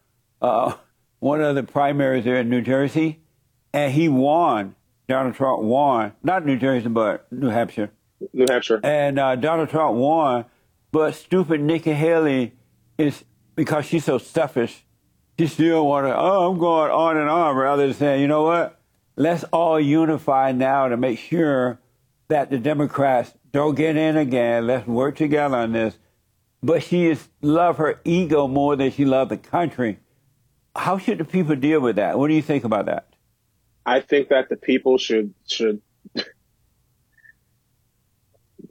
uh, 0.41 0.75
one 1.19 1.43
of 1.43 1.55
the 1.55 1.65
primaries 1.65 2.25
there 2.25 2.37
in 2.37 2.49
New 2.49 2.63
Jersey, 2.63 3.21
and 3.75 3.93
he 3.93 4.09
won. 4.09 4.75
Donald 5.09 5.35
Trump 5.35 5.63
won, 5.63 6.13
not 6.23 6.47
New 6.47 6.57
Jersey, 6.57 6.89
but 6.89 7.31
New 7.31 7.49
Hampshire 7.49 7.91
New 8.33 8.47
Hampshire. 8.49 8.81
And 8.83 9.19
uh, 9.19 9.37
Donald 9.37 9.69
Trump 9.71 9.97
won, 9.97 10.45
but 10.91 11.15
stupid 11.15 11.61
Nikki 11.61 11.93
Haley 11.93 12.53
is 12.99 13.25
because 13.55 13.87
she's 13.87 14.05
so 14.05 14.19
selfish. 14.19 14.85
She 15.39 15.47
still 15.47 15.87
want 15.87 16.07
to. 16.07 16.17
Oh, 16.17 16.51
I'm 16.51 16.59
going 16.59 16.91
on 16.91 17.17
and 17.17 17.29
on, 17.29 17.57
rather 17.57 17.87
than 17.87 17.95
saying, 17.95 18.21
you 18.21 18.29
know 18.29 18.43
what? 18.43 18.79
Let's 19.17 19.45
all 19.45 19.81
unify 19.81 20.53
now 20.53 20.89
to 20.89 20.97
make 20.97 21.19
sure 21.19 21.79
that 22.29 22.51
the 22.51 22.59
Democrats 22.59 23.35
don't 23.51 23.75
get 23.75 23.97
in 23.97 24.17
again. 24.17 24.67
Let's 24.67 24.87
work 24.87 25.17
together 25.17 25.57
on 25.57 25.73
this. 25.73 25.99
but 26.63 26.83
she 26.83 27.07
is 27.07 27.29
love 27.41 27.79
her 27.79 28.01
ego 28.05 28.47
more 28.47 28.77
than 28.77 28.91
she 28.91 29.05
loved 29.05 29.31
the 29.31 29.37
country. 29.37 29.99
How 30.77 30.97
should 30.99 31.19
the 31.19 31.25
people 31.25 31.57
deal 31.57 31.81
with 31.81 31.97
that? 31.97 32.19
What 32.19 32.29
do 32.29 32.35
you 32.35 32.43
think 32.43 32.65
about 32.65 32.87
that? 32.87 33.09
I 33.85 34.01
think 34.01 34.29
that 34.29 34.49
the 34.49 34.57
people 34.57 34.97
should 34.97 35.35
should 35.47 35.83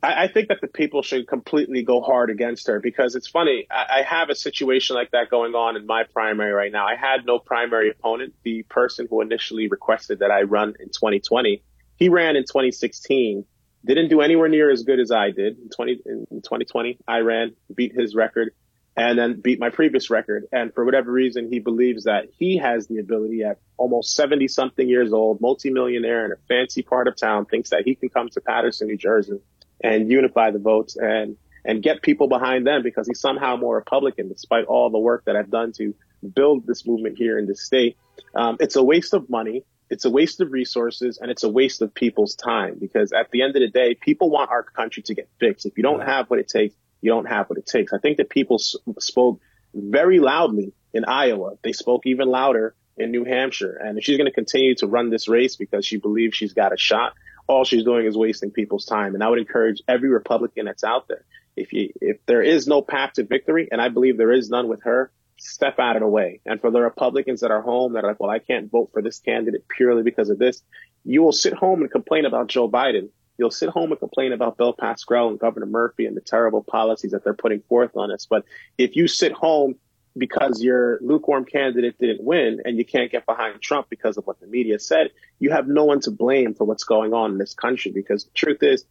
I, 0.04 0.24
I, 0.24 0.28
think 0.28 0.50
that 0.50 0.62
the 0.62 0.68
people 0.68 1.04
should 1.04 1.28
completely 1.28 1.84
go 1.84 2.02
hard 2.02 2.30
against 2.30 2.68
her 2.68 2.80
because 2.80 3.16
it's 3.16 3.28
funny. 3.28 3.68
I, 3.70 4.00
I, 4.00 4.04
have 4.04 4.30
a 4.30 4.36
situation 4.36 4.96
like 4.96 5.12
that 5.12 5.30
going 5.30 5.54
on 5.54 5.76
in 5.76 5.86
my 5.86 6.04
primary 6.04 6.52
right 6.52 6.72
now. 6.72 6.88
I 6.88 6.96
had 6.96 7.26
no 7.26 7.40
primary 7.40 7.92
opponent. 7.92 8.34
The 8.44 8.64
person 8.64 9.08
who 9.10 9.22
initially 9.22 9.68
requested 9.68 10.20
that 10.20 10.32
I 10.32 10.44
run 10.44 10.70
in 10.80 10.88
2020, 10.88 11.64
he 11.98 12.10
ran 12.10 12.36
in 12.36 12.44
2016, 12.44 13.46
didn't 13.86 14.10
do 14.10 14.22
anywhere 14.22 14.50
near 14.50 14.72
as 14.72 14.84
good 14.84 15.00
as 15.00 15.12
I 15.12 15.32
did 15.32 15.58
in 15.60 15.70
20 15.70 16.02
in 16.06 16.26
2020. 16.32 16.98
I 17.08 17.20
ran, 17.20 17.56
beat 17.74 17.94
his 17.94 18.16
record, 18.16 18.54
and 18.98 19.18
then 19.18 19.40
beat 19.40 19.60
my 19.60 19.70
previous 19.70 20.10
record. 20.10 20.46
And 20.52 20.74
for 20.74 20.84
whatever 20.84 21.12
reason, 21.12 21.50
he 21.52 21.60
believes 21.60 22.06
that 22.06 22.26
he 22.38 22.58
has 22.58 22.88
the 22.88 22.98
ability 22.98 23.44
at 23.44 23.60
almost 23.78 24.16
70 24.16 24.48
something 24.48 24.88
years 24.88 25.14
old, 25.14 25.42
multimillionaire 25.42 26.26
in 26.26 26.32
a 26.32 26.38
fancy 26.48 26.82
part 26.82 27.08
of 27.08 27.16
town, 27.16 27.46
thinks 27.46 27.70
that 27.70 27.84
he 27.86 27.96
can 27.96 28.10
come 28.10 28.30
to 28.30 28.42
Paterson, 28.42 28.88
New 28.88 28.98
Jersey 28.98 29.40
and 29.84 30.12
unify 30.12 30.52
the 30.52 30.60
votes 30.60 30.96
and 30.98 31.38
and 31.64 31.84
get 31.84 32.02
people 32.02 32.28
behind 32.28 32.66
them 32.66 32.82
because 32.82 33.08
he's 33.08 33.20
somehow 33.20 33.56
more 33.56 33.76
Republican, 33.76 34.28
despite 34.30 34.66
all 34.66 34.90
the 34.90 34.98
work 34.98 35.26
that 35.26 35.36
I've 35.36 35.52
done 35.52 35.72
to 35.74 35.94
build 36.36 36.66
this 36.66 36.88
movement 36.88 37.18
here 37.18 37.38
in 37.38 37.46
this 37.46 37.64
state. 37.64 37.98
Um, 38.34 38.58
it's 38.60 38.76
a 38.76 38.84
waste 38.84 39.14
of 39.14 39.30
money. 39.30 39.64
It's 39.90 40.06
a 40.06 40.10
waste 40.10 40.40
of 40.42 40.52
resources 40.52 41.20
and 41.20 41.30
it's 41.30 41.44
a 41.44 41.50
waste 41.50 41.82
of 41.82 41.94
people's 41.94 42.36
time 42.36 42.78
because 42.80 43.12
at 43.12 43.30
the 43.32 43.44
end 43.44 43.56
of 43.56 43.62
the 43.62 43.68
day, 43.68 43.94
people 43.94 44.30
want 44.30 44.50
our 44.50 44.64
country 44.64 45.04
to 45.04 45.14
get 45.14 45.30
fixed. 45.40 45.66
If 45.66 45.78
you 45.78 45.84
don't 45.84 46.02
have 46.02 46.30
what 46.30 46.40
it 46.40 46.48
takes, 46.48 46.74
you 47.02 47.12
don't 47.12 47.26
have 47.26 47.50
what 47.50 47.60
it 47.60 47.66
takes. 47.66 47.92
I 47.94 47.98
think 47.98 48.18
that 48.18 48.30
people 48.30 48.56
s- 48.56 48.76
spoke 49.00 49.42
very 49.74 50.20
loudly 50.20 50.74
in 50.94 51.06
Iowa. 51.06 51.58
They 51.62 51.74
spoke 51.74 52.06
even 52.06 52.30
louder 52.30 52.74
in 52.98 53.12
New 53.12 53.26
Hampshire. 53.26 53.74
And 53.74 54.02
she's 54.04 54.18
going 54.18 54.30
to 54.30 54.34
continue 54.34 54.76
to 54.76 54.88
run 54.88 55.10
this 55.10 55.28
race 55.28 55.56
because 55.56 55.86
she 55.86 55.98
believes 55.98 56.36
she's 56.36 56.54
got 56.54 56.74
a 56.74 56.78
shot, 56.78 57.14
all 57.52 57.66
she's 57.66 57.84
doing 57.84 58.06
is 58.06 58.18
wasting 58.18 58.50
people's 58.50 58.86
time. 58.86 59.14
And 59.14 59.24
I 59.24 59.30
would 59.30 59.40
encourage 59.40 59.82
every 59.88 60.10
Republican 60.10 60.66
that's 60.66 60.84
out 60.84 61.08
there, 61.10 61.26
if 61.56 61.74
you, 61.74 61.92
if 62.00 62.26
there 62.26 62.42
is 62.42 62.66
no 62.66 62.82
path 62.82 63.14
to 63.14 63.24
victory, 63.24 63.68
and 63.72 63.82
I 63.82 63.90
believe 63.90 64.18
there 64.18 64.32
is 64.32 64.50
none 64.50 64.70
with 64.70 64.84
her, 64.84 65.12
step 65.38 65.78
out 65.78 65.98
of 65.98 66.02
the 66.02 66.08
way. 66.08 66.40
And 66.46 66.62
for 66.62 66.72
the 66.72 66.80
Republicans 66.80 67.42
that 67.42 67.52
are 67.52 67.62
home 67.62 67.94
that 67.94 68.06
are 68.06 68.08
like, 68.08 68.20
well, 68.20 68.30
I 68.30 68.40
can't 68.40 68.72
vote 68.72 68.92
for 68.94 69.02
this 69.02 69.20
candidate 69.20 69.66
purely 69.68 70.02
because 70.02 70.30
of 70.30 70.40
this, 70.40 70.64
you 71.04 71.22
will 71.24 71.34
sit 71.34 71.54
home 71.54 71.82
and 71.82 71.92
complain 71.92 72.26
about 72.26 72.48
Joe 72.48 72.70
Biden. 72.70 73.10
You'll 73.38 73.52
sit 73.52 73.70
home 73.70 73.92
and 73.92 74.00
complain 74.00 74.34
about 74.34 74.58
Bill 74.58 74.72
Pascrell 74.72 75.30
and 75.30 75.40
Governor 75.40 75.66
Murphy 75.66 76.06
and 76.06 76.16
the 76.16 76.22
terrible 76.22 76.64
policies 76.64 77.12
that 77.12 77.24
they're 77.24 77.34
putting 77.34 77.62
forth 77.62 77.98
on 77.98 78.12
us. 78.12 78.28
But 78.30 78.46
if 78.78 78.96
you 78.96 79.08
sit 79.08 79.34
home 79.34 79.76
because 80.18 80.62
your 80.62 81.00
lukewarm 81.02 81.46
candidate 81.46 81.98
didn't 81.98 82.24
win 82.24 82.62
and 82.66 82.78
you 82.78 82.86
can't 82.86 83.12
get 83.12 83.26
behind 83.26 83.62
Trump 83.62 83.88
because 83.90 84.18
of 84.18 84.28
what 84.28 84.40
the 84.40 84.48
media 84.48 84.80
said, 84.80 85.12
you 85.40 85.52
have 85.52 85.68
no 85.68 85.86
one 85.86 86.02
to 86.02 86.12
blame 86.12 86.54
for 86.54 86.66
what's 86.66 86.84
going 86.84 87.14
on 87.14 87.32
in 87.32 87.38
this 87.38 87.54
country. 87.54 87.92
Because 87.92 88.26
the 88.26 88.32
truth 88.32 88.62
is, 88.62 88.86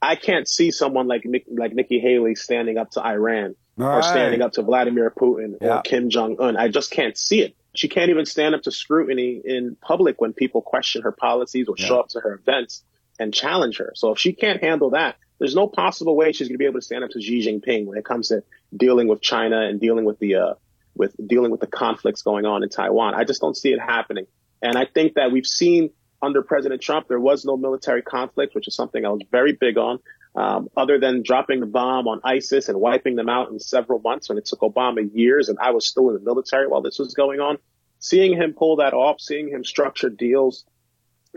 I 0.00 0.16
can't 0.16 0.48
see 0.48 0.70
someone 0.70 1.08
like 1.08 1.24
Nick, 1.24 1.44
like 1.48 1.74
Nikki 1.74 1.98
Haley 1.98 2.34
standing 2.34 2.78
up 2.78 2.92
to 2.92 3.04
Iran 3.04 3.56
All 3.78 3.86
or 3.86 3.90
right. 3.96 4.04
standing 4.04 4.42
up 4.42 4.52
to 4.52 4.62
Vladimir 4.62 5.10
Putin 5.10 5.56
yeah. 5.60 5.78
or 5.78 5.82
Kim 5.82 6.08
Jong 6.08 6.36
Un. 6.40 6.56
I 6.56 6.68
just 6.68 6.90
can't 6.90 7.16
see 7.16 7.42
it. 7.42 7.56
She 7.74 7.88
can't 7.88 8.10
even 8.10 8.26
stand 8.26 8.54
up 8.54 8.62
to 8.62 8.72
scrutiny 8.72 9.40
in 9.44 9.76
public 9.80 10.20
when 10.20 10.32
people 10.32 10.62
question 10.62 11.02
her 11.02 11.12
policies 11.12 11.68
or 11.68 11.74
yeah. 11.78 11.86
show 11.86 12.00
up 12.00 12.08
to 12.10 12.20
her 12.20 12.34
events 12.34 12.82
and 13.18 13.32
challenge 13.34 13.78
her. 13.78 13.92
So 13.94 14.12
if 14.12 14.18
she 14.18 14.32
can't 14.32 14.62
handle 14.62 14.90
that, 14.90 15.16
there's 15.40 15.54
no 15.54 15.66
possible 15.66 16.14
way 16.14 16.32
she's 16.32 16.46
going 16.46 16.54
to 16.54 16.58
be 16.58 16.66
able 16.66 16.78
to 16.78 16.84
stand 16.84 17.02
up 17.02 17.10
to 17.10 17.20
Xi 17.20 17.40
Jinping 17.44 17.86
when 17.86 17.98
it 17.98 18.04
comes 18.04 18.28
to 18.28 18.44
dealing 18.76 19.08
with 19.08 19.20
China 19.22 19.62
and 19.62 19.80
dealing 19.80 20.04
with 20.04 20.18
the 20.20 20.36
uh, 20.36 20.54
with 20.94 21.16
dealing 21.26 21.50
with 21.50 21.60
the 21.60 21.66
conflicts 21.66 22.22
going 22.22 22.44
on 22.44 22.62
in 22.62 22.68
Taiwan. 22.68 23.14
I 23.14 23.24
just 23.24 23.40
don't 23.40 23.56
see 23.56 23.72
it 23.72 23.80
happening. 23.80 24.26
And 24.62 24.76
I 24.76 24.84
think 24.84 25.14
that 25.14 25.32
we've 25.32 25.46
seen 25.46 25.90
under 26.22 26.42
President 26.42 26.82
Trump 26.82 27.08
there 27.08 27.18
was 27.18 27.46
no 27.46 27.56
military 27.56 28.02
conflict, 28.02 28.54
which 28.54 28.68
is 28.68 28.74
something 28.74 29.04
I 29.04 29.08
was 29.08 29.22
very 29.32 29.52
big 29.52 29.78
on. 29.78 29.98
Um, 30.32 30.68
other 30.76 31.00
than 31.00 31.22
dropping 31.24 31.58
the 31.58 31.66
bomb 31.66 32.06
on 32.06 32.20
ISIS 32.22 32.68
and 32.68 32.78
wiping 32.78 33.16
them 33.16 33.28
out 33.28 33.50
in 33.50 33.58
several 33.58 33.98
months 33.98 34.28
when 34.28 34.38
it 34.38 34.44
took 34.44 34.60
Obama 34.60 35.10
years 35.12 35.48
and 35.48 35.58
I 35.58 35.72
was 35.72 35.88
still 35.88 36.08
in 36.10 36.14
the 36.14 36.20
military 36.20 36.68
while 36.68 36.82
this 36.82 37.00
was 37.00 37.14
going 37.14 37.40
on, 37.40 37.58
seeing 37.98 38.36
him 38.36 38.52
pull 38.52 38.76
that 38.76 38.94
off, 38.94 39.20
seeing 39.20 39.48
him 39.48 39.64
structure 39.64 40.08
deals 40.08 40.64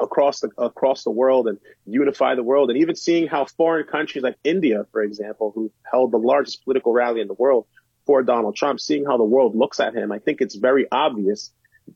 across 0.01 0.39
the 0.39 0.49
across 0.57 1.03
the 1.03 1.11
world 1.11 1.47
and 1.47 1.59
unify 1.85 2.35
the 2.35 2.43
world, 2.43 2.69
and 2.69 2.79
even 2.79 2.95
seeing 2.95 3.27
how 3.27 3.45
foreign 3.45 3.85
countries 3.85 4.23
like 4.23 4.37
India, 4.43 4.85
for 4.91 5.01
example, 5.01 5.51
who 5.53 5.71
held 5.89 6.11
the 6.11 6.17
largest 6.17 6.63
political 6.63 6.93
rally 6.93 7.21
in 7.21 7.27
the 7.27 7.33
world 7.33 7.65
for 8.05 8.23
Donald 8.23 8.55
Trump, 8.55 8.79
seeing 8.79 9.05
how 9.05 9.17
the 9.17 9.23
world 9.23 9.55
looks 9.55 9.79
at 9.79 9.95
him, 9.95 10.11
I 10.11 10.19
think 10.19 10.41
it's 10.41 10.55
very 10.55 10.87
obvious 10.91 11.51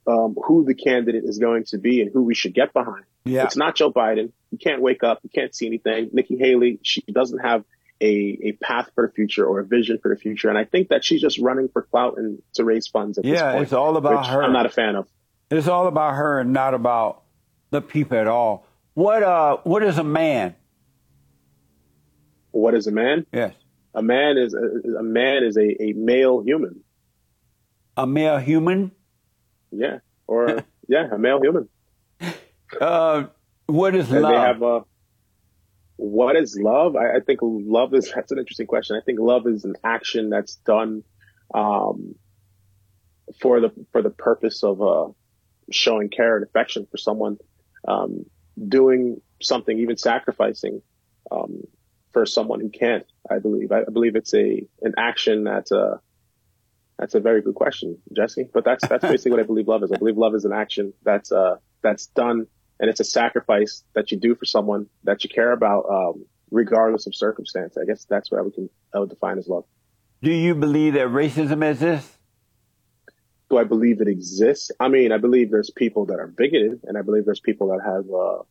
um, 0.06 0.36
who 0.46 0.66
the 0.66 0.76
candidate 0.76 1.24
is 1.26 1.38
going 1.38 1.66
to 1.66 1.78
be 1.78 2.02
and 2.02 2.12
who 2.14 2.24
we 2.24 2.36
should 2.36 2.54
get 2.54 2.74
behind. 2.74 3.04
Yeah. 3.26 3.44
It's 3.44 3.58
not 3.58 3.76
Joe 3.76 3.92
Biden. 3.92 4.32
You 4.52 4.58
can't 4.58 4.82
wake 4.82 5.04
up. 5.04 5.20
You 5.24 5.30
can't 5.34 5.54
see 5.54 5.68
anything. 5.68 6.10
Nikki 6.14 6.38
Haley, 6.38 6.80
she 6.82 7.02
doesn't 7.02 7.40
have 7.40 7.64
a, 8.00 8.40
a 8.44 8.52
path 8.62 8.90
for 8.96 9.08
the 9.08 9.14
future 9.14 9.46
or 9.46 9.60
a 9.60 9.66
vision 9.66 10.00
for 10.02 10.14
the 10.14 10.20
future. 10.20 10.50
And 10.50 10.58
I 10.58 10.66
think 10.66 10.90
that 10.90 11.04
she's 11.04 11.22
just 11.22 11.40
running 11.40 11.68
for 11.68 11.82
clout 11.82 12.18
and 12.18 12.42
to 12.54 12.64
raise 12.64 12.88
funds 12.88 13.18
at 13.18 13.26
yeah, 13.26 13.34
this 13.34 13.42
point. 13.42 13.64
it's 13.64 13.74
all 13.74 13.98
about 13.98 14.28
her. 14.28 14.44
I'm 14.44 14.54
not 14.54 14.66
a 14.66 14.70
fan 14.70 14.96
of. 14.96 15.08
It's 15.50 15.68
all 15.68 15.88
about 15.88 16.16
her 16.16 16.40
and 16.40 16.54
not 16.54 16.74
about 16.74 17.24
the 17.70 17.82
people 17.82 18.18
at 18.18 18.28
all. 18.28 18.66
What 18.94 19.24
uh 19.24 19.58
what 19.64 19.84
is 19.84 19.98
a 19.98 20.04
man? 20.04 20.56
What 22.52 22.74
is 22.74 22.88
a 22.88 22.92
man? 22.92 23.26
Yes. 23.32 23.54
A 23.94 24.02
man 24.02 24.38
is 24.38 24.54
a, 24.54 25.00
a 25.00 25.04
man 25.04 25.44
is 25.44 25.58
a, 25.58 25.84
a 25.84 25.94
male 25.94 26.42
human. 26.42 26.82
A 27.96 28.08
male 28.08 28.38
human? 28.38 28.92
Yeah. 29.72 30.00
Or 30.28 30.64
yeah, 30.88 31.08
a 31.12 31.18
male 31.18 31.42
human. 31.42 31.70
Uh 32.80 33.26
what 33.68 33.96
is 33.96 34.12
and 34.12 34.22
love? 34.22 34.32
They 34.32 34.38
have 34.40 34.62
a, 34.62 34.86
what 35.98 36.36
is 36.36 36.58
love? 36.60 36.96
I, 36.96 37.18
I, 37.18 37.20
think 37.20 37.40
love 37.42 37.94
is 37.94 38.12
that's 38.14 38.32
an 38.32 38.40
interesting 38.40 38.68
question. 38.68 38.96
I 38.96 39.04
think 39.04 39.20
love 39.20 39.46
is 39.48 39.66
an 39.66 39.76
action 39.84 40.30
that's 40.30 40.56
done 40.56 41.04
um, 41.54 42.16
for 43.42 43.60
the 43.60 43.72
for 43.92 44.02
the 44.02 44.10
purpose 44.10 44.64
of 44.64 44.82
uh, 44.82 45.08
showing 45.72 46.10
care 46.10 46.38
and 46.38 46.46
affection 46.46 46.88
for 46.90 46.98
someone 46.98 47.38
um, 47.88 48.26
doing 48.68 49.22
something, 49.42 49.78
even 49.80 49.98
sacrificing 49.98 50.82
um, 51.32 51.64
for 52.14 52.26
someone 52.26 52.60
who 52.60 52.70
can't. 52.70 53.06
I 53.30 53.40
believe. 53.40 53.72
I, 53.72 53.82
I 53.82 53.92
believe 53.92 54.16
it's 54.16 54.34
a 54.34 54.68
an 54.82 54.94
action 54.98 55.44
that's 55.44 55.72
a 55.72 56.02
that's 56.98 57.16
a 57.16 57.20
very 57.20 57.42
good 57.42 57.56
question, 57.56 58.00
Jesse. 58.14 58.50
But 58.54 58.66
that's 58.66 58.88
that's 58.88 59.04
basically 59.08 59.32
what 59.32 59.40
I 59.40 59.44
believe 59.44 59.68
love 59.68 59.84
is. 59.84 59.92
I 59.92 59.98
believe 59.98 60.18
love 60.18 60.36
is 60.36 60.46
an 60.46 60.54
action 60.54 60.94
that's 61.04 61.32
uh 61.32 61.58
that's 61.82 62.08
done, 62.08 62.48
and 62.80 62.90
it's 62.90 63.00
a 63.00 63.06
sacrifice 63.06 63.84
that 63.94 64.12
you 64.12 64.18
do 64.18 64.36
for 64.36 64.46
someone 64.46 64.88
that 65.04 65.24
you 65.24 65.30
care 65.30 65.52
about, 65.52 65.86
um, 65.90 66.26
regardless 66.52 67.08
of 67.08 67.16
circumstance. 67.16 67.78
I 67.78 67.86
guess 67.86 68.06
that's 68.06 68.32
what 68.32 68.40
I 68.40 68.44
would 68.44 68.70
I 68.94 69.00
would 69.00 69.10
define 69.10 69.38
as 69.38 69.48
love. 69.48 69.66
Do 70.24 70.32
you 70.32 70.56
believe 70.56 70.94
that 70.94 71.08
racism 71.08 71.64
exists? 71.70 72.17
Do 73.50 73.58
I 73.58 73.64
believe 73.64 74.02
it 74.02 74.08
exists? 74.08 74.72
I 74.80 74.90
mean, 74.90 75.12
I 75.12 75.18
believe 75.18 75.52
there's 75.52 75.70
people 75.70 76.06
that 76.08 76.20
are 76.20 76.28
bigoted 76.28 76.82
and 76.84 76.98
I 76.98 77.02
believe 77.02 77.26
there's 77.26 77.40
people 77.40 77.70
that 77.70 77.82
have, 77.84 78.06
uh, 78.14 78.44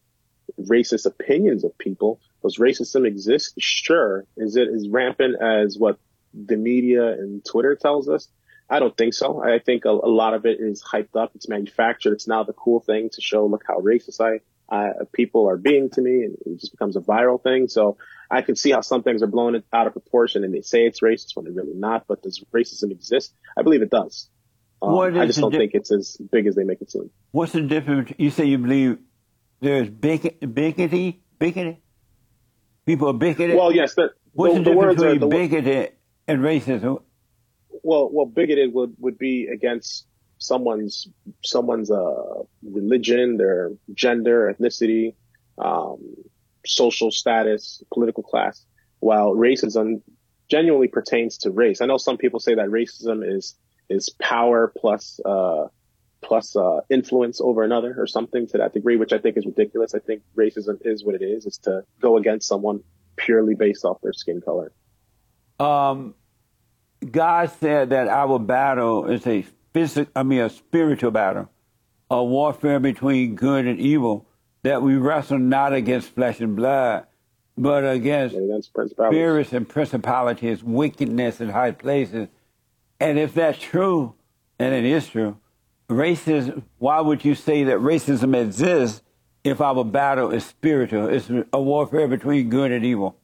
racist 0.60 1.06
opinions 1.06 1.64
of 1.64 1.76
people. 1.78 2.20
Does 2.42 2.58
racism 2.58 3.06
exist? 3.06 3.54
Sure. 3.58 4.24
Is 4.36 4.56
it 4.56 4.68
as 4.68 4.88
rampant 4.88 5.40
as 5.40 5.76
what 5.78 5.98
the 6.32 6.56
media 6.56 7.06
and 7.12 7.44
Twitter 7.44 7.74
tells 7.74 8.08
us? 8.08 8.28
I 8.68 8.80
don't 8.80 8.96
think 8.96 9.14
so. 9.14 9.42
I 9.42 9.58
think 9.58 9.84
a, 9.84 9.90
a, 9.90 10.10
lot 10.10 10.34
of 10.34 10.44
it 10.44 10.58
is 10.60 10.82
hyped 10.82 11.14
up. 11.14 11.32
It's 11.34 11.48
manufactured. 11.48 12.14
It's 12.14 12.26
now 12.26 12.42
the 12.42 12.52
cool 12.52 12.80
thing 12.80 13.10
to 13.12 13.20
show, 13.20 13.46
look 13.46 13.62
how 13.66 13.78
racist 13.78 14.20
I, 14.68 14.88
people 15.12 15.48
are 15.48 15.56
being 15.56 15.90
to 15.90 16.00
me 16.00 16.24
and 16.24 16.36
it 16.44 16.60
just 16.60 16.72
becomes 16.72 16.96
a 16.96 17.00
viral 17.00 17.40
thing. 17.40 17.68
So 17.68 17.96
I 18.28 18.42
can 18.42 18.56
see 18.56 18.72
how 18.72 18.80
some 18.80 19.04
things 19.04 19.22
are 19.22 19.28
blown 19.28 19.62
out 19.72 19.86
of 19.86 19.92
proportion 19.92 20.42
and 20.42 20.52
they 20.52 20.62
say 20.62 20.84
it's 20.84 21.00
racist 21.00 21.36
when 21.36 21.44
they're 21.44 21.54
really 21.54 21.76
not. 21.76 22.06
But 22.08 22.22
does 22.22 22.44
racism 22.52 22.90
exist? 22.90 23.32
I 23.56 23.62
believe 23.62 23.82
it 23.82 23.90
does. 23.90 24.28
Um, 24.82 24.98
I 24.98 25.26
just 25.26 25.40
don't 25.40 25.50
di- 25.52 25.58
think 25.58 25.74
it's 25.74 25.90
as 25.90 26.16
big 26.30 26.46
as 26.46 26.54
they 26.54 26.64
make 26.64 26.80
it 26.82 26.90
seem. 26.90 27.10
What's 27.30 27.52
the 27.52 27.62
difference? 27.62 28.12
You 28.18 28.30
say 28.30 28.44
you 28.44 28.58
believe 28.58 28.98
there's 29.60 29.88
bigot, 29.88 30.40
bigoted, 30.54 31.14
bigoted? 31.38 31.78
People 32.84 33.08
are 33.08 33.14
bigoted? 33.14 33.56
Well, 33.56 33.72
yes. 33.72 33.94
The, 33.94 34.10
What's 34.32 34.54
the, 34.54 34.60
the, 34.60 34.70
the 34.70 34.74
difference 34.74 35.02
between 35.02 35.30
bigoted 35.30 35.92
and 36.28 36.40
racism? 36.40 37.02
Well, 37.82 38.10
well, 38.12 38.26
bigoted 38.26 38.72
would, 38.74 38.94
would 38.98 39.18
be 39.18 39.46
against 39.46 40.06
someone's 40.38 41.08
someone's 41.42 41.90
uh, 41.90 42.42
religion, 42.62 43.38
their 43.38 43.72
gender, 43.94 44.54
ethnicity, 44.54 45.14
um, 45.58 45.98
social 46.66 47.10
status, 47.10 47.82
political 47.92 48.22
class, 48.22 48.64
while 49.00 49.34
racism 49.34 50.02
genuinely 50.48 50.88
pertains 50.88 51.38
to 51.38 51.50
race. 51.50 51.80
I 51.80 51.86
know 51.86 51.96
some 51.96 52.18
people 52.18 52.40
say 52.40 52.54
that 52.54 52.66
racism 52.66 53.26
is 53.26 53.56
is 53.88 54.10
power 54.20 54.72
plus 54.76 55.20
uh, 55.24 55.68
plus 56.22 56.56
uh, 56.56 56.80
influence 56.90 57.40
over 57.40 57.62
another 57.62 57.94
or 57.98 58.06
something 58.06 58.46
to 58.48 58.58
that 58.58 58.72
degree, 58.74 58.96
which 58.96 59.12
I 59.12 59.18
think 59.18 59.36
is 59.36 59.46
ridiculous. 59.46 59.94
I 59.94 60.00
think 60.00 60.22
racism 60.36 60.78
is 60.84 61.04
what 61.04 61.14
it 61.14 61.22
is: 61.22 61.46
is 61.46 61.58
to 61.58 61.84
go 62.00 62.16
against 62.16 62.48
someone 62.48 62.82
purely 63.16 63.54
based 63.54 63.84
off 63.84 64.00
their 64.02 64.12
skin 64.12 64.40
color. 64.40 64.72
Um, 65.58 66.14
God 67.10 67.50
said 67.60 67.90
that 67.90 68.08
our 68.08 68.38
battle 68.38 69.10
is 69.10 69.26
a 69.26 69.44
physical, 69.72 70.10
I 70.14 70.22
mean, 70.22 70.40
a 70.40 70.50
spiritual 70.50 71.10
battle, 71.10 71.50
a 72.10 72.22
warfare 72.22 72.80
between 72.80 73.34
good 73.34 73.66
and 73.66 73.78
evil, 73.78 74.26
that 74.62 74.82
we 74.82 74.96
wrestle 74.96 75.38
not 75.38 75.72
against 75.72 76.10
flesh 76.10 76.40
and 76.40 76.56
blood, 76.56 77.06
but 77.56 77.88
against, 77.88 78.36
against 78.36 78.70
spirits 78.70 79.52
and 79.52 79.68
principalities, 79.68 80.62
wickedness 80.62 81.40
in 81.40 81.48
high 81.48 81.70
places. 81.70 82.28
And 83.00 83.18
if 83.18 83.34
that's 83.34 83.58
true, 83.58 84.14
and 84.58 84.74
it 84.74 84.84
is 84.84 85.08
true, 85.08 85.38
racism, 85.88 86.62
why 86.78 87.00
would 87.00 87.24
you 87.24 87.34
say 87.34 87.64
that 87.64 87.78
racism 87.78 88.34
exists 88.40 89.02
if 89.44 89.60
our 89.60 89.84
battle 89.84 90.30
is 90.32 90.44
spiritual? 90.44 91.08
It's 91.08 91.30
a 91.52 91.60
warfare 91.60 92.08
between 92.08 92.48
good 92.48 92.72
and 92.72 92.84
evil. 92.84 93.18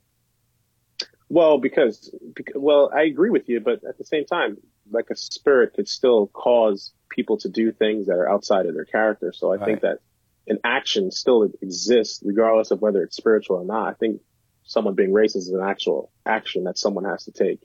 Well, 1.29 1.59
because, 1.59 2.14
because, 2.35 2.55
well, 2.57 2.91
I 2.95 3.05
agree 3.05 3.31
with 3.31 3.49
you, 3.49 3.61
but 3.61 3.83
at 3.89 3.97
the 3.97 4.05
same 4.05 4.27
time, 4.27 4.59
like 4.91 5.07
a 5.11 5.16
spirit 5.16 5.73
could 5.75 5.89
still 5.89 6.27
cause 6.27 6.93
people 7.09 7.39
to 7.39 7.49
do 7.49 7.73
things 7.73 8.07
that 8.07 8.16
are 8.16 8.29
outside 8.29 8.66
of 8.66 8.75
their 8.75 8.85
character. 8.85 9.33
So 9.33 9.51
I 9.53 9.57
Right. 9.57 9.64
think 9.64 9.81
that 9.81 9.99
an 10.47 10.59
action 10.64 11.11
still 11.11 11.45
exists 11.62 12.23
regardless 12.25 12.70
of 12.70 12.83
whether 12.83 13.03
it's 13.03 13.16
spiritual 13.16 13.57
or 13.57 13.64
not. 13.64 13.89
I 13.89 13.95
think 13.95 14.20
someone 14.64 14.95
being 14.95 15.11
racist 15.11 15.37
is 15.37 15.49
an 15.49 15.62
actual 15.62 16.11
action 16.27 16.64
that 16.64 16.77
someone 16.77 17.05
has 17.05 17.25
to 17.25 17.33
take. 17.33 17.61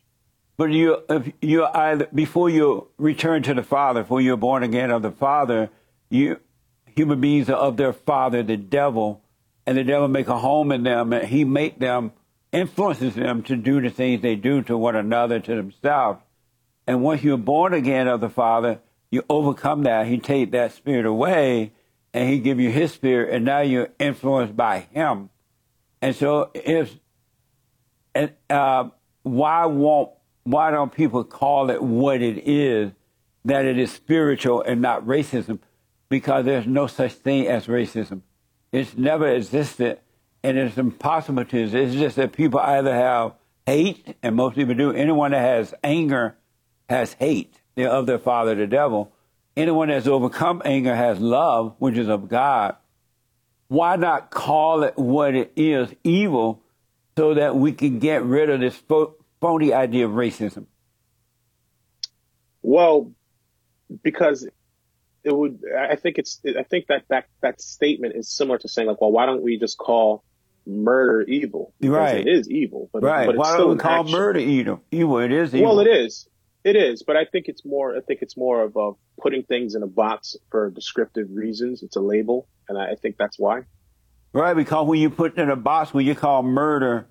But 0.58 0.72
you, 0.72 1.04
if 1.08 1.32
you 1.42 1.66
either 1.66 2.08
before 2.14 2.50
you 2.50 2.88
return 2.98 3.44
to 3.44 3.54
the 3.54 3.64
Father, 3.64 4.02
before 4.02 4.22
you're 4.22 4.38
born 4.38 4.64
again 4.64 4.90
of 4.90 5.04
the 5.04 5.12
Father, 5.12 5.70
you 6.10 6.40
human 6.96 7.22
beings 7.22 7.48
are 7.48 7.58
of 7.58 7.78
their 7.78 7.94
father, 7.94 8.42
the 8.42 8.58
devil, 8.58 9.22
and 9.68 9.78
the 9.78 9.84
devil 9.84 10.08
make 10.08 10.28
a 10.28 10.40
home 10.40 10.72
in 10.72 10.82
them, 10.82 11.14
and 11.14 11.28
he 11.28 11.44
make 11.44 11.78
them 11.78 12.12
influences 12.52 13.14
them 13.14 13.44
to 13.44 13.56
do 13.56 13.80
the 13.80 13.90
things 13.90 14.22
they 14.22 14.36
do 14.36 14.64
to 14.64 14.76
one 14.76 14.96
another, 14.96 15.40
to 15.40 15.56
themselves. 15.56 16.20
And 16.88 17.04
once 17.04 17.24
you're 17.24 17.38
born 17.38 17.74
again 17.74 18.08
of 18.08 18.20
the 18.20 18.30
Father, 18.30 18.80
you 19.12 19.24
overcome 19.30 19.84
that. 19.84 20.08
He 20.08 20.18
take 20.18 20.52
that 20.52 20.72
spirit 20.72 21.06
away, 21.06 21.74
and 22.14 22.28
he 22.28 22.40
give 22.40 22.60
you 22.60 22.72
his 22.72 22.92
spirit, 22.94 23.32
and 23.34 23.46
now 23.46 23.62
you're 23.62 23.90
influenced 24.00 24.56
by 24.56 24.80
him. 24.92 25.30
And 26.02 26.16
so 26.16 26.50
if 26.56 26.96
and 28.16 28.32
uh, 28.50 28.90
why 29.22 29.66
won't 29.66 30.12
why 30.48 30.72
don't 30.72 30.94
people 30.94 31.26
call 31.26 31.70
it 31.70 31.84
what 31.84 32.22
it 32.22 32.48
is 32.48 32.94
that 33.44 33.66
it 33.66 33.78
is 33.78 33.92
spiritual 33.92 34.62
and 34.62 34.82
not 34.82 35.06
racism? 35.06 35.60
Because 36.08 36.46
there's 36.46 36.66
no 36.66 36.88
such 36.88 37.12
thing 37.14 37.48
as 37.48 37.68
racism. 37.68 38.22
It's 38.72 38.96
never 38.96 39.28
existed 39.28 40.00
and 40.44 40.58
it's 40.58 40.78
impossible 40.78 41.44
to 41.44 41.58
exist. 41.64 41.76
It's 41.76 41.96
just 41.96 42.16
that 42.16 42.32
people 42.32 42.62
either 42.62 42.94
have 42.94 43.34
hate 43.66 44.16
and 44.24 44.38
most 44.38 44.56
people 44.56 44.74
do. 44.74 44.92
Anyone 44.92 45.32
that 45.32 45.42
has 45.42 45.74
anger 45.84 46.38
has 46.90 47.14
hate. 47.14 47.54
Of 47.78 48.08
their 48.08 48.18
father 48.18 48.56
the 48.56 48.66
devil. 48.66 49.12
Anyone 49.56 49.90
that's 49.90 50.08
overcome 50.08 50.62
anger 50.66 50.96
has 50.96 51.20
love 51.20 51.76
which 51.78 51.98
is 51.98 52.08
of 52.08 52.30
god. 52.30 52.78
Why 53.68 53.98
not 53.98 54.32
call 54.32 54.84
it 54.84 54.98
what 54.98 55.36
it 55.36 55.52
is 55.58 55.94
evil 56.06 56.64
so 57.18 57.34
that 57.34 57.56
we 57.56 57.74
can 57.74 58.00
get 58.00 58.24
rid 58.24 58.50
of 58.50 58.62
this 58.62 58.78
phony 59.42 59.74
idea 59.74 60.06
of 60.06 60.12
racism. 60.12 60.66
Well, 62.62 63.12
because 64.04 64.48
it 65.24 65.36
would, 65.36 65.62
I 65.78 65.96
think 65.96 66.18
it's, 66.18 66.42
I 66.46 66.64
think 66.64 66.88
that 66.88 67.04
that, 67.10 67.26
that 67.42 67.62
statement 67.62 68.16
is 68.16 68.30
similar 68.30 68.58
to 68.60 68.68
saying 68.68 68.88
like, 68.88 69.02
well, 69.02 69.12
why 69.12 69.26
don't 69.26 69.42
we 69.44 69.58
just 69.58 69.78
call 69.78 70.24
murder 70.66 71.22
evil? 71.22 71.74
Because 71.80 71.96
Right. 71.96 72.28
It 72.28 72.30
is 72.30 72.50
evil, 72.50 72.90
but, 72.92 73.04
Right. 73.04 73.26
but 73.26 73.36
it's 73.36 73.40
Why 73.40 73.58
don't 73.58 73.70
we 73.72 73.78
call 73.78 74.02
action. 74.02 74.12
murder 74.18 74.40
evil? 74.40 74.82
Evil, 74.92 75.20
it 75.20 75.32
is 75.32 75.54
evil. 75.56 75.68
Well, 75.76 75.80
it 75.80 75.88
is. 75.88 76.28
It 76.64 76.76
is, 76.76 77.04
but 77.04 77.16
I 77.16 77.24
think 77.24 77.46
it's 77.48 77.64
more. 77.64 77.96
I 77.96 78.02
think 78.02 78.22
it's 78.22 78.36
more 78.36 78.62
of 78.64 78.76
a 78.76 78.92
putting 79.22 79.44
things 79.44 79.76
in 79.76 79.84
a 79.84 79.88
box 79.88 80.36
for 80.50 80.70
descriptive 80.70 81.28
reasons. 81.32 81.82
It's 81.82 81.96
a 81.96 82.02
label, 82.02 82.46
and 82.68 82.78
I 82.78 82.92
I 82.92 82.96
think 82.96 83.16
that's 83.18 83.40
why. 83.40 83.62
Right, 84.34 84.54
because 84.54 84.86
when 84.86 85.00
you 85.00 85.10
put 85.10 85.38
in 85.38 85.50
a 85.50 85.56
box, 85.56 85.94
when 85.94 86.06
you 86.06 86.14
call 86.14 86.44
murder, 86.44 87.08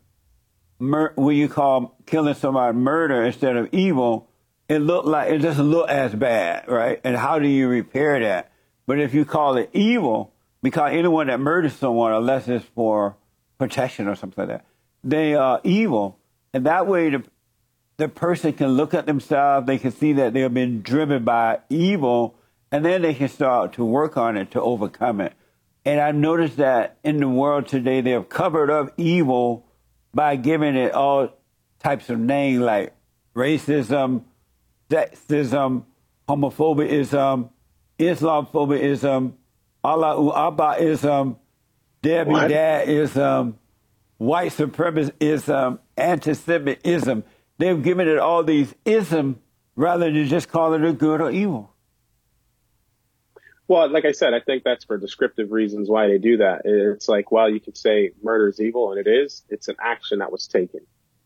mur- 0.78 1.12
when 1.16 1.36
you 1.36 1.48
call 1.48 1.96
killing 2.06 2.34
somebody 2.34 2.76
murder 2.76 3.22
instead 3.24 3.56
of 3.56 3.68
evil, 3.72 4.28
it 4.68 4.78
look 4.78 5.04
like 5.04 5.30
it 5.30 5.38
doesn't 5.38 5.70
look 5.70 5.88
as 5.88 6.14
bad, 6.14 6.68
right? 6.68 7.00
And 7.04 7.16
how 7.16 7.38
do 7.38 7.48
you 7.48 7.68
repair 7.68 8.20
that? 8.20 8.52
But 8.86 9.00
if 9.00 9.14
you 9.14 9.24
call 9.24 9.56
it 9.56 9.70
evil, 9.72 10.32
because 10.62 10.92
anyone 10.92 11.28
that 11.28 11.40
murders 11.40 11.74
someone, 11.74 12.12
unless 12.12 12.48
it's 12.48 12.64
for 12.74 13.16
protection 13.58 14.08
or 14.08 14.16
something 14.16 14.48
like 14.48 14.58
that, 14.58 14.66
they 15.04 15.34
are 15.34 15.60
evil, 15.64 16.18
and 16.52 16.66
that 16.66 16.86
way 16.86 17.10
the 17.10 17.24
the 17.98 18.08
person 18.08 18.52
can 18.52 18.68
look 18.68 18.92
at 18.92 19.06
themselves, 19.06 19.66
they 19.66 19.78
can 19.78 19.90
see 19.90 20.12
that 20.14 20.34
they've 20.34 20.52
been 20.52 20.82
driven 20.82 21.24
by 21.24 21.60
evil, 21.70 22.34
and 22.70 22.84
then 22.84 23.02
they 23.02 23.14
can 23.14 23.28
start 23.28 23.72
to 23.74 23.84
work 23.84 24.16
on 24.16 24.36
it 24.36 24.50
to 24.50 24.60
overcome 24.60 25.20
it. 25.20 25.32
And 25.84 26.00
I've 26.00 26.14
noticed 26.14 26.56
that 26.58 26.98
in 27.04 27.18
the 27.18 27.28
world 27.28 27.68
today, 27.68 28.00
they 28.00 28.10
have 28.10 28.28
covered 28.28 28.70
up 28.70 28.92
evil 28.96 29.65
by 30.16 30.34
giving 30.34 30.76
it 30.76 30.92
all 30.92 31.28
types 31.78 32.08
of 32.08 32.18
names 32.18 32.60
like 32.60 32.94
racism, 33.34 34.24
sexism, 34.88 35.84
homophobiaism, 36.26 37.50
Islamophobism, 37.98 39.34
Allahu 39.84 40.32
Abbaism, 40.32 41.36
Debbie? 42.00 42.32
Dadism, 42.32 43.54
white 44.16 44.52
supremacism, 44.52 45.78
anti-Semitism. 45.98 47.22
They've 47.58 47.82
given 47.82 48.08
it 48.08 48.18
all 48.18 48.42
these 48.42 48.74
ism 48.86 49.38
rather 49.76 50.10
than 50.10 50.26
just 50.28 50.48
calling 50.48 50.82
it 50.82 50.96
good 50.96 51.20
or 51.20 51.30
evil. 51.30 51.74
Well, 53.68 53.90
like 53.90 54.04
I 54.04 54.12
said, 54.12 54.32
I 54.32 54.40
think 54.40 54.62
that's 54.62 54.84
for 54.84 54.96
descriptive 54.96 55.50
reasons 55.50 55.88
why 55.88 56.06
they 56.06 56.18
do 56.18 56.36
that. 56.36 56.62
It's 56.64 57.08
like, 57.08 57.32
well, 57.32 57.50
you 57.50 57.58
could 57.60 57.76
say 57.76 58.12
murder 58.22 58.48
is 58.48 58.60
evil, 58.60 58.92
and 58.92 59.04
it 59.04 59.10
is. 59.10 59.42
It's 59.48 59.66
an 59.68 59.76
action 59.80 60.20
that 60.20 60.30
was 60.30 60.46
taken, 60.46 60.80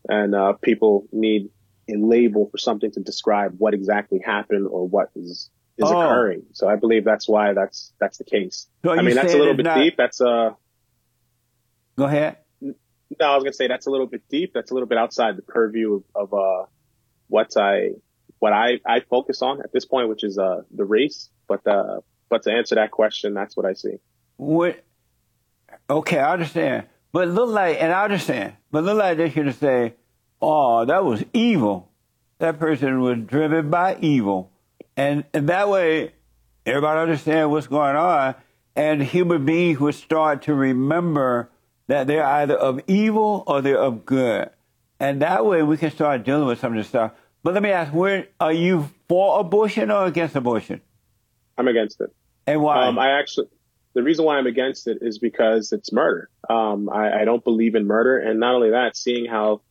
and 0.09 0.33
uh, 0.33 0.53
people 0.53 1.07
need 1.11 1.49
a 1.89 1.97
label 1.97 2.47
for 2.49 2.57
something 2.57 2.91
to 2.93 2.99
describe 2.99 3.55
what 3.59 3.73
exactly 3.73 4.19
happened 4.25 4.67
or 4.67 4.87
what 4.87 5.09
is 5.15 5.49
is 5.77 5.85
Oh. 5.89 5.99
occurring. 5.99 6.43
So 6.53 6.67
I 6.67 6.75
believe 6.77 7.03
that's 7.05 7.27
why 7.29 7.53
that's 7.53 7.93
that's 7.99 8.17
the 8.17 8.23
case. 8.23 8.67
So 8.83 8.91
I 8.91 9.01
mean, 9.03 9.15
that's 9.15 9.33
a 9.33 9.37
little 9.37 9.53
bit 9.55 9.65
not- 9.65 9.77
deep. 9.77 9.95
That's 9.97 10.19
uh 10.21 10.51
Go 11.97 12.05
ahead. 12.05 12.37
no, 12.61 12.71
I 13.19 13.35
was 13.35 13.43
gonna 13.43 13.53
say 13.53 13.67
that's 13.67 13.85
a 13.87 13.91
little 13.91 14.07
bit 14.07 14.23
deep. 14.29 14.53
That's 14.53 14.71
a 14.71 14.73
little 14.73 14.87
bit 14.87 14.97
outside 14.97 15.35
the 15.37 15.41
purview 15.43 16.01
of, 16.15 16.31
of 16.31 16.33
uh 16.33 16.65
what 17.27 17.55
I 17.57 17.91
what 18.39 18.53
I 18.53 18.79
I 18.85 19.01
focus 19.01 19.41
on 19.41 19.61
at 19.61 19.71
this 19.71 19.85
point, 19.85 20.09
which 20.09 20.23
is 20.23 20.37
uh 20.37 20.61
the 20.73 20.85
race. 20.85 21.29
But 21.47 21.65
uh 21.67 22.01
but 22.31 22.43
to 22.43 22.51
answer 22.51 22.75
that 22.75 22.89
question, 22.91 23.33
that's 23.35 23.55
what 23.55 23.65
I 23.65 23.73
see. 23.73 23.99
What? 24.37 24.83
Okay, 25.89 26.17
I 26.17 26.33
understand. 26.33 26.87
But 27.11 27.27
look 27.27 27.49
like, 27.49 27.77
and 27.79 27.91
I 27.91 28.05
understand, 28.05 28.53
but 28.71 28.85
look 28.85 28.97
like 28.97 29.17
they 29.17 29.29
should 29.29 29.47
have 29.47 29.57
said, 29.57 29.95
"Oh, 30.41 30.85
that 30.85 31.03
was 31.03 31.23
evil. 31.33 31.91
That 32.39 32.57
person 32.57 33.01
was 33.01 33.17
driven 33.19 33.69
by 33.69 33.97
evil," 33.99 34.49
and 34.95 35.25
and 35.33 35.49
that 35.49 35.67
way, 35.67 36.13
everybody 36.65 37.01
understand 37.01 37.51
what's 37.51 37.67
going 37.67 37.97
on, 37.97 38.35
and 38.77 39.03
human 39.03 39.45
beings 39.45 39.81
would 39.81 39.95
start 39.95 40.43
to 40.43 40.53
remember 40.53 41.49
that 41.87 42.07
they're 42.07 42.23
either 42.23 42.55
of 42.55 42.79
evil 42.87 43.43
or 43.45 43.61
they're 43.61 43.77
of 43.77 44.05
good, 44.05 44.49
and 45.01 45.21
that 45.21 45.45
way 45.45 45.63
we 45.63 45.75
can 45.75 45.91
start 45.91 46.23
dealing 46.23 46.47
with 46.47 46.61
some 46.61 46.71
of 46.71 46.77
this 46.77 46.87
stuff. 46.87 47.11
But 47.43 47.55
let 47.55 47.61
me 47.61 47.71
ask, 47.71 47.93
where 47.93 48.27
are 48.39 48.53
you 48.53 48.89
for 49.09 49.41
abortion 49.41 49.91
or 49.91 50.05
against 50.05 50.37
abortion, 50.37 50.79
I'm 51.57 51.67
against 51.67 51.99
it. 51.99 52.13
And 52.51 52.61
why? 52.61 52.87
Um, 52.87 52.99
I 52.99 53.19
actually, 53.19 53.47
the 53.93 54.03
reason 54.03 54.25
why 54.25 54.37
I'm 54.37 54.47
against 54.47 54.87
it 54.87 54.99
is 55.01 55.19
because 55.19 55.71
it's 55.71 55.91
murder. 55.91 56.29
Um, 56.49 56.89
I, 56.89 57.21
I 57.21 57.25
don't 57.25 57.43
believe 57.43 57.75
in 57.75 57.85
murder, 57.85 58.17
and 58.17 58.39
not 58.39 58.55
only 58.55 58.71
that, 58.71 58.95
seeing 58.95 59.25
how 59.25 59.61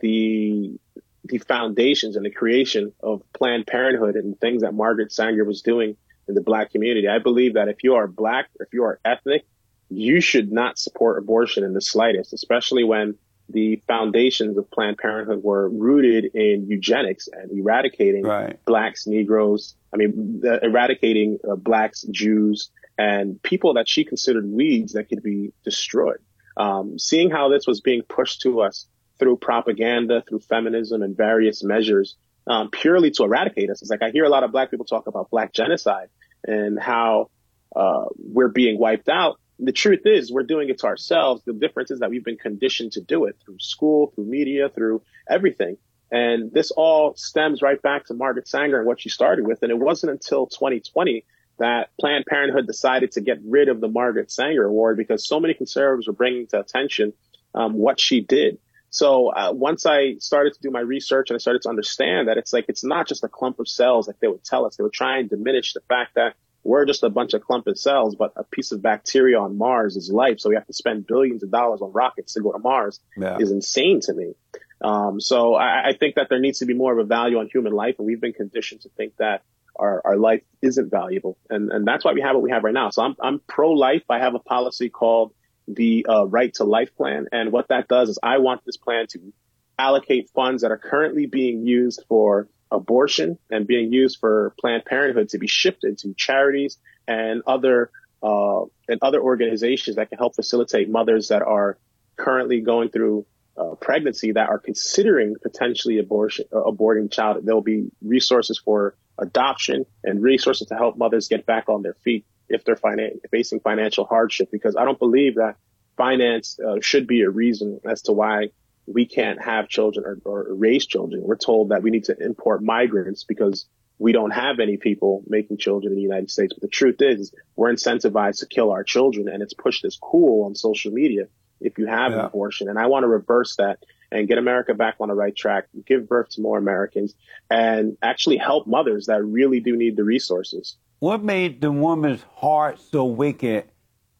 the 0.00 0.78
the 1.24 1.38
foundations 1.38 2.14
and 2.14 2.24
the 2.24 2.30
creation 2.30 2.92
of 3.02 3.20
Planned 3.32 3.66
Parenthood 3.66 4.14
and 4.14 4.38
things 4.40 4.62
that 4.62 4.72
Margaret 4.72 5.12
Sanger 5.12 5.44
was 5.44 5.62
doing 5.62 5.96
in 6.28 6.34
the 6.34 6.40
black 6.40 6.70
community, 6.70 7.08
I 7.08 7.18
believe 7.18 7.54
that 7.54 7.68
if 7.68 7.82
you 7.82 7.94
are 7.94 8.06
black, 8.06 8.48
if 8.60 8.68
you 8.72 8.84
are 8.84 9.00
ethnic, 9.04 9.44
you 9.88 10.20
should 10.20 10.52
not 10.52 10.78
support 10.78 11.18
abortion 11.18 11.64
in 11.64 11.72
the 11.72 11.80
slightest, 11.80 12.32
especially 12.32 12.84
when 12.84 13.16
the 13.48 13.82
foundations 13.86 14.58
of 14.58 14.70
Planned 14.70 14.98
Parenthood 14.98 15.42
were 15.42 15.68
rooted 15.68 16.34
in 16.34 16.66
eugenics 16.68 17.28
and 17.28 17.50
eradicating 17.52 18.24
Right. 18.24 18.58
blacks, 18.64 19.06
Negroes, 19.06 19.76
I 19.92 19.96
mean, 19.96 20.42
eradicating 20.62 21.38
uh, 21.48 21.56
blacks, 21.56 22.02
Jews, 22.10 22.70
and 22.98 23.40
people 23.42 23.74
that 23.74 23.88
she 23.88 24.04
considered 24.04 24.50
weeds 24.50 24.94
that 24.94 25.08
could 25.08 25.22
be 25.22 25.52
destroyed. 25.64 26.18
Um, 26.56 26.98
seeing 26.98 27.30
how 27.30 27.48
this 27.48 27.66
was 27.66 27.80
being 27.80 28.02
pushed 28.02 28.42
to 28.42 28.62
us 28.62 28.88
through 29.18 29.36
propaganda, 29.36 30.22
through 30.28 30.40
feminism 30.40 31.02
and 31.02 31.16
various 31.16 31.62
measures, 31.62 32.16
um, 32.46 32.70
purely 32.70 33.10
to 33.12 33.24
eradicate 33.24 33.70
us. 33.70 33.82
It's 33.82 33.90
like 33.90 34.02
I 34.02 34.10
hear 34.10 34.24
a 34.24 34.28
lot 34.28 34.44
of 34.44 34.52
black 34.52 34.70
people 34.70 34.86
talk 34.86 35.06
about 35.06 35.30
black 35.30 35.52
genocide 35.52 36.08
and 36.44 36.78
how 36.78 37.30
uh, 37.74 38.06
we're 38.16 38.48
being 38.48 38.78
wiped 38.78 39.08
out. 39.08 39.38
The 39.58 39.72
truth 39.72 40.02
is, 40.04 40.30
we're 40.30 40.42
doing 40.42 40.68
it 40.68 40.78
to 40.78 40.86
ourselves. 40.86 41.42
The 41.44 41.54
difference 41.54 41.90
is 41.90 42.00
that 42.00 42.10
we've 42.10 42.24
been 42.24 42.36
conditioned 42.36 42.92
to 42.92 43.00
do 43.00 43.24
it 43.24 43.36
through 43.44 43.58
school, 43.58 44.12
through 44.14 44.26
media, 44.26 44.68
through 44.68 45.02
everything. 45.28 45.78
And 46.10 46.52
this 46.52 46.70
all 46.70 47.16
stems 47.16 47.62
right 47.62 47.80
back 47.80 48.06
to 48.06 48.14
Margaret 48.14 48.46
Sanger 48.46 48.78
and 48.78 48.86
what 48.86 49.00
she 49.00 49.08
started 49.08 49.46
with. 49.46 49.62
And 49.62 49.70
it 49.70 49.78
wasn't 49.78 50.12
until 50.12 50.46
2020 50.46 51.24
that 51.58 51.88
Planned 51.98 52.26
Parenthood 52.28 52.66
decided 52.66 53.12
to 53.12 53.20
get 53.20 53.38
rid 53.44 53.68
of 53.68 53.80
the 53.80 53.88
Margaret 53.88 54.30
Sanger 54.30 54.64
Award 54.64 54.98
because 54.98 55.26
so 55.26 55.40
many 55.40 55.54
conservatives 55.54 56.06
were 56.06 56.12
bringing 56.12 56.46
to 56.48 56.60
attention 56.60 57.14
um, 57.54 57.74
what 57.74 57.98
she 57.98 58.20
did. 58.20 58.58
So 58.90 59.28
uh, 59.28 59.52
once 59.52 59.84
I 59.84 60.16
started 60.18 60.54
to 60.54 60.60
do 60.60 60.70
my 60.70 60.80
research 60.80 61.30
and 61.30 61.34
I 61.34 61.38
started 61.38 61.62
to 61.62 61.68
understand 61.68 62.28
that 62.28 62.38
it's 62.38 62.52
like 62.52 62.66
it's 62.68 62.84
not 62.84 63.08
just 63.08 63.24
a 63.24 63.28
clump 63.28 63.58
of 63.58 63.68
cells 63.68 64.06
like 64.06 64.20
they 64.20 64.28
would 64.28 64.44
tell 64.44 64.64
us. 64.64 64.76
They 64.76 64.84
would 64.84 64.92
try 64.92 65.18
and 65.18 65.28
diminish 65.28 65.72
the 65.72 65.80
fact 65.88 66.14
that 66.14 66.34
we're 66.66 66.84
just 66.84 67.02
a 67.02 67.10
bunch 67.10 67.32
of 67.34 67.42
clump 67.42 67.66
of 67.66 67.78
cells, 67.78 68.16
but 68.16 68.32
a 68.36 68.44
piece 68.44 68.72
of 68.72 68.82
bacteria 68.82 69.38
on 69.38 69.56
Mars 69.56 69.96
is 69.96 70.10
life. 70.10 70.40
So 70.40 70.48
we 70.48 70.56
have 70.56 70.66
to 70.66 70.72
spend 70.72 71.06
billions 71.06 71.42
of 71.42 71.50
dollars 71.50 71.80
on 71.80 71.92
rockets 71.92 72.34
to 72.34 72.40
go 72.40 72.52
to 72.52 72.58
Mars 72.58 73.00
yeah. 73.16 73.38
is 73.38 73.50
insane 73.50 74.00
to 74.02 74.12
me. 74.12 74.34
Um, 74.80 75.20
so 75.20 75.54
I, 75.54 75.88
I, 75.88 75.92
think 75.98 76.16
that 76.16 76.28
there 76.28 76.38
needs 76.38 76.58
to 76.58 76.66
be 76.66 76.74
more 76.74 76.92
of 76.92 76.98
a 76.98 77.04
value 77.04 77.38
on 77.38 77.48
human 77.50 77.72
life, 77.72 77.94
and 77.98 78.06
we've 78.06 78.20
been 78.20 78.34
conditioned 78.34 78.82
to 78.82 78.90
think 78.90 79.16
that 79.16 79.42
our, 79.74 80.02
our 80.04 80.16
life 80.16 80.42
isn't 80.60 80.90
valuable, 80.90 81.38
and 81.48 81.70
and 81.70 81.86
that's 81.86 82.04
why 82.04 82.12
we 82.12 82.20
have 82.20 82.34
what 82.34 82.42
we 82.42 82.50
have 82.50 82.62
right 82.62 82.74
now. 82.74 82.90
So 82.90 83.02
I'm 83.02 83.16
I'm 83.22 83.40
pro 83.46 83.72
life. 83.72 84.02
I 84.10 84.18
have 84.18 84.34
a 84.34 84.38
policy 84.38 84.90
called 84.90 85.32
the 85.66 86.04
uh, 86.06 86.26
Right 86.26 86.52
to 86.54 86.64
Life 86.64 86.94
Plan, 86.94 87.26
and 87.32 87.52
what 87.52 87.68
that 87.68 87.88
does 87.88 88.10
is 88.10 88.18
I 88.22 88.38
want 88.38 88.66
this 88.66 88.76
plan 88.76 89.06
to 89.12 89.32
allocate 89.78 90.28
funds 90.34 90.60
that 90.60 90.70
are 90.70 90.78
currently 90.78 91.24
being 91.24 91.66
used 91.66 92.04
for 92.06 92.48
abortion 92.70 93.38
and 93.50 93.66
being 93.66 93.92
used 93.92 94.18
for 94.18 94.54
Planned 94.60 94.84
Parenthood 94.84 95.30
to 95.30 95.38
be 95.38 95.46
shifted 95.46 95.98
to 95.98 96.14
charities 96.14 96.78
and 97.06 97.42
other 97.46 97.90
uh, 98.22 98.62
and 98.88 98.98
other 99.02 99.20
organizations 99.20 99.96
that 99.96 100.08
can 100.08 100.18
help 100.18 100.34
facilitate 100.34 100.88
mothers 100.88 101.28
that 101.28 101.42
are 101.42 101.78
currently 102.16 102.60
going 102.60 102.88
through 102.88 103.26
uh, 103.56 103.74
pregnancy 103.80 104.32
that 104.32 104.48
are 104.48 104.58
considering 104.58 105.36
potentially 105.42 105.98
abortion, 105.98 106.46
uh, 106.52 106.56
aborting 106.56 107.10
child. 107.10 107.44
There'll 107.44 107.60
be 107.62 107.90
resources 108.02 108.58
for 108.58 108.96
adoption 109.18 109.86
and 110.04 110.22
resources 110.22 110.68
to 110.68 110.74
help 110.74 110.96
mothers 110.96 111.28
get 111.28 111.46
back 111.46 111.68
on 111.68 111.82
their 111.82 111.94
feet 111.94 112.24
if 112.48 112.64
they're 112.64 112.76
finan- 112.76 113.20
facing 113.30 113.60
financial 113.60 114.04
hardship. 114.04 114.50
Because 114.50 114.76
I 114.76 114.84
don't 114.84 114.98
believe 114.98 115.36
that 115.36 115.56
finance 115.96 116.58
uh, 116.58 116.80
should 116.80 117.06
be 117.06 117.22
a 117.22 117.30
reason 117.30 117.80
as 117.84 118.02
to 118.02 118.12
why 118.12 118.50
we 118.86 119.06
can't 119.06 119.42
have 119.42 119.68
children 119.68 120.04
or, 120.06 120.18
or 120.24 120.54
raise 120.54 120.86
children. 120.86 121.22
We're 121.22 121.36
told 121.36 121.70
that 121.70 121.82
we 121.82 121.90
need 121.90 122.04
to 122.04 122.16
import 122.18 122.62
migrants 122.62 123.24
because 123.24 123.66
we 123.98 124.12
don't 124.12 124.30
have 124.30 124.60
any 124.60 124.76
people 124.76 125.22
making 125.26 125.58
children 125.58 125.92
in 125.92 125.96
the 125.96 126.02
United 126.02 126.30
States. 126.30 126.52
But 126.54 126.62
the 126.62 126.68
truth 126.68 126.96
is, 127.00 127.32
we're 127.56 127.72
incentivized 127.72 128.40
to 128.40 128.46
kill 128.46 128.70
our 128.70 128.84
children, 128.84 129.28
and 129.28 129.42
it's 129.42 129.54
pushed 129.54 129.84
as 129.84 129.96
cool 130.00 130.44
on 130.46 130.54
social 130.54 130.92
media 130.92 131.28
if 131.60 131.78
you 131.78 131.86
have 131.86 132.12
yeah. 132.12 132.18
an 132.18 132.24
abortion. 132.26 132.68
And 132.68 132.78
I 132.78 132.86
want 132.86 133.04
to 133.04 133.08
reverse 133.08 133.56
that 133.56 133.78
and 134.12 134.28
get 134.28 134.38
America 134.38 134.74
back 134.74 134.96
on 135.00 135.08
the 135.08 135.14
right 135.14 135.34
track, 135.34 135.66
give 135.86 136.08
birth 136.08 136.30
to 136.30 136.40
more 136.40 136.58
Americans, 136.58 137.14
and 137.50 137.96
actually 138.02 138.36
help 138.36 138.66
mothers 138.66 139.06
that 139.06 139.24
really 139.24 139.60
do 139.60 139.76
need 139.76 139.96
the 139.96 140.04
resources. 140.04 140.76
What 140.98 141.22
made 141.22 141.60
the 141.60 141.72
woman's 141.72 142.22
heart 142.36 142.80
so 142.80 143.04
wicked 143.04 143.64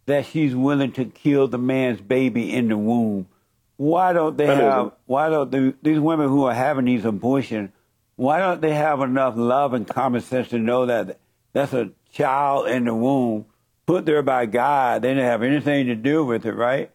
that 0.06 0.26
she's 0.26 0.54
willing 0.54 0.92
to 0.92 1.04
kill 1.04 1.48
the 1.48 1.58
man's 1.58 2.00
baby 2.00 2.52
in 2.52 2.68
the 2.68 2.76
womb? 2.76 3.28
Why 3.76 4.12
don't 4.12 4.36
they 4.36 4.46
have? 4.46 4.92
Why 5.06 5.28
don't 5.28 5.50
they, 5.50 5.74
these 5.82 6.00
women 6.00 6.28
who 6.28 6.44
are 6.44 6.54
having 6.54 6.86
these 6.86 7.04
abortions? 7.04 7.70
Why 8.16 8.38
don't 8.38 8.62
they 8.62 8.74
have 8.74 9.00
enough 9.00 9.34
love 9.36 9.74
and 9.74 9.86
common 9.86 10.22
sense 10.22 10.48
to 10.48 10.58
know 10.58 10.86
that 10.86 11.18
that's 11.52 11.74
a 11.74 11.90
child 12.12 12.68
in 12.68 12.84
the 12.84 12.94
womb 12.94 13.46
put 13.86 14.06
there 14.06 14.22
by 14.22 14.46
God? 14.46 15.02
They 15.02 15.08
didn't 15.08 15.24
have 15.24 15.42
anything 15.42 15.86
to 15.86 15.94
do 15.94 16.24
with 16.24 16.46
it, 16.46 16.54
right? 16.54 16.90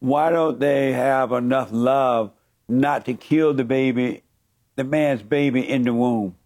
why 0.00 0.30
don't 0.30 0.60
they 0.60 0.92
have 0.92 1.32
enough 1.32 1.70
love 1.72 2.32
not 2.68 3.06
to 3.06 3.14
kill 3.14 3.54
the 3.54 3.64
baby, 3.64 4.22
the 4.76 4.84
man's 4.84 5.22
baby 5.22 5.68
in 5.68 5.82
the 5.82 5.92
womb? 5.92 6.36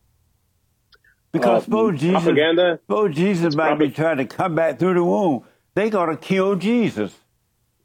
Because 1.33 1.63
uh, 1.63 1.65
suppose 1.65 2.01
Jesus, 2.01 2.23
propaganda, 2.23 2.81
suppose 2.87 3.15
Jesus 3.15 3.55
might 3.55 3.79
be 3.79 3.91
trying 3.91 4.17
to 4.17 4.25
come 4.25 4.55
back 4.55 4.79
through 4.79 4.95
the 4.95 5.05
womb. 5.05 5.45
They're 5.75 5.91
going 5.91 6.11
to 6.11 6.17
kill 6.17 6.57
Jesus. 6.57 7.15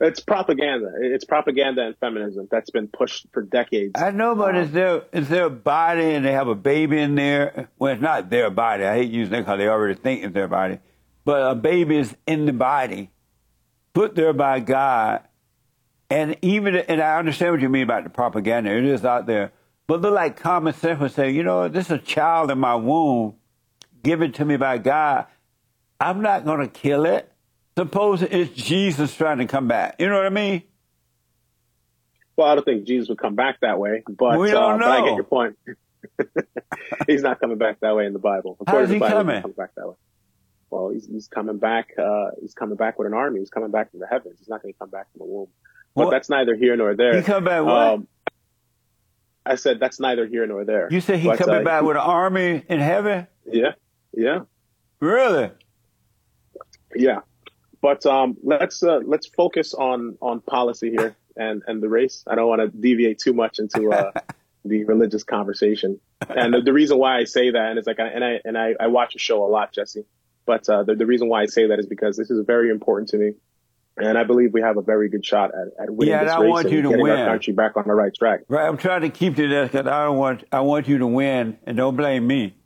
it's 0.00 0.20
propaganda. 0.20 0.92
It's 1.00 1.24
propaganda 1.24 1.86
and 1.86 1.96
feminism 1.98 2.48
that's 2.50 2.70
been 2.70 2.88
pushed 2.88 3.26
for 3.32 3.42
decades. 3.42 3.92
I 3.96 4.10
know, 4.10 4.34
but 4.34 4.54
um, 4.54 4.62
is 4.62 4.72
there 4.72 5.02
is 5.12 5.28
their 5.28 5.48
body 5.48 6.14
and 6.14 6.24
they 6.24 6.32
have 6.32 6.48
a 6.48 6.54
baby 6.54 6.98
in 6.98 7.14
there? 7.14 7.68
Well, 7.78 7.92
it's 7.92 8.02
not 8.02 8.30
their 8.30 8.50
body. 8.50 8.84
I 8.84 8.96
hate 8.96 9.10
using 9.10 9.34
it 9.34 9.40
because 9.40 9.58
they 9.58 9.68
already 9.68 9.94
think 9.94 10.24
it's 10.24 10.34
their 10.34 10.48
body. 10.48 10.78
But 11.24 11.50
a 11.50 11.54
baby 11.54 11.98
is 11.98 12.16
in 12.26 12.46
the 12.46 12.52
body 12.52 13.10
put 13.96 14.14
there 14.14 14.34
by 14.34 14.60
God. 14.60 15.22
And 16.10 16.36
even, 16.42 16.76
and 16.76 17.00
I 17.00 17.18
understand 17.18 17.52
what 17.52 17.62
you 17.62 17.70
mean 17.70 17.84
about 17.84 18.04
the 18.04 18.10
propaganda. 18.10 18.70
It 18.70 18.84
is 18.84 19.06
out 19.06 19.24
there. 19.24 19.52
But 19.86 20.02
look 20.02 20.12
like 20.12 20.36
common 20.36 20.74
sense 20.74 21.00
would 21.00 21.12
say, 21.12 21.30
you 21.30 21.42
know, 21.42 21.66
this 21.68 21.86
is 21.86 21.92
a 21.92 21.98
child 21.98 22.50
in 22.50 22.58
my 22.58 22.74
womb 22.74 23.36
given 24.02 24.32
to 24.32 24.44
me 24.44 24.58
by 24.58 24.76
God. 24.76 25.26
I'm 25.98 26.20
not 26.20 26.44
going 26.44 26.60
to 26.60 26.68
kill 26.68 27.06
it. 27.06 27.32
Suppose 27.76 28.22
it's 28.22 28.52
Jesus 28.54 29.14
trying 29.14 29.38
to 29.38 29.46
come 29.46 29.68
back. 29.68 29.96
You 29.98 30.08
know 30.08 30.16
what 30.16 30.26
I 30.26 30.30
mean? 30.30 30.62
Well, 32.36 32.48
I 32.48 32.54
don't 32.54 32.64
think 32.64 32.86
Jesus 32.86 33.08
would 33.08 33.18
come 33.18 33.34
back 33.34 33.60
that 33.60 33.78
way, 33.78 34.02
but, 34.08 34.38
we 34.38 34.50
don't 34.50 34.74
uh, 34.74 34.76
know. 34.76 34.86
but 34.86 34.90
I 34.90 35.04
get 35.06 35.14
your 35.14 35.24
point. 35.24 35.58
He's 37.06 37.22
not 37.22 37.40
coming 37.40 37.58
back 37.58 37.80
that 37.80 37.94
way 37.96 38.06
in 38.06 38.12
the 38.12 38.18
Bible. 38.18 38.56
How 38.66 38.78
is 38.78 38.90
he 38.90 38.98
Bible, 38.98 39.16
coming? 39.16 39.42
He 39.42 39.50
back 39.50 39.74
that 39.76 39.88
way. 39.88 39.94
Well, 40.70 40.90
he's, 40.90 41.06
he's 41.06 41.28
coming 41.28 41.58
back. 41.58 41.90
Uh, 41.98 42.30
he's 42.40 42.54
coming 42.54 42.76
back 42.76 42.98
with 42.98 43.06
an 43.06 43.14
army. 43.14 43.40
He's 43.40 43.50
coming 43.50 43.70
back 43.70 43.90
from 43.90 44.00
the 44.00 44.06
heavens. 44.06 44.36
He's 44.38 44.48
not 44.48 44.62
going 44.62 44.74
to 44.74 44.78
come 44.78 44.90
back 44.90 45.10
from 45.12 45.20
the 45.20 45.24
womb. 45.24 45.48
But 45.94 46.10
that's 46.10 46.28
neither 46.28 46.54
here 46.54 46.76
nor 46.76 46.94
there. 46.94 47.16
He 47.16 47.22
come 47.22 47.44
back 47.44 47.64
what? 47.64 47.74
Um, 47.74 48.08
I 49.46 49.54
said 49.54 49.80
that's 49.80 50.00
neither 50.00 50.26
here 50.26 50.46
nor 50.46 50.64
there. 50.64 50.88
You 50.90 51.00
said 51.00 51.20
he 51.20 51.28
but, 51.28 51.38
coming 51.38 51.60
uh, 51.60 51.62
back 51.62 51.82
he, 51.82 51.86
with 51.86 51.96
an 51.96 52.02
army 52.02 52.62
in 52.68 52.80
heaven? 52.80 53.26
Yeah, 53.46 53.72
yeah. 54.12 54.40
Really? 55.00 55.50
Yeah. 56.94 57.20
But 57.86 58.04
um, 58.04 58.36
let's 58.42 58.82
uh, 58.82 58.98
let's 59.04 59.28
focus 59.28 59.72
on 59.72 60.18
on 60.20 60.40
policy 60.40 60.90
here 60.90 61.14
and 61.36 61.62
and 61.68 61.80
the 61.80 61.88
race. 61.88 62.24
I 62.26 62.34
don't 62.34 62.48
want 62.48 62.60
to 62.60 62.66
deviate 62.66 63.20
too 63.20 63.32
much 63.32 63.60
into 63.60 63.92
uh, 63.92 64.10
the 64.64 64.82
religious 64.82 65.22
conversation. 65.22 66.00
And 66.28 66.52
the, 66.52 66.62
the, 66.62 66.72
reason 66.72 66.98
why 66.98 67.18
I 67.18 67.24
say 67.24 67.52
that, 67.52 67.66
and 67.70 67.78
it's 67.78 67.86
like, 67.86 68.00
I, 68.00 68.08
and 68.08 68.24
I 68.24 68.40
and 68.44 68.58
I, 68.58 68.74
I 68.80 68.88
watch 68.88 69.14
a 69.14 69.20
show 69.20 69.44
a 69.44 69.46
lot, 69.46 69.72
Jesse. 69.72 70.04
But 70.46 70.68
uh, 70.68 70.82
the, 70.82 70.96
the 70.96 71.06
reason 71.06 71.28
why 71.28 71.42
I 71.42 71.46
say 71.46 71.68
that 71.68 71.78
is 71.78 71.86
because 71.86 72.16
this 72.16 72.28
is 72.28 72.44
very 72.44 72.70
important 72.70 73.10
to 73.10 73.18
me, 73.18 73.34
and 73.96 74.18
I 74.18 74.24
believe 74.24 74.52
we 74.52 74.62
have 74.62 74.78
a 74.78 74.82
very 74.82 75.08
good 75.08 75.24
shot 75.24 75.52
at, 75.54 75.84
at 75.84 75.88
winning 75.88 76.10
yeah, 76.10 76.24
this 76.24 76.32
I 76.32 76.40
race 76.40 76.50
want 76.50 76.66
and 76.66 76.74
you 76.74 76.82
to 76.82 76.88
getting 76.88 77.04
win. 77.04 77.12
our 77.20 77.28
country 77.28 77.52
back 77.52 77.76
on 77.76 77.84
the 77.86 77.94
right 77.94 78.12
track. 78.12 78.40
Right, 78.48 78.66
I'm 78.66 78.78
trying 78.78 79.02
to 79.02 79.10
keep 79.10 79.36
to 79.36 79.46
this 79.46 79.70
because 79.70 79.86
I 79.86 80.06
don't 80.06 80.18
want 80.18 80.42
I 80.50 80.58
want 80.58 80.88
you 80.88 80.98
to 80.98 81.06
win, 81.06 81.56
and 81.64 81.76
don't 81.76 81.94
blame 81.94 82.26
me. 82.26 82.56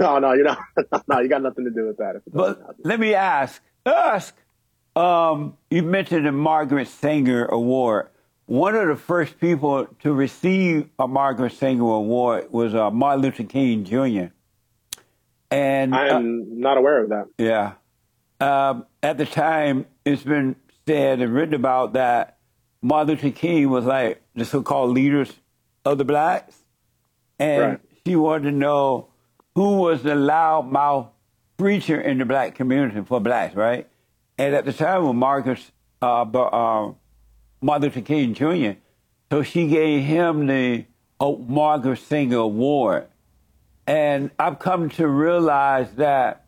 No, 0.00 0.18
no, 0.18 0.32
you're 0.32 0.44
not. 0.44 0.58
no, 1.08 1.20
you 1.20 1.28
got 1.28 1.42
nothing 1.42 1.66
to 1.66 1.70
do 1.70 1.86
with 1.86 1.98
that. 1.98 2.22
but 2.32 2.58
let 2.84 2.98
me 2.98 3.12
ask, 3.12 3.60
ask. 3.86 4.36
Um, 4.96 5.56
you 5.70 5.82
mentioned 5.82 6.26
the 6.26 6.32
Margaret 6.32 6.86
Sanger 6.86 7.46
Award 7.46 8.08
one 8.46 8.74
of 8.74 8.88
the 8.88 8.96
first 8.96 9.40
people 9.40 9.86
to 10.00 10.12
receive 10.12 10.90
a 10.98 11.08
Margaret 11.08 11.52
Sanger 11.52 11.82
Award 11.82 12.52
was 12.52 12.74
uh, 12.74 12.90
Martin 12.90 13.22
Luther 13.22 13.44
King 13.44 13.84
Jr. 13.84 14.32
And 15.50 15.94
I 15.94 16.08
am 16.08 16.42
uh, 16.42 16.44
not 16.50 16.76
aware 16.76 17.02
of 17.02 17.10
that. 17.10 17.26
Yeah. 17.38 17.74
Um, 18.40 18.86
at 19.02 19.16
the 19.16 19.24
time, 19.24 19.86
it's 20.04 20.22
been 20.22 20.56
said 20.86 21.20
and 21.20 21.32
written 21.32 21.54
about 21.54 21.94
that 21.94 22.38
Martin 22.82 23.14
Luther 23.14 23.30
King 23.30 23.70
was 23.70 23.86
like 23.86 24.22
the 24.34 24.44
so-called 24.44 24.90
leaders 24.90 25.32
of 25.84 25.96
the 25.96 26.04
blacks, 26.04 26.56
and 27.38 27.62
right. 27.62 27.80
she 28.04 28.16
wanted 28.16 28.50
to 28.50 28.56
know 28.56 29.08
who 29.54 29.76
was 29.76 30.02
the 30.02 30.10
loudmouth 30.10 31.08
preacher 31.56 32.00
in 32.00 32.18
the 32.18 32.24
black 32.24 32.54
community 32.54 33.02
for 33.04 33.20
blacks, 33.20 33.54
right? 33.54 33.88
And 34.38 34.54
at 34.54 34.64
the 34.64 34.72
time 34.72 35.06
when 35.06 35.16
Marcus 35.16 35.70
uh, 36.02 36.22
uh, 36.22 36.92
Martin 37.60 37.82
Luther 37.82 38.00
King 38.02 38.34
Jr. 38.34 38.78
So 39.30 39.42
she 39.42 39.68
gave 39.68 40.04
him 40.04 40.46
the 40.46 40.84
Margaret 41.20 41.98
Sanger 41.98 42.38
Award. 42.38 43.06
And 43.86 44.30
I've 44.38 44.58
come 44.58 44.90
to 44.90 45.08
realize 45.08 45.92
that 45.94 46.46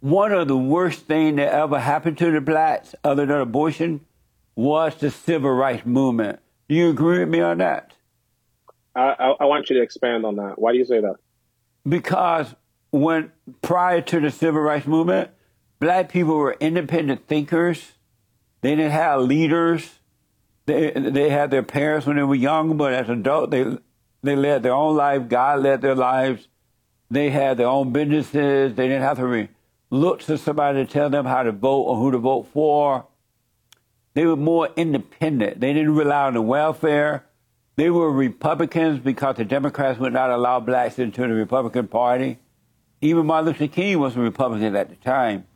one 0.00 0.32
of 0.32 0.48
the 0.48 0.56
worst 0.56 1.06
things 1.06 1.36
that 1.36 1.52
ever 1.52 1.78
happened 1.78 2.18
to 2.18 2.30
the 2.30 2.40
blacks, 2.40 2.94
other 3.02 3.26
than 3.26 3.40
abortion, 3.40 4.04
was 4.54 4.94
the 4.96 5.10
civil 5.10 5.50
rights 5.50 5.86
movement. 5.86 6.38
Do 6.68 6.74
you 6.74 6.90
agree 6.90 7.20
with 7.20 7.28
me 7.28 7.40
on 7.40 7.58
that? 7.58 7.92
I, 8.94 9.14
I, 9.18 9.34
I 9.40 9.44
want 9.44 9.68
you 9.68 9.76
to 9.76 9.82
expand 9.82 10.24
on 10.24 10.36
that. 10.36 10.58
Why 10.58 10.72
do 10.72 10.78
you 10.78 10.84
say 10.84 11.00
that? 11.00 11.16
Because 11.88 12.54
when 12.90 13.32
prior 13.62 14.00
to 14.00 14.20
the 14.20 14.30
civil 14.30 14.60
rights 14.60 14.86
movement, 14.86 15.30
black 15.78 16.10
people 16.10 16.36
were 16.36 16.56
independent 16.60 17.26
thinkers. 17.26 17.92
They 18.62 18.74
didn't 18.74 18.92
have 18.92 19.22
leaders 19.22 19.98
they 20.66 20.90
they 20.90 21.30
had 21.30 21.50
their 21.50 21.62
parents 21.62 22.06
when 22.06 22.16
they 22.16 22.22
were 22.24 22.34
young, 22.34 22.76
but 22.76 22.92
as 22.92 23.08
adults 23.08 23.52
they 23.52 23.78
they 24.22 24.36
led 24.36 24.62
their 24.62 24.74
own 24.74 24.96
life. 24.96 25.28
God 25.28 25.60
led 25.60 25.80
their 25.80 25.94
lives. 25.94 26.48
They 27.08 27.30
had 27.30 27.56
their 27.56 27.68
own 27.68 27.92
businesses. 27.92 28.74
They 28.74 28.88
didn't 28.88 29.02
have 29.02 29.18
to 29.18 29.26
re- 29.26 29.48
look 29.90 30.20
to 30.22 30.36
somebody 30.36 30.84
to 30.84 30.92
tell 30.92 31.08
them 31.08 31.24
how 31.24 31.44
to 31.44 31.52
vote 31.52 31.82
or 31.82 31.96
who 31.96 32.10
to 32.10 32.18
vote 32.18 32.48
for. 32.52 33.06
They 34.14 34.26
were 34.26 34.36
more 34.36 34.70
independent. 34.76 35.60
They 35.60 35.72
didn't 35.72 35.94
rely 35.94 36.26
on 36.26 36.34
the 36.34 36.42
welfare. 36.42 37.26
They 37.76 37.90
were 37.90 38.10
Republicans 38.10 38.98
because 38.98 39.36
the 39.36 39.44
Democrats 39.44 40.00
would 40.00 40.12
not 40.12 40.30
allow 40.30 40.58
blacks 40.58 40.98
into 40.98 41.20
the 41.20 41.34
Republican 41.34 41.86
Party. 41.86 42.38
Even 43.00 43.26
Martin 43.26 43.46
Luther 43.52 43.68
King 43.68 43.98
was 43.98 44.16
a 44.16 44.20
Republican 44.20 44.74
at 44.74 44.88
the 44.88 44.96
time. 44.96 45.46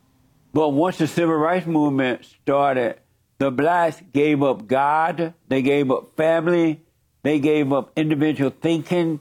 But 0.53 0.69
once 0.69 0.97
the 0.97 1.07
civil 1.07 1.35
rights 1.35 1.65
movement 1.65 2.25
started, 2.25 2.99
the 3.37 3.51
blacks 3.51 4.01
gave 4.13 4.43
up 4.43 4.67
God, 4.67 5.33
they 5.47 5.61
gave 5.61 5.89
up 5.89 6.15
family, 6.15 6.81
they 7.23 7.39
gave 7.39 7.71
up 7.71 7.91
individual 7.95 8.51
thinking, 8.61 9.19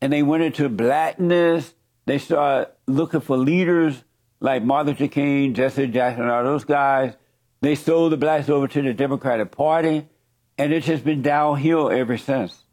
and 0.00 0.12
they 0.12 0.22
went 0.22 0.42
into 0.42 0.68
blackness. 0.68 1.72
They 2.06 2.18
started 2.18 2.72
looking 2.86 3.20
for 3.20 3.36
leaders 3.36 4.02
like 4.40 4.64
Martin 4.64 4.92
Luther 4.92 5.08
King, 5.08 5.54
Jesse 5.54 5.86
Jackson, 5.86 6.28
all 6.28 6.42
those 6.42 6.64
guys. 6.64 7.14
They 7.60 7.74
sold 7.74 8.12
the 8.12 8.16
blacks 8.16 8.48
over 8.48 8.66
to 8.66 8.82
the 8.82 8.94
Democratic 8.94 9.50
Party, 9.50 10.08
and 10.56 10.72
it's 10.72 10.86
just 10.86 11.04
been 11.04 11.22
downhill 11.22 11.90
ever 11.90 12.16
since. 12.16 12.64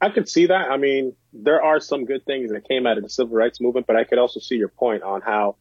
I 0.00 0.10
could 0.10 0.28
see 0.28 0.46
that. 0.46 0.70
I 0.70 0.76
mean, 0.76 1.14
there 1.32 1.62
are 1.62 1.80
some 1.80 2.04
good 2.04 2.24
things 2.24 2.50
that 2.52 2.68
came 2.68 2.86
out 2.86 2.96
of 2.98 3.02
the 3.02 3.08
civil 3.08 3.36
rights 3.36 3.60
movement, 3.60 3.86
but 3.86 3.96
I 3.96 4.04
could 4.04 4.18
also 4.18 4.40
see 4.40 4.56
your 4.56 4.68
point 4.68 5.02
on 5.02 5.20
how 5.22 5.56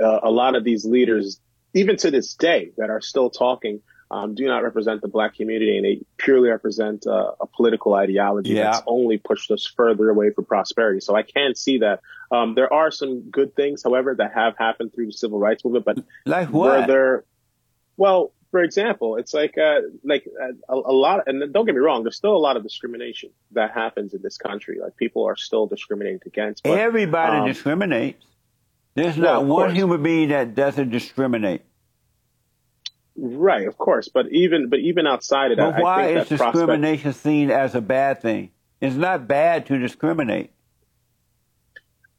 uh, 0.00 0.20
a 0.22 0.30
lot 0.30 0.54
of 0.54 0.64
these 0.64 0.84
leaders, 0.84 1.40
even 1.74 1.96
to 1.98 2.10
this 2.10 2.34
day, 2.34 2.70
that 2.76 2.90
are 2.90 3.00
still 3.00 3.30
talking, 3.30 3.80
um, 4.10 4.34
do 4.34 4.46
not 4.46 4.62
represent 4.62 5.02
the 5.02 5.08
black 5.08 5.34
community 5.34 5.76
and 5.76 5.84
they 5.84 6.00
purely 6.16 6.48
represent 6.48 7.06
uh, 7.06 7.32
a 7.40 7.46
political 7.46 7.94
ideology 7.94 8.54
Yeah. 8.54 8.64
that's 8.64 8.82
only 8.86 9.18
pushed 9.18 9.50
us 9.50 9.66
further 9.66 10.08
away 10.08 10.30
from 10.30 10.46
prosperity. 10.46 11.00
So 11.00 11.14
I 11.14 11.22
can 11.22 11.54
see 11.54 11.78
that. 11.78 12.00
Um, 12.30 12.54
there 12.54 12.72
are 12.72 12.90
some 12.90 13.30
good 13.30 13.56
things, 13.56 13.82
however, 13.82 14.14
that 14.14 14.34
have 14.34 14.54
happened 14.58 14.94
through 14.94 15.06
the 15.06 15.12
civil 15.12 15.38
rights 15.38 15.64
movement, 15.64 15.84
but 15.86 15.98
Like 16.26 16.50
were 16.50 16.86
there, 16.86 17.24
well, 17.96 18.32
for 18.50 18.62
example, 18.62 19.16
it's 19.16 19.34
like, 19.34 19.56
uh, 19.58 19.80
like 20.04 20.26
uh, 20.40 20.52
a, 20.68 20.74
a 20.74 20.92
lot, 20.92 21.24
and 21.26 21.52
don't 21.52 21.66
get 21.66 21.74
me 21.74 21.80
wrong, 21.80 22.02
there's 22.02 22.16
still 22.16 22.34
a 22.34 22.38
lot 22.38 22.56
of 22.56 22.62
discrimination 22.62 23.30
that 23.52 23.72
happens 23.72 24.14
in 24.14 24.22
this 24.22 24.38
country. 24.38 24.78
Like 24.80 24.96
people 24.96 25.24
are 25.26 25.36
still 25.36 25.66
discriminated 25.66 26.22
against. 26.26 26.62
But, 26.62 26.78
Everybody 26.78 27.38
um, 27.38 27.46
discriminates. 27.46 28.24
There's 28.94 29.16
not 29.16 29.44
one 29.44 29.66
course. 29.66 29.74
human 29.74 30.02
being 30.02 30.30
that 30.30 30.54
doesn't 30.54 30.90
discriminate. 30.90 31.62
Right, 33.16 33.66
of 33.66 33.76
course, 33.76 34.08
but 34.08 34.26
even 34.30 34.68
but 34.68 34.78
even 34.78 35.06
outside 35.06 35.50
of 35.50 35.58
that, 35.58 35.74
But 35.74 35.82
why 35.82 36.02
I 36.02 36.06
think 36.06 36.18
is 36.18 36.28
that 36.28 36.36
prospect, 36.38 36.54
discrimination 36.54 37.12
seen 37.12 37.50
as 37.50 37.74
a 37.74 37.80
bad 37.80 38.22
thing? 38.22 38.50
It's 38.80 38.94
not 38.94 39.26
bad 39.26 39.66
to 39.66 39.78
discriminate. 39.78 40.52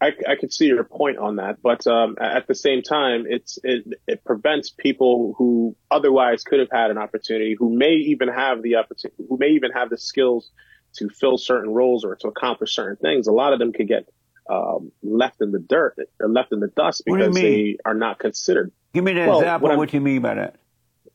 I, 0.02 0.14
I 0.28 0.36
could 0.39 0.54
see 0.54 0.68
your 0.68 0.86
point 0.86 1.18
on 1.18 1.38
that, 1.38 1.62
but 1.62 1.86
um, 1.86 2.16
at 2.22 2.47
the 2.47 2.56
same 2.56 2.82
time, 2.82 3.26
it's 3.28 3.60
it, 3.64 3.86
it 4.08 4.24
prevents 4.24 4.70
people 4.70 5.36
who 5.38 5.76
otherwise 5.91 6.43
could 6.43 6.60
have 6.60 6.70
had 6.72 6.89
an 6.89 6.97
opportunity, 6.97 7.56
who 7.58 7.76
may 7.76 7.95
even 7.95 8.30
have 8.30 8.62
the 8.62 8.78
opportunity, 8.78 9.26
who 9.28 9.38
may 9.38 9.50
even 9.50 9.72
have 9.72 9.89
the 9.89 9.97
skills 9.97 10.52
to 10.95 11.10
fill 11.10 11.38
certain 11.38 11.72
roles 11.72 12.06
or 12.06 12.16
to 12.16 12.28
accomplish 12.30 12.76
certain 12.76 12.95
things. 12.95 13.28
A 13.28 13.34
lot 13.34 13.52
of 13.52 13.60
them 13.60 13.74
could 13.74 13.89
get 13.89 14.08
um, 14.50 14.91
left 15.04 15.41
in 15.41 15.52
the 15.52 15.60
dirt 15.60 15.95
or 16.20 16.30
left 16.30 16.52
in 16.54 16.60
the 16.60 16.68
dust 16.68 17.04
What 17.06 17.18
do 17.18 17.24
you 17.24 17.30
because 17.30 17.41
they 17.41 17.78
are 17.86 17.93
not 17.93 18.20
considered. 18.20 18.72
Give 18.93 19.04
me 19.04 19.12
an 19.12 19.28
Well, 19.28 19.39
example 19.39 19.70
what 19.70 19.78
what 19.78 19.93
you 19.93 20.02
mean 20.02 20.22
by 20.22 20.36
that. 20.36 20.56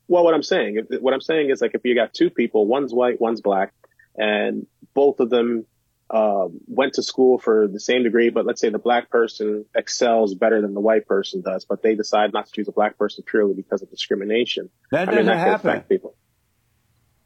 Well, 0.06 0.24
what 0.24 0.34
I'm 0.34 0.42
saying, 0.42 0.76
if, 0.76 1.00
what 1.00 1.14
I'm 1.14 1.22
saying 1.22 1.50
is 1.50 1.60
like 1.60 1.72
if 1.74 1.80
you 1.84 1.94
got 1.94 2.12
two 2.12 2.30
people, 2.30 2.66
one's 2.66 2.92
white, 2.92 3.20
one's 3.20 3.40
black, 3.40 3.72
and 4.16 4.66
both 4.94 5.20
of 5.20 5.30
them 5.30 5.66
um, 6.14 6.60
went 6.68 6.94
to 6.94 7.02
school 7.02 7.38
for 7.38 7.66
the 7.66 7.80
same 7.80 8.04
degree, 8.04 8.30
but 8.30 8.46
let's 8.46 8.60
say 8.60 8.68
the 8.68 8.78
black 8.78 9.10
person 9.10 9.64
excels 9.74 10.32
better 10.36 10.60
than 10.60 10.72
the 10.72 10.80
white 10.80 11.08
person 11.08 11.40
does, 11.40 11.64
but 11.64 11.82
they 11.82 11.96
decide 11.96 12.32
not 12.32 12.46
to 12.46 12.52
choose 12.52 12.68
a 12.68 12.72
black 12.72 12.96
person 12.96 13.24
purely 13.26 13.52
because 13.52 13.82
of 13.82 13.90
discrimination. 13.90 14.70
That 14.92 15.08
I 15.08 15.10
mean, 15.10 15.26
doesn't 15.26 15.26
that 15.26 15.38
happen. 15.38 15.70
affect 15.70 15.88
people. 15.88 16.14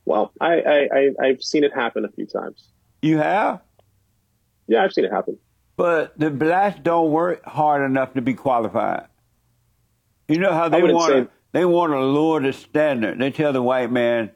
Well, 0.07 0.32
I, 0.41 0.61
I, 0.61 0.89
I, 0.93 1.11
I've 1.22 1.43
seen 1.43 1.64
it 1.64 1.74
happen 1.74 2.07
a 2.07 2.09
few 2.09 2.24
times. 2.24 2.66
You 3.03 3.18
have? 3.18 3.61
Yeah, 4.66 4.82
I've 4.82 4.93
seen 4.95 5.05
it 5.05 5.12
happen. 5.12 5.36
But 5.76 6.18
the 6.18 6.30
blacks 6.30 6.80
don't 6.82 7.11
work 7.12 7.45
hard 7.45 7.84
enough 7.84 8.14
to 8.14 8.22
be 8.22 8.32
qualified. 8.32 9.07
You 10.28 10.39
know 10.39 10.53
how 10.53 10.70
they 10.70 10.82
want 10.82 11.12
to 11.12 11.24
say- 11.24 11.30
they 11.53 11.64
want 11.66 11.93
to 11.93 12.01
lower 12.01 12.41
the 12.41 12.55
standard. 12.55 13.18
They 13.18 13.30
tell 13.30 13.53
the 13.53 13.62
white 13.62 13.93
man, 13.93 14.30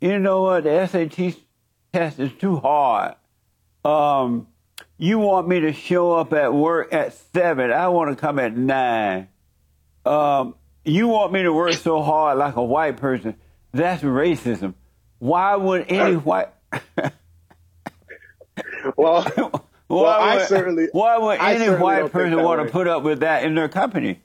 you 0.00 0.18
know 0.20 0.42
what, 0.42 0.62
the 0.64 0.86
SAT 0.86 1.36
test 1.92 2.20
is 2.20 2.32
too 2.32 2.56
hard. 2.56 3.16
Um, 3.86 4.48
you 4.98 5.18
want 5.18 5.46
me 5.48 5.60
to 5.60 5.72
show 5.72 6.12
up 6.14 6.32
at 6.32 6.52
work 6.52 6.92
at 6.92 7.12
seven. 7.32 7.70
I 7.70 7.88
want 7.88 8.10
to 8.10 8.16
come 8.20 8.38
at 8.38 8.56
nine. 8.56 9.28
Um, 10.04 10.54
you 10.84 11.08
want 11.08 11.32
me 11.32 11.42
to 11.42 11.52
work 11.52 11.74
so 11.74 12.02
hard 12.02 12.38
like 12.38 12.56
a 12.56 12.64
white 12.64 12.96
person. 12.96 13.36
That's 13.72 14.02
racism. 14.02 14.74
Why 15.18 15.54
would 15.56 15.86
any 15.90 16.16
white 16.16 16.48
Well, 18.96 19.22
Why 19.88 20.02
Well, 20.02 20.06
I 20.06 20.44
certainly- 20.46 20.88
why 20.92 21.18
would 21.18 21.38
I 21.38 21.54
any 21.54 21.68
white 21.70 22.10
person 22.10 22.42
want 22.42 22.60
way. 22.60 22.66
to 22.66 22.72
put 22.72 22.88
up 22.88 23.02
with 23.02 23.20
that 23.20 23.44
in 23.44 23.54
their 23.54 23.68
company? 23.68 24.20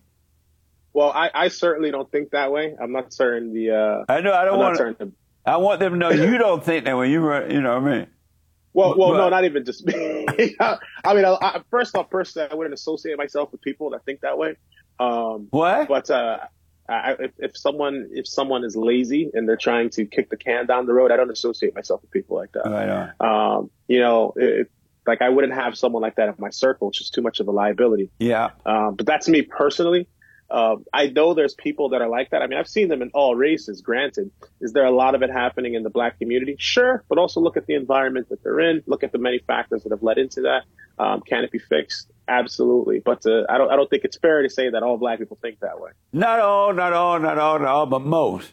well, 0.94 1.12
I, 1.12 1.30
I 1.34 1.48
certainly 1.48 1.90
don't 1.92 2.12
think 2.12 2.32
that 2.32 2.52
way. 2.52 2.76
I'm 2.82 2.92
not 2.92 3.14
certain 3.14 3.54
the, 3.54 3.72
uh, 3.72 4.06
I 4.12 4.20
know. 4.22 4.32
I 4.32 4.42
I'm 4.42 4.46
don't 4.48 4.60
not 4.60 4.80
want. 4.86 5.00
the 5.00 5.12
I 5.46 5.58
want 5.58 5.80
them 5.80 5.94
to 5.94 5.98
know 6.00 6.10
you 6.10 6.38
don't 6.38 6.64
think 6.64 6.86
that 6.86 6.98
way. 6.98 7.10
You, 7.12 7.22
run- 7.22 7.50
you 7.52 7.62
know 7.62 7.80
what 7.80 7.90
I 7.92 7.98
mean? 7.98 8.08
Well, 8.74 8.98
well, 8.98 9.10
But- 9.12 9.18
no, 9.18 9.30
not 9.30 9.44
even 9.46 9.66
just 9.66 9.86
me. 9.86 10.26
I 10.60 11.14
mean, 11.14 11.26
I, 11.26 11.38
I, 11.42 11.62
first 11.70 11.96
off, 11.96 12.10
personally, 12.10 12.48
I 12.52 12.56
wouldn't 12.56 12.74
associate 12.74 13.18
myself 13.18 13.52
with 13.52 13.62
people 13.62 13.90
that 13.92 14.06
think 14.06 14.22
that 14.22 14.38
way. 14.38 14.56
Um, 15.00 15.48
What? 15.52 15.88
but 15.88 16.10
uh, 16.10 16.40
I, 16.88 17.16
if, 17.20 17.32
if 17.40 17.58
someone 17.58 18.10
if 18.12 18.28
someone 18.28 18.64
is 18.64 18.76
lazy 18.76 19.32
and 19.34 19.48
they're 19.48 19.58
trying 19.58 19.90
to 19.92 20.06
kick 20.06 20.30
the 20.30 20.38
can 20.38 20.66
down 20.68 20.86
the 20.86 20.94
road, 20.94 21.12
I 21.12 21.18
don't 21.18 21.32
associate 21.32 21.74
myself 21.76 22.02
with 22.02 22.12
people 22.12 22.38
like 22.38 22.52
that. 22.54 22.66
Right 22.66 23.14
on. 23.20 23.58
Um, 23.58 23.72
you 23.88 24.00
know, 24.00 24.34
it, 24.36 24.70
like 25.08 25.22
I 25.22 25.30
wouldn't 25.30 25.54
have 25.54 25.78
someone 25.78 26.02
like 26.02 26.16
that 26.16 26.30
in 26.30 26.36
my 26.38 26.50
circle. 26.50 26.90
It's 26.90 26.98
just 27.00 27.14
too 27.14 27.22
much 27.22 27.40
of 27.40 27.48
a 27.48 27.52
liability. 27.52 28.10
Yeah. 28.20 28.50
Um, 28.66 28.96
but 28.96 29.06
that's 29.06 29.28
me 29.28 29.42
personally. 29.42 30.08
Um, 30.52 30.84
I 30.94 31.08
know 31.08 31.34
there's 31.34 31.54
people 31.54 31.90
that 31.90 32.02
are 32.02 32.10
like 32.10 32.32
that. 32.32 32.42
I 32.42 32.48
mean, 32.48 32.60
I've 32.60 32.68
seen 32.68 32.90
them 32.90 33.02
in 33.02 33.10
all 33.14 33.36
races. 33.36 33.82
Granted, 33.82 34.32
is 34.60 34.74
there 34.74 34.86
a 34.86 34.92
lot 34.92 35.16
of 35.16 35.22
it 35.22 35.32
happening 35.32 35.76
in 35.76 35.84
the 35.84 35.90
black 35.90 36.20
community? 36.20 36.58
Sure, 36.60 37.04
but 37.08 37.18
also 37.18 37.40
look 37.40 37.56
at 37.56 37.68
the 37.68 37.76
environment 37.76 38.28
that 38.30 38.44
they're 38.44 38.60
in. 38.60 38.84
Look 38.86 39.04
at 39.04 39.14
the 39.14 39.18
many 39.18 39.40
factors 39.40 39.84
that 39.84 39.92
have 39.92 40.04
led 40.04 40.18
into 40.18 40.42
that. 40.42 40.64
Um, 41.02 41.22
can 41.22 41.46
it 41.46 41.52
be 41.52 41.60
fixed? 41.60 42.12
Absolutely. 42.28 43.00
But 43.00 43.26
uh, 43.26 43.44
I 43.50 43.58
don't. 43.58 43.72
I 43.72 43.76
don't 43.78 43.90
think 43.90 44.04
it's 44.04 44.18
fair 44.18 44.44
to 44.44 44.50
say 44.50 44.70
that 44.70 44.84
all 44.84 44.98
black 44.98 45.20
people 45.20 45.38
think 45.42 45.62
that 45.62 45.80
way. 45.80 45.92
Not 46.12 46.40
all, 46.40 46.74
not 46.74 46.92
all, 46.92 47.18
not 47.20 47.38
all, 47.38 47.58
not 47.58 47.68
all, 47.68 47.86
but 47.86 48.02
most. 48.02 48.52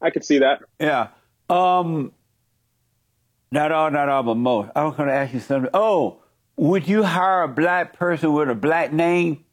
I 0.00 0.10
could 0.10 0.24
see 0.24 0.40
that. 0.40 0.60
Yeah. 0.78 1.08
Um. 1.48 2.12
Not 3.50 3.70
all, 3.70 3.90
not 3.90 4.08
all, 4.08 4.22
but 4.22 4.36
most. 4.36 4.70
I 4.74 4.84
was 4.84 4.96
going 4.96 5.08
to 5.08 5.14
ask 5.14 5.34
you 5.34 5.40
something. 5.40 5.70
Oh, 5.74 6.22
would 6.56 6.88
you 6.88 7.02
hire 7.02 7.42
a 7.42 7.48
black 7.48 7.92
person 7.98 8.32
with 8.32 8.48
a 8.48 8.54
black 8.54 8.92
name? 8.92 9.44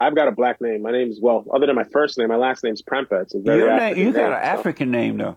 I've 0.00 0.14
got 0.14 0.28
a 0.28 0.32
black 0.32 0.60
name. 0.62 0.82
My 0.82 0.92
name 0.92 1.10
is 1.10 1.20
well, 1.20 1.44
other 1.52 1.66
than 1.66 1.76
my 1.76 1.84
first 1.84 2.16
name, 2.16 2.28
my 2.28 2.36
last 2.36 2.64
name's 2.64 2.82
Prempeh. 2.82 3.22
It's 3.22 3.34
a 3.34 3.40
very 3.40 3.58
Your 3.58 3.76
name, 3.76 3.96
you 3.98 4.12
got 4.12 4.22
name, 4.22 4.32
an 4.32 4.32
so- 4.32 4.58
African 4.58 4.90
name 4.90 5.18
though. 5.18 5.36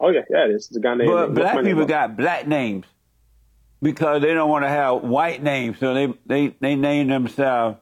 Oh 0.00 0.10
yeah, 0.10 0.22
yeah, 0.28 0.46
it 0.46 0.50
is. 0.50 0.66
It's 0.66 0.76
a 0.76 0.80
guy 0.80 0.96
named. 0.96 1.08
But 1.10 1.28
my 1.28 1.34
black 1.34 1.54
name? 1.56 1.64
people 1.64 1.86
got 1.86 2.16
black 2.16 2.48
names 2.48 2.86
because 3.80 4.20
they 4.22 4.34
don't 4.34 4.50
want 4.50 4.64
to 4.64 4.68
have 4.68 5.02
white 5.02 5.40
names, 5.40 5.78
so 5.78 5.94
they 5.94 6.12
they 6.26 6.56
they 6.60 6.74
name 6.74 7.06
themselves 7.06 7.78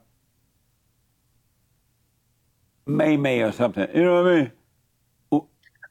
May 2.87 3.17
May 3.17 3.41
or 3.41 3.53
something. 3.53 3.89
You 3.95 4.03
know 4.03 4.23
what 4.23 4.33
I 4.33 4.35
mean? 4.37 4.53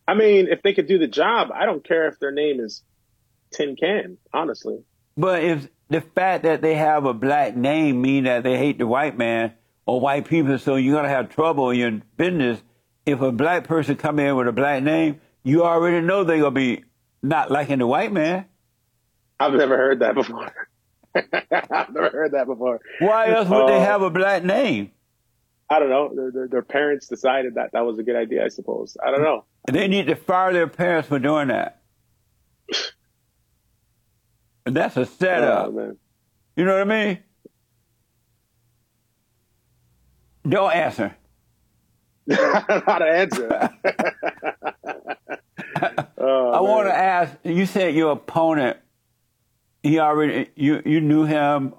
I 0.08 0.14
mean, 0.16 0.48
if 0.48 0.62
they 0.62 0.74
could 0.74 0.88
do 0.88 1.00
the 1.00 1.08
job, 1.08 1.50
I 1.54 1.66
don't 1.66 1.84
care 1.84 2.08
if 2.08 2.20
their 2.20 2.32
name 2.32 2.60
is 2.60 2.84
Tin 3.52 3.76
Can. 3.76 4.18
Honestly. 4.32 4.80
But 5.18 5.44
if 5.44 5.68
the 5.90 6.02
fact 6.02 6.44
that 6.44 6.62
they 6.62 6.76
have 6.76 7.06
a 7.06 7.14
black 7.14 7.56
name 7.56 8.02
mean 8.02 8.26
that 8.26 8.44
they 8.44 8.58
hate 8.58 8.78
the 8.78 8.88
white 8.88 9.18
man 9.18 9.54
or 9.90 10.00
white 10.00 10.28
people, 10.28 10.60
so 10.60 10.76
you're 10.76 10.96
gonna 10.96 11.10
have 11.10 11.30
trouble 11.30 11.72
in 11.72 11.80
your 11.80 11.92
business. 12.16 12.62
If 13.08 13.22
a 13.22 13.32
black 13.32 13.64
person 13.64 13.96
come 13.96 14.20
in 14.20 14.36
with 14.36 14.48
a 14.48 14.52
black 14.52 14.84
name, 14.84 15.20
you 15.44 15.64
already 15.64 16.06
know 16.06 16.24
they're 16.24 16.38
gonna 16.38 16.52
be 16.52 16.84
not 17.24 17.50
liking 17.50 17.80
the 17.80 17.88
white 17.88 18.12
man. 18.12 18.46
I've 19.40 19.54
never 19.54 19.76
heard 19.76 20.00
that 20.02 20.14
before. 20.14 20.52
I've 21.16 21.92
never 21.92 22.10
heard 22.12 22.34
that 22.34 22.46
before. 22.46 22.80
Why 23.00 23.30
else 23.32 23.50
would 23.50 23.68
they 23.68 23.78
Uh, 23.78 23.86
have 23.86 24.04
a 24.04 24.12
black 24.12 24.44
name? 24.44 24.92
I 25.72 25.80
don't 25.80 25.90
know. 25.90 26.12
Their, 26.16 26.32
their, 26.32 26.48
their 26.48 26.62
parents 26.62 27.08
decided 27.08 27.56
that 27.56 27.72
that 27.74 27.84
was 27.86 27.98
a 27.98 28.04
good 28.04 28.16
idea, 28.16 28.46
I 28.46 28.50
suppose. 28.50 28.96
I 29.04 29.10
don't 29.10 29.24
know. 29.24 29.46
They 29.72 29.88
need 29.88 30.06
to 30.08 30.16
fire 30.16 30.54
their 30.54 30.68
parents 30.68 31.08
for 31.10 31.18
doing 31.18 31.48
that. 31.48 31.82
And 34.68 34.76
that's 34.76 34.98
a 34.98 35.06
setup. 35.08 35.68
Oh. 35.68 35.96
You 36.56 36.66
know 36.66 36.74
what 36.74 36.82
I 36.82 37.06
mean? 37.06 37.20
Don't 40.48 40.74
answer. 40.74 41.16
I 42.30 42.36
don't 42.36 42.68
know 42.70 42.84
how 42.86 43.00
to 43.00 43.06
answer 43.06 43.48
that. 43.50 45.16
Oh, 46.22 46.52
I 46.52 46.60
want 46.60 46.88
to 46.88 46.94
ask. 46.94 47.34
You 47.44 47.66
said 47.66 47.96
your 47.96 48.12
opponent. 48.12 48.78
He 49.82 50.00
already 50.00 50.50
you 50.56 50.82
you 50.86 51.00
knew 51.00 51.24
him, 51.24 51.74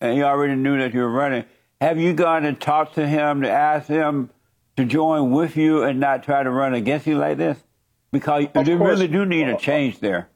and 0.00 0.14
he 0.16 0.22
already 0.22 0.54
knew 0.54 0.78
that 0.78 0.94
you 0.94 1.00
were 1.00 1.10
running. 1.10 1.44
Have 1.80 1.98
you 1.98 2.12
gone 2.12 2.44
and 2.44 2.60
talked 2.60 2.94
to 2.94 3.06
him 3.06 3.42
to 3.42 3.50
ask 3.50 3.88
him 3.88 4.30
to 4.76 4.84
join 4.84 5.32
with 5.32 5.56
you 5.56 5.82
and 5.82 5.98
not 5.98 6.22
try 6.22 6.42
to 6.42 6.50
run 6.50 6.74
against 6.74 7.06
you 7.08 7.18
like 7.18 7.36
this? 7.36 7.58
Because 8.12 8.44
of 8.44 8.52
course. 8.52 8.78
really 8.78 9.08
do 9.08 9.26
need 9.26 9.48
a 9.48 9.56
change 9.56 9.98
there. 9.98 10.29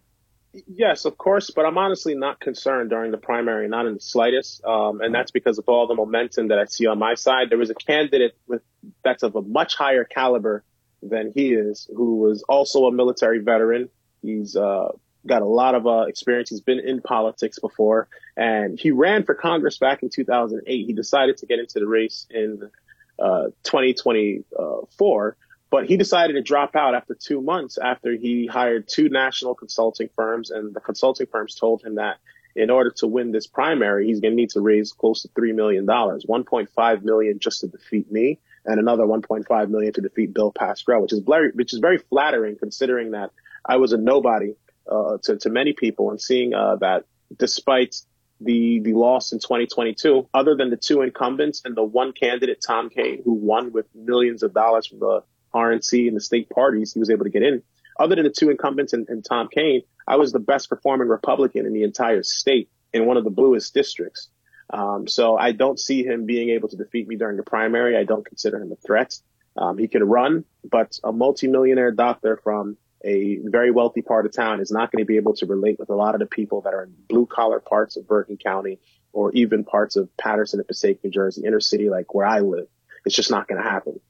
Yes, 0.68 1.04
of 1.04 1.18
course, 1.18 1.50
but 1.50 1.66
I'm 1.66 1.78
honestly 1.78 2.14
not 2.14 2.38
concerned 2.38 2.90
during 2.90 3.10
the 3.10 3.18
primary, 3.18 3.68
not 3.68 3.86
in 3.86 3.94
the 3.94 4.00
slightest, 4.00 4.64
um, 4.64 5.00
and 5.00 5.12
that's 5.12 5.32
because 5.32 5.58
of 5.58 5.64
all 5.68 5.88
the 5.88 5.94
momentum 5.94 6.48
that 6.48 6.58
I 6.58 6.66
see 6.66 6.86
on 6.86 6.98
my 6.98 7.14
side. 7.14 7.50
There 7.50 7.58
was 7.58 7.70
a 7.70 7.74
candidate 7.74 8.36
with 8.46 8.62
that's 9.02 9.24
of 9.24 9.34
a 9.34 9.42
much 9.42 9.74
higher 9.74 10.04
caliber 10.04 10.62
than 11.02 11.32
he 11.34 11.54
is, 11.54 11.88
who 11.94 12.18
was 12.18 12.44
also 12.44 12.86
a 12.86 12.92
military 12.92 13.40
veteran. 13.40 13.88
He's 14.22 14.54
uh, 14.54 14.90
got 15.26 15.42
a 15.42 15.46
lot 15.46 15.74
of 15.74 15.88
uh, 15.88 16.02
experience. 16.02 16.50
He's 16.50 16.60
been 16.60 16.78
in 16.78 17.00
politics 17.02 17.58
before, 17.58 18.08
and 18.36 18.78
he 18.78 18.92
ran 18.92 19.24
for 19.24 19.34
Congress 19.34 19.78
back 19.78 20.04
in 20.04 20.08
2008. 20.08 20.86
He 20.86 20.92
decided 20.92 21.36
to 21.38 21.46
get 21.46 21.58
into 21.58 21.80
the 21.80 21.88
race 21.88 22.26
in 22.30 22.70
uh, 23.18 23.46
2024 23.64 25.36
but 25.74 25.86
he 25.86 25.96
decided 25.96 26.34
to 26.34 26.40
drop 26.40 26.76
out 26.76 26.94
after 26.94 27.16
two 27.16 27.40
months 27.40 27.78
after 27.78 28.12
he 28.12 28.46
hired 28.46 28.86
two 28.86 29.08
national 29.08 29.56
consulting 29.56 30.08
firms. 30.14 30.52
And 30.52 30.72
the 30.72 30.78
consulting 30.78 31.26
firms 31.26 31.56
told 31.56 31.82
him 31.82 31.96
that 31.96 32.18
in 32.54 32.70
order 32.70 32.90
to 32.98 33.08
win 33.08 33.32
this 33.32 33.48
primary, 33.48 34.06
he's 34.06 34.20
going 34.20 34.30
to 34.30 34.36
need 34.36 34.50
to 34.50 34.60
raise 34.60 34.92
close 34.92 35.22
to 35.22 35.28
$3 35.30 35.52
million, 35.52 35.84
1.5 35.84 37.02
million 37.02 37.40
just 37.40 37.62
to 37.62 37.66
defeat 37.66 38.12
me 38.12 38.38
and 38.64 38.78
another 38.78 39.02
1.5 39.02 39.68
million 39.68 39.92
to 39.94 40.00
defeat 40.00 40.32
Bill 40.32 40.52
Pascrell, 40.52 41.02
which 41.02 41.12
is 41.12 41.18
very, 41.18 41.50
which 41.50 41.72
is 41.72 41.80
very 41.80 41.98
flattering 41.98 42.56
considering 42.56 43.10
that 43.10 43.32
I 43.64 43.78
was 43.78 43.92
a 43.92 43.98
nobody, 43.98 44.54
uh, 44.88 45.18
to, 45.24 45.38
to 45.38 45.50
many 45.50 45.72
people 45.72 46.10
and 46.12 46.20
seeing, 46.20 46.54
uh, 46.54 46.76
that 46.76 47.06
despite 47.36 47.96
the, 48.40 48.78
the 48.78 48.92
loss 48.92 49.32
in 49.32 49.40
2022, 49.40 50.28
other 50.32 50.54
than 50.54 50.70
the 50.70 50.76
two 50.76 51.02
incumbents 51.02 51.62
and 51.64 51.76
the 51.76 51.82
one 51.82 52.12
candidate, 52.12 52.62
Tom 52.64 52.90
Kean, 52.90 53.22
who 53.24 53.32
won 53.32 53.72
with 53.72 53.92
millions 53.92 54.44
of 54.44 54.54
dollars 54.54 54.86
from 54.86 55.00
the 55.00 55.24
RNC 55.54 56.08
and 56.08 56.16
the 56.16 56.20
state 56.20 56.50
parties, 56.50 56.92
he 56.92 57.00
was 57.00 57.10
able 57.10 57.24
to 57.24 57.30
get 57.30 57.42
in. 57.42 57.62
Other 57.98 58.16
than 58.16 58.24
the 58.24 58.30
two 58.30 58.50
incumbents 58.50 58.92
and, 58.92 59.08
and 59.08 59.24
Tom 59.24 59.48
Kean, 59.52 59.82
I 60.06 60.16
was 60.16 60.32
the 60.32 60.40
best 60.40 60.68
performing 60.68 61.08
Republican 61.08 61.66
in 61.66 61.72
the 61.72 61.84
entire 61.84 62.22
state 62.22 62.68
in 62.92 63.06
one 63.06 63.16
of 63.16 63.24
the 63.24 63.30
bluest 63.30 63.72
districts. 63.72 64.28
Um, 64.70 65.06
so 65.06 65.36
I 65.36 65.52
don't 65.52 65.78
see 65.78 66.04
him 66.04 66.26
being 66.26 66.50
able 66.50 66.68
to 66.68 66.76
defeat 66.76 67.06
me 67.06 67.16
during 67.16 67.36
the 67.36 67.42
primary. 67.42 67.96
I 67.96 68.04
don't 68.04 68.26
consider 68.26 68.60
him 68.60 68.72
a 68.72 68.76
threat. 68.76 69.18
Um, 69.56 69.78
he 69.78 69.88
can 69.88 70.02
run, 70.02 70.44
but 70.68 70.98
a 71.04 71.12
multimillionaire 71.12 71.92
doctor 71.92 72.40
from 72.42 72.76
a 73.04 73.38
very 73.44 73.70
wealthy 73.70 74.02
part 74.02 74.26
of 74.26 74.32
town 74.32 74.60
is 74.60 74.72
not 74.72 74.90
going 74.90 75.02
to 75.02 75.06
be 75.06 75.16
able 75.16 75.34
to 75.34 75.46
relate 75.46 75.78
with 75.78 75.90
a 75.90 75.94
lot 75.94 76.14
of 76.14 76.20
the 76.20 76.26
people 76.26 76.62
that 76.62 76.72
are 76.74 76.84
in 76.84 76.94
blue 77.08 77.26
collar 77.26 77.60
parts 77.60 77.96
of 77.96 78.08
Bergen 78.08 78.38
County 78.38 78.78
or 79.12 79.30
even 79.32 79.64
parts 79.64 79.96
of 79.96 80.14
Paterson 80.16 80.58
and 80.58 80.66
Passaic, 80.66 81.04
New 81.04 81.10
Jersey, 81.10 81.42
inner 81.46 81.60
city, 81.60 81.90
like 81.90 82.14
where 82.14 82.26
I 82.26 82.40
live. 82.40 82.66
It's 83.04 83.14
just 83.14 83.30
not 83.30 83.46
going 83.46 83.62
to 83.62 83.68
happen. 83.68 84.00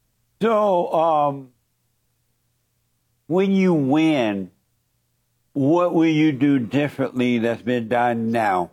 So, 0.45 0.92
um, 0.92 1.53
when 3.28 3.53
you 3.53 3.72
win, 3.72 4.51
what 5.55 5.95
will 5.95 6.05
you 6.05 6.32
do 6.32 6.59
differently 6.59 7.38
that's 7.38 7.62
been 7.62 7.88
done 7.88 8.30
now? 8.30 8.72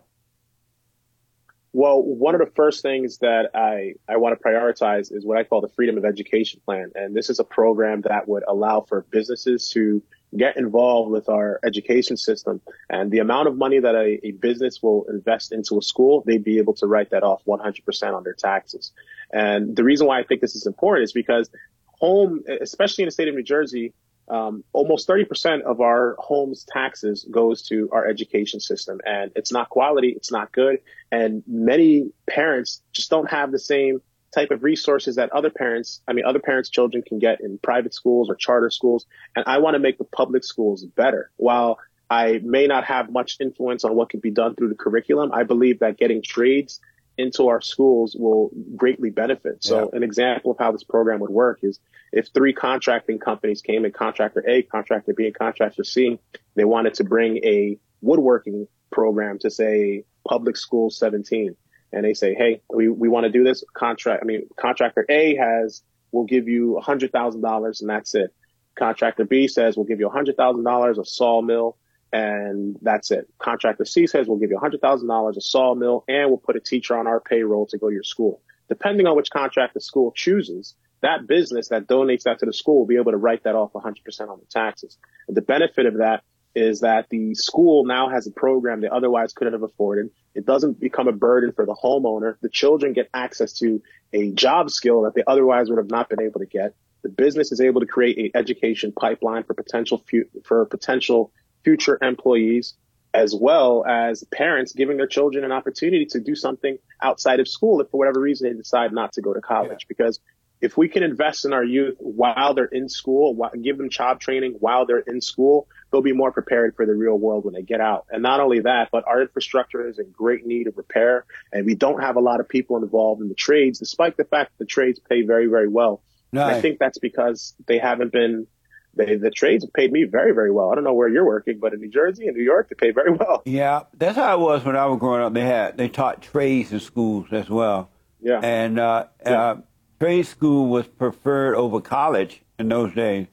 Well, 1.72 2.02
one 2.02 2.34
of 2.34 2.40
the 2.40 2.52
first 2.54 2.82
things 2.82 3.16
that 3.20 3.52
I, 3.54 3.94
I 4.06 4.18
want 4.18 4.38
to 4.38 4.44
prioritize 4.46 5.10
is 5.10 5.24
what 5.24 5.38
I 5.38 5.44
call 5.44 5.62
the 5.62 5.70
Freedom 5.70 5.96
of 5.96 6.04
Education 6.04 6.60
Plan. 6.66 6.92
And 6.94 7.16
this 7.16 7.30
is 7.30 7.38
a 7.38 7.44
program 7.44 8.02
that 8.02 8.28
would 8.28 8.42
allow 8.46 8.82
for 8.82 9.06
businesses 9.10 9.70
to 9.70 10.02
get 10.36 10.58
involved 10.58 11.10
with 11.10 11.30
our 11.30 11.58
education 11.64 12.18
system. 12.18 12.60
And 12.90 13.10
the 13.10 13.20
amount 13.20 13.48
of 13.48 13.56
money 13.56 13.80
that 13.80 13.94
a, 13.94 14.20
a 14.26 14.32
business 14.32 14.82
will 14.82 15.06
invest 15.08 15.52
into 15.52 15.78
a 15.78 15.82
school, 15.82 16.22
they'd 16.26 16.44
be 16.44 16.58
able 16.58 16.74
to 16.74 16.86
write 16.86 17.10
that 17.10 17.22
off 17.22 17.42
100% 17.46 18.14
on 18.14 18.24
their 18.24 18.34
taxes. 18.34 18.92
And 19.32 19.74
the 19.74 19.84
reason 19.84 20.06
why 20.06 20.20
I 20.20 20.24
think 20.24 20.40
this 20.40 20.54
is 20.54 20.66
important 20.66 21.04
is 21.04 21.12
because 21.12 21.50
home, 21.86 22.42
especially 22.60 23.02
in 23.04 23.06
the 23.06 23.12
state 23.12 23.28
of 23.28 23.34
New 23.34 23.42
Jersey, 23.42 23.94
um, 24.28 24.64
almost 24.72 25.08
30% 25.08 25.62
of 25.62 25.80
our 25.80 26.16
home's 26.18 26.64
taxes 26.64 27.26
goes 27.30 27.62
to 27.68 27.88
our 27.92 28.06
education 28.06 28.60
system 28.60 29.00
and 29.04 29.32
it's 29.34 29.52
not 29.52 29.68
quality. 29.68 30.14
It's 30.16 30.30
not 30.30 30.52
good. 30.52 30.78
And 31.10 31.42
many 31.46 32.10
parents 32.28 32.82
just 32.92 33.10
don't 33.10 33.30
have 33.30 33.52
the 33.52 33.58
same 33.58 34.00
type 34.34 34.50
of 34.50 34.62
resources 34.62 35.16
that 35.16 35.30
other 35.32 35.50
parents, 35.50 36.00
I 36.08 36.12
mean, 36.12 36.24
other 36.24 36.38
parents' 36.38 36.70
children 36.70 37.02
can 37.02 37.18
get 37.18 37.40
in 37.40 37.58
private 37.58 37.94
schools 37.94 38.30
or 38.30 38.34
charter 38.34 38.70
schools. 38.70 39.06
And 39.36 39.44
I 39.46 39.58
want 39.58 39.74
to 39.74 39.78
make 39.78 39.98
the 39.98 40.04
public 40.04 40.44
schools 40.44 40.84
better. 40.84 41.30
While 41.36 41.78
I 42.08 42.40
may 42.42 42.66
not 42.66 42.84
have 42.84 43.10
much 43.10 43.36
influence 43.40 43.84
on 43.84 43.94
what 43.94 44.10
can 44.10 44.20
be 44.20 44.30
done 44.30 44.54
through 44.54 44.68
the 44.68 44.74
curriculum, 44.74 45.32
I 45.32 45.42
believe 45.42 45.80
that 45.80 45.98
getting 45.98 46.22
trades 46.22 46.80
into 47.22 47.48
our 47.48 47.60
schools 47.60 48.16
will 48.18 48.50
greatly 48.76 49.10
benefit. 49.10 49.62
So 49.62 49.90
yeah. 49.92 49.96
an 49.96 50.02
example 50.02 50.50
of 50.50 50.58
how 50.58 50.72
this 50.72 50.82
program 50.82 51.20
would 51.20 51.30
work 51.30 51.60
is 51.62 51.78
if 52.12 52.28
three 52.34 52.52
contracting 52.52 53.18
companies 53.18 53.62
came 53.62 53.84
in 53.84 53.92
contractor 53.92 54.44
A, 54.46 54.62
contractor 54.62 55.14
B, 55.14 55.26
and 55.26 55.34
contractor 55.34 55.84
C, 55.84 56.18
they 56.56 56.64
wanted 56.64 56.94
to 56.94 57.04
bring 57.04 57.38
a 57.38 57.78
woodworking 58.00 58.66
program 58.90 59.38
to 59.40 59.50
say 59.50 60.04
public 60.28 60.56
school 60.56 60.90
17 60.90 61.56
and 61.92 62.04
they 62.04 62.14
say, 62.14 62.34
Hey, 62.34 62.60
we, 62.72 62.88
we 62.88 63.08
want 63.08 63.24
to 63.24 63.30
do 63.30 63.44
this 63.44 63.62
contract. 63.72 64.22
I 64.22 64.26
mean, 64.26 64.48
contractor 64.58 65.06
A 65.08 65.36
has, 65.36 65.82
we'll 66.10 66.24
give 66.24 66.48
you 66.48 66.76
a 66.76 66.80
hundred 66.80 67.12
thousand 67.12 67.40
dollars 67.40 67.80
and 67.80 67.88
that's 67.88 68.14
it. 68.14 68.34
Contractor 68.74 69.24
B 69.24 69.48
says, 69.48 69.76
we'll 69.76 69.86
give 69.86 70.00
you 70.00 70.08
a 70.08 70.12
hundred 70.12 70.36
thousand 70.36 70.64
dollars, 70.64 70.98
a 70.98 71.04
sawmill, 71.04 71.76
and 72.12 72.76
that's 72.82 73.10
it. 73.10 73.28
Contractor 73.38 73.84
C 73.84 74.06
says 74.06 74.28
we'll 74.28 74.38
give 74.38 74.50
you 74.50 74.58
$100,000 74.58 75.36
a 75.36 75.40
sawmill 75.40 76.04
and 76.08 76.28
we'll 76.28 76.38
put 76.38 76.56
a 76.56 76.60
teacher 76.60 76.96
on 76.96 77.06
our 77.06 77.20
payroll 77.20 77.66
to 77.66 77.78
go 77.78 77.88
to 77.88 77.94
your 77.94 78.02
school. 78.02 78.42
Depending 78.68 79.06
on 79.06 79.16
which 79.16 79.30
contract 79.30 79.74
the 79.74 79.80
school 79.80 80.12
chooses, 80.12 80.74
that 81.00 81.26
business 81.26 81.68
that 81.68 81.86
donates 81.88 82.22
that 82.24 82.38
to 82.38 82.46
the 82.46 82.52
school 82.52 82.80
will 82.80 82.86
be 82.86 82.96
able 82.96 83.12
to 83.12 83.18
write 83.18 83.44
that 83.44 83.54
off 83.54 83.72
100% 83.72 83.84
on 84.28 84.38
the 84.38 84.46
taxes. 84.50 84.98
And 85.26 85.36
the 85.36 85.42
benefit 85.42 85.86
of 85.86 85.98
that 85.98 86.22
is 86.54 86.80
that 86.80 87.08
the 87.08 87.34
school 87.34 87.84
now 87.86 88.10
has 88.10 88.26
a 88.26 88.30
program 88.30 88.80
they 88.80 88.88
otherwise 88.88 89.32
couldn't 89.32 89.54
have 89.54 89.62
afforded. 89.62 90.10
It 90.34 90.44
doesn't 90.44 90.78
become 90.78 91.08
a 91.08 91.12
burden 91.12 91.52
for 91.52 91.64
the 91.64 91.74
homeowner. 91.74 92.36
The 92.42 92.50
children 92.50 92.92
get 92.92 93.08
access 93.14 93.54
to 93.58 93.82
a 94.12 94.30
job 94.32 94.70
skill 94.70 95.02
that 95.02 95.14
they 95.14 95.22
otherwise 95.26 95.70
would 95.70 95.78
have 95.78 95.90
not 95.90 96.08
been 96.08 96.20
able 96.20 96.40
to 96.40 96.46
get. 96.46 96.74
The 97.02 97.08
business 97.08 97.52
is 97.52 97.60
able 97.60 97.80
to 97.80 97.86
create 97.86 98.18
an 98.18 98.30
education 98.34 98.92
pipeline 98.92 99.44
for 99.44 99.54
potential 99.54 100.04
for 100.44 100.66
potential 100.66 101.32
future 101.64 101.98
employees 102.00 102.74
as 103.14 103.34
well 103.34 103.84
as 103.86 104.24
parents 104.24 104.72
giving 104.72 104.96
their 104.96 105.06
children 105.06 105.44
an 105.44 105.52
opportunity 105.52 106.06
to 106.06 106.20
do 106.20 106.34
something 106.34 106.78
outside 107.02 107.40
of 107.40 107.48
school 107.48 107.80
if 107.80 107.90
for 107.90 107.98
whatever 107.98 108.20
reason 108.20 108.48
they 108.48 108.56
decide 108.56 108.92
not 108.92 109.12
to 109.12 109.20
go 109.20 109.34
to 109.34 109.40
college. 109.40 109.82
Yeah. 109.82 109.86
Because 109.88 110.20
if 110.62 110.76
we 110.76 110.88
can 110.88 111.02
invest 111.02 111.44
in 111.44 111.52
our 111.52 111.64
youth 111.64 111.96
while 111.98 112.54
they're 112.54 112.64
in 112.64 112.88
school, 112.88 113.36
give 113.60 113.76
them 113.76 113.90
job 113.90 114.20
training 114.20 114.56
while 114.60 114.86
they're 114.86 115.00
in 115.00 115.20
school, 115.20 115.66
they'll 115.90 116.02
be 116.02 116.12
more 116.12 116.30
prepared 116.32 116.76
for 116.76 116.86
the 116.86 116.94
real 116.94 117.18
world 117.18 117.44
when 117.44 117.52
they 117.52 117.62
get 117.62 117.80
out. 117.80 118.06
And 118.10 118.22
not 118.22 118.40
only 118.40 118.60
that, 118.60 118.88
but 118.92 119.06
our 119.06 119.20
infrastructure 119.20 119.86
is 119.86 119.98
in 119.98 120.10
great 120.12 120.46
need 120.46 120.68
of 120.68 120.76
repair 120.78 121.26
and 121.52 121.66
we 121.66 121.74
don't 121.74 122.00
have 122.00 122.16
a 122.16 122.20
lot 122.20 122.40
of 122.40 122.48
people 122.48 122.76
involved 122.76 123.20
in 123.20 123.28
the 123.28 123.34
trades, 123.34 123.80
despite 123.80 124.16
the 124.16 124.24
fact 124.24 124.52
that 124.52 124.64
the 124.64 124.66
trades 124.66 125.00
pay 125.00 125.22
very, 125.22 125.48
very 125.48 125.68
well. 125.68 126.00
No. 126.32 126.44
I 126.44 126.60
think 126.60 126.78
that's 126.78 126.98
because 126.98 127.54
they 127.66 127.78
haven't 127.78 128.12
been 128.12 128.46
they, 128.94 129.16
the 129.16 129.30
trades 129.30 129.66
paid 129.74 129.92
me 129.92 130.04
very, 130.04 130.32
very 130.32 130.50
well. 130.50 130.70
I 130.70 130.74
don't 130.74 130.84
know 130.84 130.92
where 130.92 131.08
you're 131.08 131.24
working, 131.24 131.58
but 131.58 131.72
in 131.72 131.80
New 131.80 131.90
Jersey 131.90 132.26
and 132.26 132.36
New 132.36 132.42
York, 132.42 132.68
they 132.68 132.74
pay 132.74 132.90
very 132.92 133.12
well. 133.12 133.42
Yeah, 133.44 133.84
that's 133.94 134.16
how 134.16 134.36
it 134.36 134.40
was 134.40 134.64
when 134.64 134.76
I 134.76 134.86
was 134.86 134.98
growing 134.98 135.22
up. 135.22 135.32
They 135.32 135.42
had 135.42 135.76
they 135.76 135.88
taught 135.88 136.22
trades 136.22 136.72
in 136.72 136.80
schools 136.80 137.28
as 137.32 137.48
well. 137.48 137.90
Yeah, 138.20 138.40
and 138.42 138.78
uh, 138.78 139.06
yeah. 139.24 139.42
Uh, 139.42 139.56
trade 139.98 140.26
school 140.26 140.68
was 140.68 140.86
preferred 140.86 141.54
over 141.54 141.80
college 141.80 142.42
in 142.58 142.68
those 142.68 142.94
days 142.94 143.26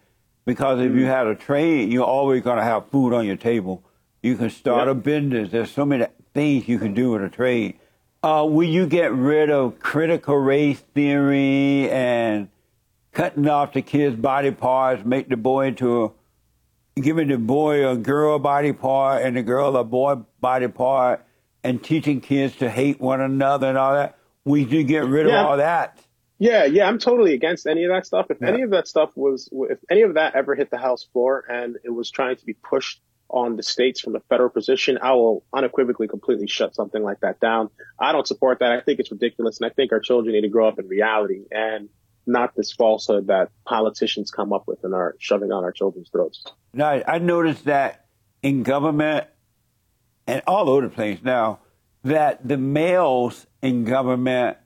because 0.46 0.80
if 0.80 0.88
mm-hmm. 0.88 1.00
you 1.00 1.06
had 1.06 1.28
a 1.28 1.36
trade, 1.36 1.92
you're 1.92 2.04
always 2.04 2.42
going 2.42 2.58
to 2.58 2.64
have 2.64 2.88
food 2.90 3.14
on 3.14 3.26
your 3.26 3.36
table. 3.36 3.84
You 4.22 4.36
can 4.36 4.50
start 4.50 4.88
a 4.88 4.94
business. 4.94 5.52
There's 5.52 5.72
so 5.72 5.86
many 5.86 6.06
things 6.34 6.68
you 6.68 6.80
can 6.80 6.94
do 6.94 7.12
with 7.12 7.24
a 7.24 7.30
trade. 7.30 7.80
Uh, 8.22 8.46
will 8.50 8.68
you 8.68 8.86
get 8.86 9.14
rid 9.14 9.50
of 9.50 9.80
critical 9.80 10.36
race 10.36 10.80
theory 10.94 11.90
and 11.90 12.50
cutting 13.12 13.48
off 13.48 13.74
the 13.74 13.82
kid's 13.82 14.16
body 14.16 14.52
parts, 14.52 15.04
make 15.06 15.30
the 15.30 15.38
boy 15.38 15.68
into 15.68 16.06
a, 16.06 16.12
giving 17.02 17.28
the 17.28 17.38
boy 17.38 17.90
a 17.90 17.96
girl 17.96 18.40
body 18.40 18.74
part 18.74 19.24
and 19.24 19.36
the 19.36 19.44
girl 19.44 19.76
a 19.78 19.84
boy 19.84 20.16
body 20.40 20.68
part, 20.68 21.26
and 21.64 21.84
teaching 21.84 22.22
kids 22.22 22.56
to 22.58 22.70
hate 22.70 23.00
one 23.00 23.22
another 23.22 23.68
and 23.68 23.78
all 23.78 23.94
that. 23.94 24.18
We 24.46 24.66
do 24.66 24.84
get 24.84 25.06
rid 25.06 25.28
yeah. 25.28 25.42
of 25.42 25.46
all 25.46 25.58
that. 25.58 26.00
Yeah, 26.40 26.64
yeah, 26.64 26.88
I'm 26.88 27.00
totally 27.00 27.34
against 27.34 27.68
any 27.68 27.84
of 27.84 27.92
that 27.92 28.06
stuff. 28.06 28.28
If 28.30 28.38
yeah. 28.42 28.48
any 28.48 28.62
of 28.62 28.70
that 28.70 28.88
stuff 28.88 29.12
was, 29.16 29.50
if 29.52 29.80
any 29.92 30.04
of 30.04 30.14
that 30.14 30.36
ever 30.36 30.56
hit 30.56 30.72
the 30.72 30.78
House 30.78 31.04
floor 31.12 31.44
and 31.50 31.76
it 31.84 31.90
was 31.90 32.10
trying 32.10 32.38
to 32.38 32.46
be 32.46 32.54
pushed 32.54 33.02
on 33.30 33.58
the 33.58 33.64
states 33.64 34.00
from 34.00 34.14
the 34.14 34.22
federal 34.22 34.50
position, 34.50 34.98
I 35.02 35.12
will 35.12 35.44
unequivocally 35.54 36.08
completely 36.08 36.48
shut 36.48 36.76
something 36.76 37.04
like 37.04 37.20
that 37.20 37.42
down. 37.42 37.70
I 38.00 38.14
don't 38.14 38.26
support 38.26 38.60
that. 38.60 38.72
I 38.72 38.80
think 38.80 39.00
it's 39.00 39.12
ridiculous. 39.12 39.60
And 39.60 39.70
I 39.70 39.74
think 39.74 39.92
our 39.92 40.00
children 40.00 40.34
need 40.34 40.42
to 40.42 40.50
grow 40.50 40.68
up 40.68 40.80
in 40.80 40.88
reality. 40.88 41.44
And 41.52 41.90
not 42.30 42.56
this 42.56 42.72
falsehood 42.72 43.28
that 43.28 43.50
politicians 43.66 44.32
come 44.32 44.54
up 44.54 44.68
with 44.68 44.84
and 44.84 44.94
are 44.94 45.16
shoving 45.20 45.52
on 45.52 45.64
our 45.64 45.72
children's 45.72 46.10
throats. 46.10 46.46
No, 46.74 47.04
I 47.06 47.18
noticed 47.18 47.66
that 47.66 48.06
in 48.42 48.64
government 48.64 49.28
and 50.28 50.42
all 50.48 50.70
over 50.70 50.82
the 50.82 50.90
place 50.90 51.20
now 51.24 51.60
that 52.04 52.48
the 52.48 52.58
males 52.58 53.46
in 53.62 53.84
government, 53.84 54.58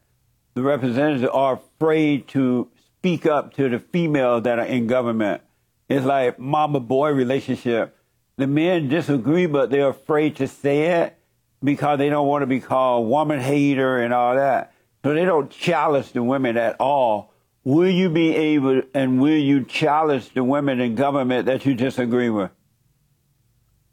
the 0.53 0.61
representatives, 0.61 1.23
are 1.23 1.53
afraid 1.53 2.27
to 2.29 2.69
speak 2.97 3.25
up 3.25 3.53
to 3.55 3.69
the 3.69 3.79
females 3.79 4.43
that 4.43 4.59
are 4.59 4.65
in 4.65 4.87
government. 4.87 5.41
it's 5.89 6.05
like 6.05 6.37
mama 6.37 6.79
boy 6.79 7.11
relationship. 7.11 7.97
The 8.37 8.47
men 8.47 8.89
disagree, 8.89 9.45
but 9.45 9.69
they're 9.69 9.89
afraid 9.89 10.37
to 10.37 10.47
say 10.47 11.01
it 11.01 11.17
because 11.63 11.97
they 11.97 12.09
don't 12.09 12.27
want 12.27 12.41
to 12.41 12.47
be 12.47 12.59
called 12.59 13.07
woman 13.07 13.39
hater 13.39 14.01
and 14.01 14.13
all 14.13 14.35
that. 14.35 14.73
So 15.03 15.13
they 15.13 15.25
don't 15.25 15.51
challenge 15.51 16.13
the 16.13 16.23
women 16.23 16.57
at 16.57 16.77
all. 16.79 17.32
Will 17.63 17.89
you 17.89 18.09
be 18.09 18.35
able 18.35 18.81
and 18.93 19.21
will 19.21 19.37
you 19.37 19.63
challenge 19.63 20.33
the 20.33 20.43
women 20.43 20.81
in 20.81 20.95
government 20.95 21.45
that 21.45 21.65
you 21.65 21.75
disagree 21.75 22.29
with? 22.29 22.51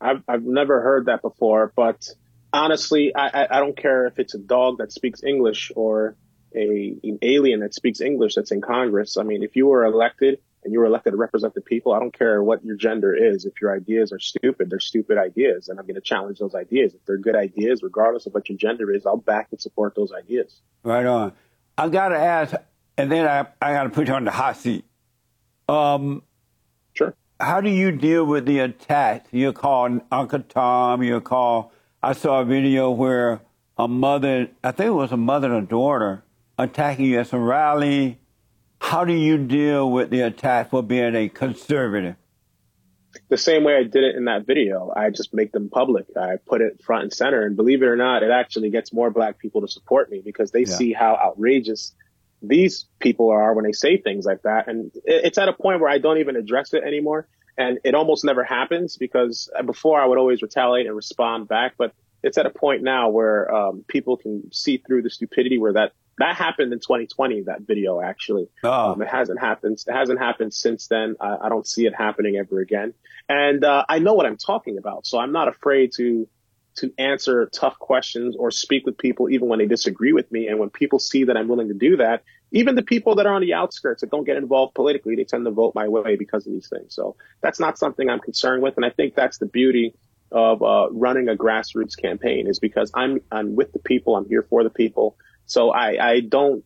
I've 0.00 0.22
I've 0.26 0.42
never 0.42 0.80
heard 0.80 1.06
that 1.06 1.22
before, 1.22 1.72
but 1.76 2.08
honestly, 2.52 3.14
I, 3.14 3.46
I, 3.50 3.60
don't 3.60 3.76
care 3.76 4.06
if 4.06 4.18
it's 4.18 4.34
a 4.34 4.38
dog 4.38 4.78
that 4.78 4.92
speaks 4.92 5.22
English 5.22 5.72
or 5.76 6.16
a 6.54 6.96
an 7.02 7.18
alien 7.22 7.60
that 7.60 7.74
speaks 7.74 8.00
English 8.00 8.34
that's 8.34 8.50
in 8.50 8.60
Congress. 8.60 9.16
I 9.16 9.22
mean, 9.22 9.42
if 9.42 9.56
you 9.56 9.66
were 9.66 9.84
elected 9.84 10.40
and 10.64 10.72
you 10.72 10.80
were 10.80 10.86
elected 10.86 11.12
to 11.12 11.16
represent 11.16 11.54
the 11.54 11.60
people, 11.60 11.92
I 11.92 12.00
don't 12.00 12.16
care 12.16 12.42
what 12.42 12.64
your 12.64 12.76
gender 12.76 13.14
is. 13.14 13.44
If 13.44 13.60
your 13.60 13.74
ideas 13.74 14.12
are 14.12 14.18
stupid, 14.18 14.68
they're 14.70 14.80
stupid 14.80 15.16
ideas, 15.16 15.68
and 15.68 15.78
I'm 15.78 15.86
going 15.86 15.94
to 15.94 16.00
challenge 16.00 16.38
those 16.38 16.54
ideas. 16.54 16.94
If 16.94 17.04
they're 17.06 17.18
good 17.18 17.36
ideas, 17.36 17.82
regardless 17.82 18.26
of 18.26 18.34
what 18.34 18.48
your 18.48 18.58
gender 18.58 18.92
is, 18.92 19.06
I'll 19.06 19.16
back 19.16 19.48
and 19.52 19.60
support 19.60 19.94
those 19.94 20.12
ideas. 20.12 20.60
Right 20.82 21.06
on. 21.06 21.32
I've 21.78 21.92
got 21.92 22.08
to 22.08 22.18
ask, 22.18 22.54
and 23.00 23.10
then 23.10 23.26
I 23.26 23.46
I 23.60 23.72
got 23.72 23.84
to 23.84 23.90
put 23.90 24.08
you 24.08 24.14
on 24.14 24.24
the 24.24 24.30
hot 24.30 24.56
seat. 24.56 24.84
Um, 25.68 26.22
Sure. 26.92 27.14
how 27.40 27.60
do 27.60 27.70
you 27.70 27.92
deal 27.92 28.24
with 28.24 28.44
the 28.46 28.58
attack? 28.60 29.26
You 29.30 29.52
call 29.52 30.00
Uncle 30.10 30.40
Tom. 30.40 31.02
You 31.02 31.20
call. 31.20 31.72
I 32.02 32.12
saw 32.12 32.40
a 32.40 32.44
video 32.44 32.90
where 32.90 33.40
a 33.78 33.86
mother, 33.88 34.48
I 34.64 34.72
think 34.72 34.88
it 34.88 34.92
was 34.94 35.12
a 35.12 35.16
mother 35.16 35.52
and 35.54 35.64
a 35.64 35.66
daughter, 35.66 36.22
attacking 36.58 37.06
you 37.06 37.20
at 37.20 37.32
a 37.32 37.38
rally. 37.38 38.18
How 38.80 39.04
do 39.04 39.12
you 39.12 39.36
deal 39.38 39.90
with 39.90 40.10
the 40.10 40.22
attack 40.22 40.70
for 40.70 40.82
being 40.82 41.14
a 41.14 41.28
conservative? 41.28 42.16
the 43.28 43.36
same 43.36 43.64
way 43.64 43.76
I 43.76 43.82
did 43.82 44.04
it 44.04 44.14
in 44.14 44.26
that 44.26 44.46
video. 44.46 44.92
I 44.94 45.10
just 45.10 45.34
make 45.34 45.50
them 45.50 45.68
public. 45.68 46.06
I 46.16 46.36
put 46.46 46.60
it 46.60 46.80
front 46.82 47.02
and 47.04 47.12
center. 47.12 47.44
And 47.44 47.56
believe 47.56 47.82
it 47.82 47.86
or 47.86 47.96
not, 47.96 48.22
it 48.22 48.30
actually 48.30 48.70
gets 48.70 48.92
more 48.92 49.10
black 49.10 49.38
people 49.38 49.60
to 49.62 49.68
support 49.68 50.10
me 50.12 50.20
because 50.24 50.52
they 50.52 50.60
Yeah. 50.60 50.66
see 50.66 50.92
how 50.92 51.16
outrageous 51.16 51.92
these 52.42 52.86
people 52.98 53.30
are 53.30 53.54
when 53.54 53.64
they 53.64 53.72
say 53.72 53.98
things 53.98 54.24
like 54.24 54.42
that. 54.42 54.68
And 54.68 54.90
it's 55.04 55.38
at 55.38 55.48
a 55.48 55.52
point 55.52 55.80
where 55.80 55.90
I 55.90 55.98
don't 55.98 56.18
even 56.18 56.36
address 56.36 56.72
it 56.72 56.82
anymore. 56.82 57.28
And 57.58 57.78
it 57.84 57.94
almost 57.94 58.24
never 58.24 58.42
happens 58.44 58.96
because 58.96 59.50
before 59.66 60.00
I 60.00 60.06
would 60.06 60.18
always 60.18 60.40
retaliate 60.40 60.86
and 60.86 60.96
respond 60.96 61.48
back. 61.48 61.74
But 61.76 61.92
it's 62.22 62.38
at 62.38 62.46
a 62.46 62.50
point 62.50 62.82
now 62.82 63.10
where 63.10 63.52
um, 63.54 63.84
people 63.86 64.16
can 64.16 64.50
see 64.52 64.78
through 64.78 65.02
the 65.02 65.10
stupidity 65.10 65.58
where 65.58 65.74
that 65.74 65.92
that 66.18 66.36
happened 66.36 66.70
in 66.72 66.80
2020, 66.80 67.42
that 67.42 67.62
video 67.62 68.00
actually. 68.00 68.48
Oh. 68.62 68.92
Um, 68.92 69.02
it 69.02 69.08
hasn't 69.08 69.40
happened. 69.40 69.82
It 69.86 69.92
hasn't 69.92 70.18
happened 70.18 70.52
since 70.52 70.86
then. 70.86 71.16
I, 71.18 71.36
I 71.44 71.48
don't 71.48 71.66
see 71.66 71.86
it 71.86 71.94
happening 71.94 72.36
ever 72.36 72.60
again. 72.60 72.92
And 73.28 73.64
uh, 73.64 73.84
I 73.88 74.00
know 74.00 74.14
what 74.14 74.26
I'm 74.26 74.36
talking 74.36 74.76
about, 74.76 75.06
so 75.06 75.18
I'm 75.18 75.32
not 75.32 75.48
afraid 75.48 75.92
to 75.96 76.28
to 76.76 76.92
answer 76.98 77.48
tough 77.52 77.78
questions 77.78 78.36
or 78.38 78.50
speak 78.50 78.86
with 78.86 78.96
people 78.96 79.28
even 79.30 79.48
when 79.48 79.58
they 79.58 79.66
disagree 79.66 80.12
with 80.12 80.30
me. 80.30 80.48
And 80.48 80.58
when 80.58 80.70
people 80.70 80.98
see 80.98 81.24
that 81.24 81.36
I'm 81.36 81.48
willing 81.48 81.68
to 81.68 81.74
do 81.74 81.96
that, 81.98 82.22
even 82.52 82.74
the 82.74 82.82
people 82.82 83.16
that 83.16 83.26
are 83.26 83.34
on 83.34 83.42
the 83.42 83.54
outskirts 83.54 84.00
that 84.00 84.10
don't 84.10 84.24
get 84.24 84.36
involved 84.36 84.74
politically, 84.74 85.16
they 85.16 85.24
tend 85.24 85.44
to 85.44 85.50
vote 85.50 85.74
my 85.74 85.88
way 85.88 86.16
because 86.16 86.46
of 86.46 86.52
these 86.52 86.68
things. 86.68 86.94
So 86.94 87.16
that's 87.42 87.60
not 87.60 87.78
something 87.78 88.08
I'm 88.08 88.20
concerned 88.20 88.62
with. 88.62 88.76
And 88.76 88.84
I 88.84 88.90
think 88.90 89.14
that's 89.14 89.38
the 89.38 89.46
beauty 89.46 89.94
of 90.32 90.62
uh, 90.62 90.88
running 90.92 91.28
a 91.28 91.34
grassroots 91.34 92.00
campaign 92.00 92.46
is 92.46 92.60
because 92.60 92.90
I'm 92.94 93.20
I'm 93.32 93.56
with 93.56 93.72
the 93.72 93.80
people. 93.80 94.16
I'm 94.16 94.28
here 94.28 94.46
for 94.48 94.62
the 94.62 94.70
people. 94.70 95.16
So 95.46 95.70
I, 95.70 96.10
I 96.12 96.20
don't 96.20 96.64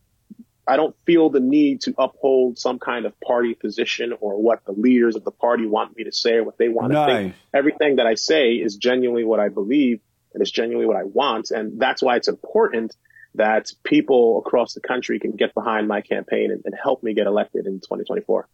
I 0.67 0.77
don't 0.77 0.97
feel 1.05 1.29
the 1.31 1.41
need 1.41 1.83
to 1.83 1.95
uphold 1.99 2.59
some 2.59 2.79
kind 2.79 3.05
of 3.05 3.19
party 3.21 3.55
position 3.55 4.15
or 4.19 4.41
what 4.41 4.65
the 4.65 4.73
leaders 4.73 5.15
of 5.15 5.25
the 5.25 5.31
party 5.31 5.67
want 5.67 5.97
me 5.97 6.05
to 6.05 6.13
say 6.13 6.37
or 6.37 6.45
what 6.45 6.57
they 6.57 6.69
want 6.69 6.91
to 6.93 6.95
Nice. 6.95 7.07
think. 7.23 7.35
Everything 7.53 7.97
that 7.97 8.07
I 8.07 8.15
say 8.15 8.53
is 8.53 8.77
genuinely 8.77 9.25
what 9.25 9.41
I 9.41 9.51
believe 9.51 10.01
and 10.33 10.41
it's 10.41 10.51
genuinely 10.51 10.87
what 10.87 10.97
I 10.97 11.05
want. 11.05 11.51
And 11.51 11.79
that's 11.79 12.03
why 12.03 12.17
it's 12.17 12.29
important 12.29 12.97
that 13.35 13.73
people 13.83 14.43
across 14.45 14.75
the 14.75 14.81
country 14.81 15.19
can 15.21 15.33
get 15.33 15.53
behind 15.55 15.87
my 15.87 16.01
campaign 16.01 16.51
and, 16.51 16.63
and 16.65 16.75
help 16.81 17.03
me 17.03 17.15
get 17.15 17.27
elected 17.27 17.67
in 17.67 17.75
2024. 17.81 18.49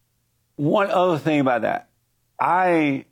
One 0.57 0.91
other 0.91 1.19
thing 1.19 1.41
about 1.41 1.63
that, 1.63 1.89
I 2.39 3.05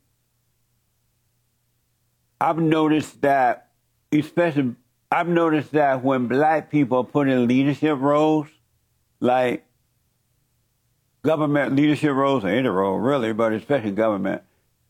I've 2.41 2.59
noticed 2.59 3.21
that, 3.23 3.69
especially 4.13 4.75
I've 5.11 5.29
noticed 5.29 5.73
that 5.73 6.03
when 6.05 6.27
black 6.29 6.71
people 6.71 6.99
are 6.99 7.05
put 7.05 7.29
in 7.29 7.47
leadership 7.47 7.99
roles, 7.99 8.49
like 9.21 9.67
government 11.23 11.75
leadership 11.75 12.15
roles 12.15 12.45
or 12.45 12.49
any 12.49 12.69
role 12.69 12.99
really, 12.99 13.33
but 13.33 13.53
especially 13.53 13.91
government, 13.91 14.43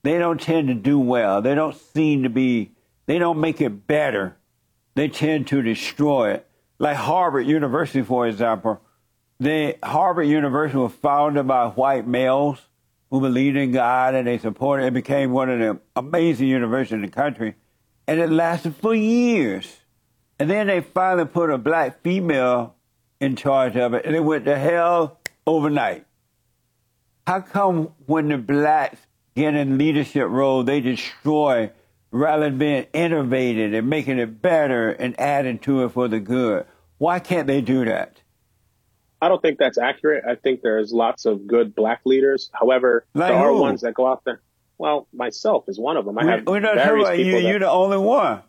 they 0.02 0.18
don't 0.18 0.40
tend 0.40 0.68
to 0.68 0.74
do 0.74 0.98
well. 0.98 1.42
They 1.42 1.54
don't 1.54 1.76
seem 1.76 2.22
to 2.22 2.30
be. 2.30 2.72
They 3.06 3.18
don't 3.18 3.40
make 3.40 3.60
it 3.60 3.86
better. 3.86 4.36
They 4.94 5.08
tend 5.08 5.48
to 5.48 5.62
destroy 5.62 6.34
it. 6.34 6.46
Like 6.78 6.96
Harvard 6.96 7.46
University, 7.46 8.02
for 8.02 8.26
example, 8.26 8.80
the 9.40 9.76
Harvard 9.82 10.26
University 10.26 10.78
was 10.78 10.92
founded 10.92 11.46
by 11.46 11.68
white 11.68 12.06
males 12.06 12.60
who 13.10 13.20
believed 13.20 13.56
in 13.56 13.72
God 13.72 14.14
and 14.14 14.26
they 14.26 14.38
supported 14.38 14.84
it. 14.84 14.88
It 14.88 14.94
became 14.94 15.32
one 15.32 15.48
of 15.48 15.58
the 15.58 15.80
amazing 15.96 16.48
universities 16.48 16.94
in 16.94 17.02
the 17.02 17.08
country. 17.08 17.54
And 18.06 18.20
it 18.20 18.30
lasted 18.30 18.76
for 18.76 18.94
years. 18.94 19.80
And 20.38 20.48
then 20.48 20.66
they 20.66 20.80
finally 20.80 21.26
put 21.26 21.50
a 21.50 21.58
black 21.58 22.02
female 22.02 22.74
in 23.20 23.36
charge 23.36 23.76
of 23.76 23.94
it 23.94 24.04
and 24.04 24.14
it 24.14 24.20
went 24.20 24.44
to 24.44 24.58
hell 24.58 25.18
overnight. 25.46 26.04
How 27.26 27.40
come 27.40 27.92
when 28.06 28.28
the 28.28 28.38
blacks 28.38 28.98
get 29.34 29.54
in 29.54 29.76
leadership 29.78 30.28
role, 30.28 30.62
they 30.62 30.80
destroy 30.80 31.70
rather 32.10 32.44
than 32.44 32.58
being 32.58 32.86
innovative 32.92 33.74
and 33.74 33.88
making 33.90 34.18
it 34.18 34.40
better 34.40 34.90
and 34.90 35.18
adding 35.20 35.58
to 35.60 35.84
it 35.84 35.90
for 35.90 36.08
the 36.08 36.20
good? 36.20 36.64
Why 36.98 37.18
can't 37.18 37.46
they 37.46 37.60
do 37.60 37.84
that? 37.84 38.20
I 39.20 39.28
don't 39.28 39.42
think 39.42 39.58
that's 39.58 39.78
accurate. 39.78 40.24
I 40.26 40.36
think 40.36 40.62
there's 40.62 40.92
lots 40.92 41.26
of 41.26 41.46
good 41.46 41.74
black 41.74 42.00
leaders. 42.04 42.50
However, 42.52 43.04
Like 43.14 43.28
there 43.32 43.36
are 43.38 43.52
ones 43.52 43.80
that 43.82 43.94
go 43.94 44.06
out 44.06 44.24
there. 44.24 44.40
Well, 44.78 45.08
myself 45.12 45.64
is 45.68 45.78
one 45.78 45.96
of 45.96 46.04
them. 46.04 46.18
I 46.18 46.24
have 46.24 46.46
we, 46.46 46.52
we're 46.52 46.60
not 46.60 46.74
talking 46.74 46.84
various 46.88 47.08
about 47.08 47.16
people 47.16 47.26
you. 47.32 47.42
that- 47.42 47.48
You're 47.48 47.58
the 47.58 47.70
only 47.70 47.98
one. 47.98 48.42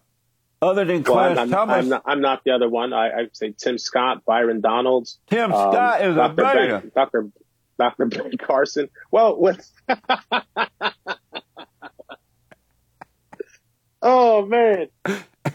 Other 0.62 0.84
than 0.84 1.04
Clarence 1.04 1.40
I'm, 1.40 1.48
I'm, 1.48 1.52
Thomas, 1.52 1.76
I'm, 1.78 1.90
not, 1.90 2.04
I'm 2.06 2.22
not 2.22 2.44
the 2.44 2.52
other 2.52 2.68
one. 2.68 2.92
I, 2.92 3.12
I'd 3.12 3.36
say 3.36 3.54
Tim 3.58 3.78
Scott, 3.78 4.26
Byron 4.26 4.60
Donalds. 4.60 5.20
Tim 5.28 5.54
um, 5.54 5.72
Scott 5.72 6.02
is 6.02 6.14
a 6.14 6.16
Dr. 6.16 6.36
beta. 6.36 6.80
Ben, 6.82 6.92
Dr. 6.94 7.30
Dr. 7.78 8.06
Ben 8.08 8.38
Carson. 8.38 8.90
Well, 9.10 9.40
with 9.40 9.72
oh 14.02 14.46
man. 14.46 14.88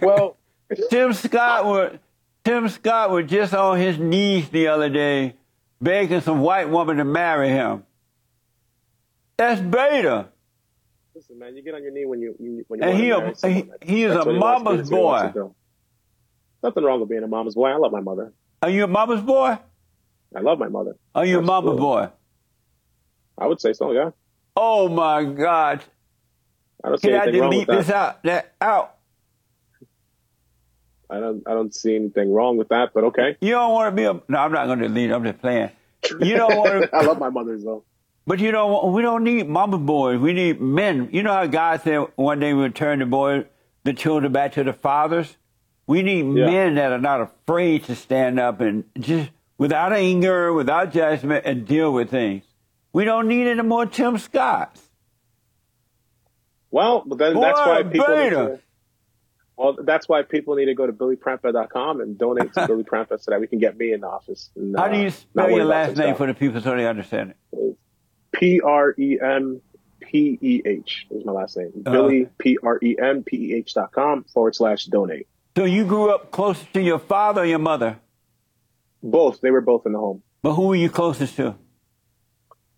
Well, 0.01 0.39
Tim 0.91 1.13
Scott 1.13 1.67
was 1.67 1.99
Tim 2.45 2.69
Scott 2.71 3.11
was 3.11 3.29
just 3.29 3.53
on 3.53 3.79
his 3.79 3.99
knees 3.99 4.49
the 4.49 4.69
other 4.69 4.89
day, 4.89 5.35
begging 5.83 6.23
some 6.23 6.41
white 6.41 6.71
woman 6.71 6.97
to 6.97 7.05
marry 7.05 7.51
him. 7.51 7.85
That's 9.37 9.61
beta, 9.61 10.29
listen, 11.15 11.39
man, 11.39 11.57
you 11.57 11.63
get 11.63 11.75
on 11.75 11.83
your 11.83 11.93
knee 11.93 12.05
when 12.07 12.21
you 12.21 12.35
you- 12.39 12.65
when 12.69 12.81
you 12.81 12.89
and 12.89 12.99
he 12.99 13.11
a, 13.11 13.33
he, 13.43 13.71
he 13.83 14.05
is 14.05 14.13
that's 14.15 14.25
a 14.25 14.29
what 14.29 14.35
he 14.35 14.41
wants 14.41 14.63
to 14.65 14.71
do. 14.71 14.77
mama's 14.77 14.79
That's 14.79 14.91
what 14.91 14.99
he 14.99 15.05
wants 15.05 15.35
boy. 15.39 15.51
Nothing 16.63 16.85
wrong 16.85 17.01
with 17.01 17.09
being 17.11 17.23
a 17.23 17.27
mama's 17.29 17.55
boy. 17.55 17.69
I 17.69 17.77
love 17.77 17.93
my 17.93 18.01
mother. 18.01 18.33
Are 18.63 18.71
you 18.71 18.85
a 18.85 18.89
mama's 18.89 19.21
boy? 19.21 19.59
I 20.37 20.41
love 20.41 20.59
my 20.59 20.69
mother. 20.69 20.97
Are 21.15 21.25
you 21.27 21.39
a 21.39 21.43
mama's 21.43 21.79
boy? 21.79 22.09
I 23.39 23.47
would 23.47 23.61
say 23.61 23.73
so. 23.73 23.93
Yeah. 23.93 24.11
Oh 24.57 24.89
my 24.89 25.25
God! 25.25 25.83
I 26.83 26.89
don't 26.89 27.01
see 27.01 27.09
Can 27.09 27.21
I 27.21 27.25
anything 27.25 27.41
wrong 27.41 27.51
delete 27.51 27.69
with 27.69 27.79
this 27.79 27.87
that. 27.89 27.97
out? 27.97 28.23
That 28.25 28.55
out. 28.61 28.95
I 31.11 31.21
don't. 31.21 31.43
I 31.47 31.53
don't 31.53 31.75
see 31.75 31.95
anything 31.97 32.33
wrong 32.33 32.57
with 32.57 32.69
that. 32.69 32.91
But 32.95 33.05
okay. 33.05 33.37
You 33.41 33.53
don't 33.53 33.73
want 33.73 33.93
to 33.93 33.97
be 33.97 34.05
a. 34.05 34.15
No, 34.29 34.39
I'm 34.39 34.53
not 34.53 34.67
going 34.67 34.79
to 34.81 34.89
delete. 34.89 35.11
it. 35.11 35.13
I'm 35.15 35.25
just 35.25 35.39
playing. 35.39 35.71
You 36.21 36.37
don't 36.37 36.57
want 36.57 36.91
to. 36.91 36.97
I 36.97 37.03
love 37.03 37.19
my 37.19 37.31
mothers 37.31 37.63
though. 37.65 37.85
But 38.27 38.39
you 38.41 38.53
know, 38.53 38.87
we 38.87 39.03
don't 39.03 39.23
need 39.25 39.49
mama 39.49 39.79
boys. 39.79 40.19
We 40.19 40.33
need 40.33 40.61
men. 40.61 41.11
You 41.13 41.23
know 41.23 41.33
how 41.35 41.47
God 41.47 41.83
said 41.83 42.07
one 42.17 42.41
day 42.41 42.55
we 42.55 42.61
would 42.63 42.75
turn 42.75 43.01
the 43.01 43.07
boy, 43.07 43.45
the 43.85 43.93
children 43.93 44.33
back 44.33 44.53
to 44.53 44.65
the 44.65 44.73
fathers? 44.73 45.37
We 45.87 46.03
need 46.03 46.25
Yeah. 46.35 46.47
men 46.47 46.75
that 46.77 46.93
are 46.93 46.99
not 46.99 47.21
afraid 47.21 47.85
to 47.85 47.95
stand 47.95 48.41
up 48.41 48.61
and 48.63 48.85
just 48.99 49.31
without 49.59 49.93
anger, 49.93 50.53
without 50.55 50.91
judgment, 50.93 51.45
and 51.45 51.67
deal 51.67 51.93
with 51.93 52.09
things. 52.11 52.45
We 52.95 53.05
don't 53.05 53.29
need 53.29 53.47
any 53.47 53.63
more 53.63 53.85
Tim 53.85 54.17
Scotts. 54.17 54.81
Well, 56.71 57.05
then 57.07 57.39
that's 57.39 57.59
why 57.61 57.83
people. 57.83 58.17
Need 58.17 58.31
to, 58.31 58.61
well, 59.57 59.77
that's 59.81 60.09
why 60.09 60.23
people 60.23 60.57
need 60.57 60.65
to 60.67 60.75
go 60.75 60.87
to 60.87 60.93
BillyPrempeh.com 60.93 62.01
and 62.01 62.19
donate 62.19 62.53
to 62.55 62.67
Billy 62.67 62.83
Prempeh 62.83 63.21
so 63.21 63.31
that 63.31 63.41
we 63.41 63.47
can 63.47 63.59
get 63.59 63.77
me 63.77 63.93
in 63.93 64.01
the 64.01 64.09
office. 64.09 64.51
And, 64.57 64.75
How 64.77 64.89
do 64.89 64.97
uh, 64.97 65.03
you 65.03 65.11
spell 65.11 65.45
worry 65.45 65.57
your 65.57 65.65
last 65.67 65.97
name 65.97 66.09
stuff. 66.09 66.17
for 66.19 66.27
the 66.27 66.35
people 66.35 66.61
so 66.61 66.75
they 66.75 66.87
understand 66.87 67.35
it? 67.53 67.77
P 68.35 68.61
R 68.61 68.95
E 68.99 69.19
M 69.21 69.63
P 70.01 70.39
E 70.41 70.63
H 70.67 71.07
is 71.11 71.25
my 71.25 71.33
last 71.33 71.57
name. 71.57 71.73
Oh, 71.87 71.93
Billy 71.93 72.29
P 72.39 72.59
R 72.63 72.79
E 72.83 72.97
M 73.01 73.23
P 73.23 73.37
E 73.37 73.55
H 73.55 73.75
dot 73.75 73.93
com 73.93 74.25
forward 74.25 74.55
slash 74.55 74.85
donate. 74.85 75.27
So 75.57 75.65
you 75.65 75.85
grew 75.87 76.13
up 76.15 76.31
closest 76.31 76.73
to 76.75 76.83
your 76.83 76.99
father 76.99 77.43
or 77.43 77.47
your 77.47 77.59
mother? 77.61 77.99
Both. 79.03 79.41
They 79.41 79.51
were 79.51 79.61
both 79.61 79.87
in 79.87 79.93
the 79.93 79.99
home. 79.99 80.23
But 80.43 80.55
who 80.55 80.67
were 80.67 80.77
you 80.77 80.91
closest 80.91 81.37
to? 81.37 81.57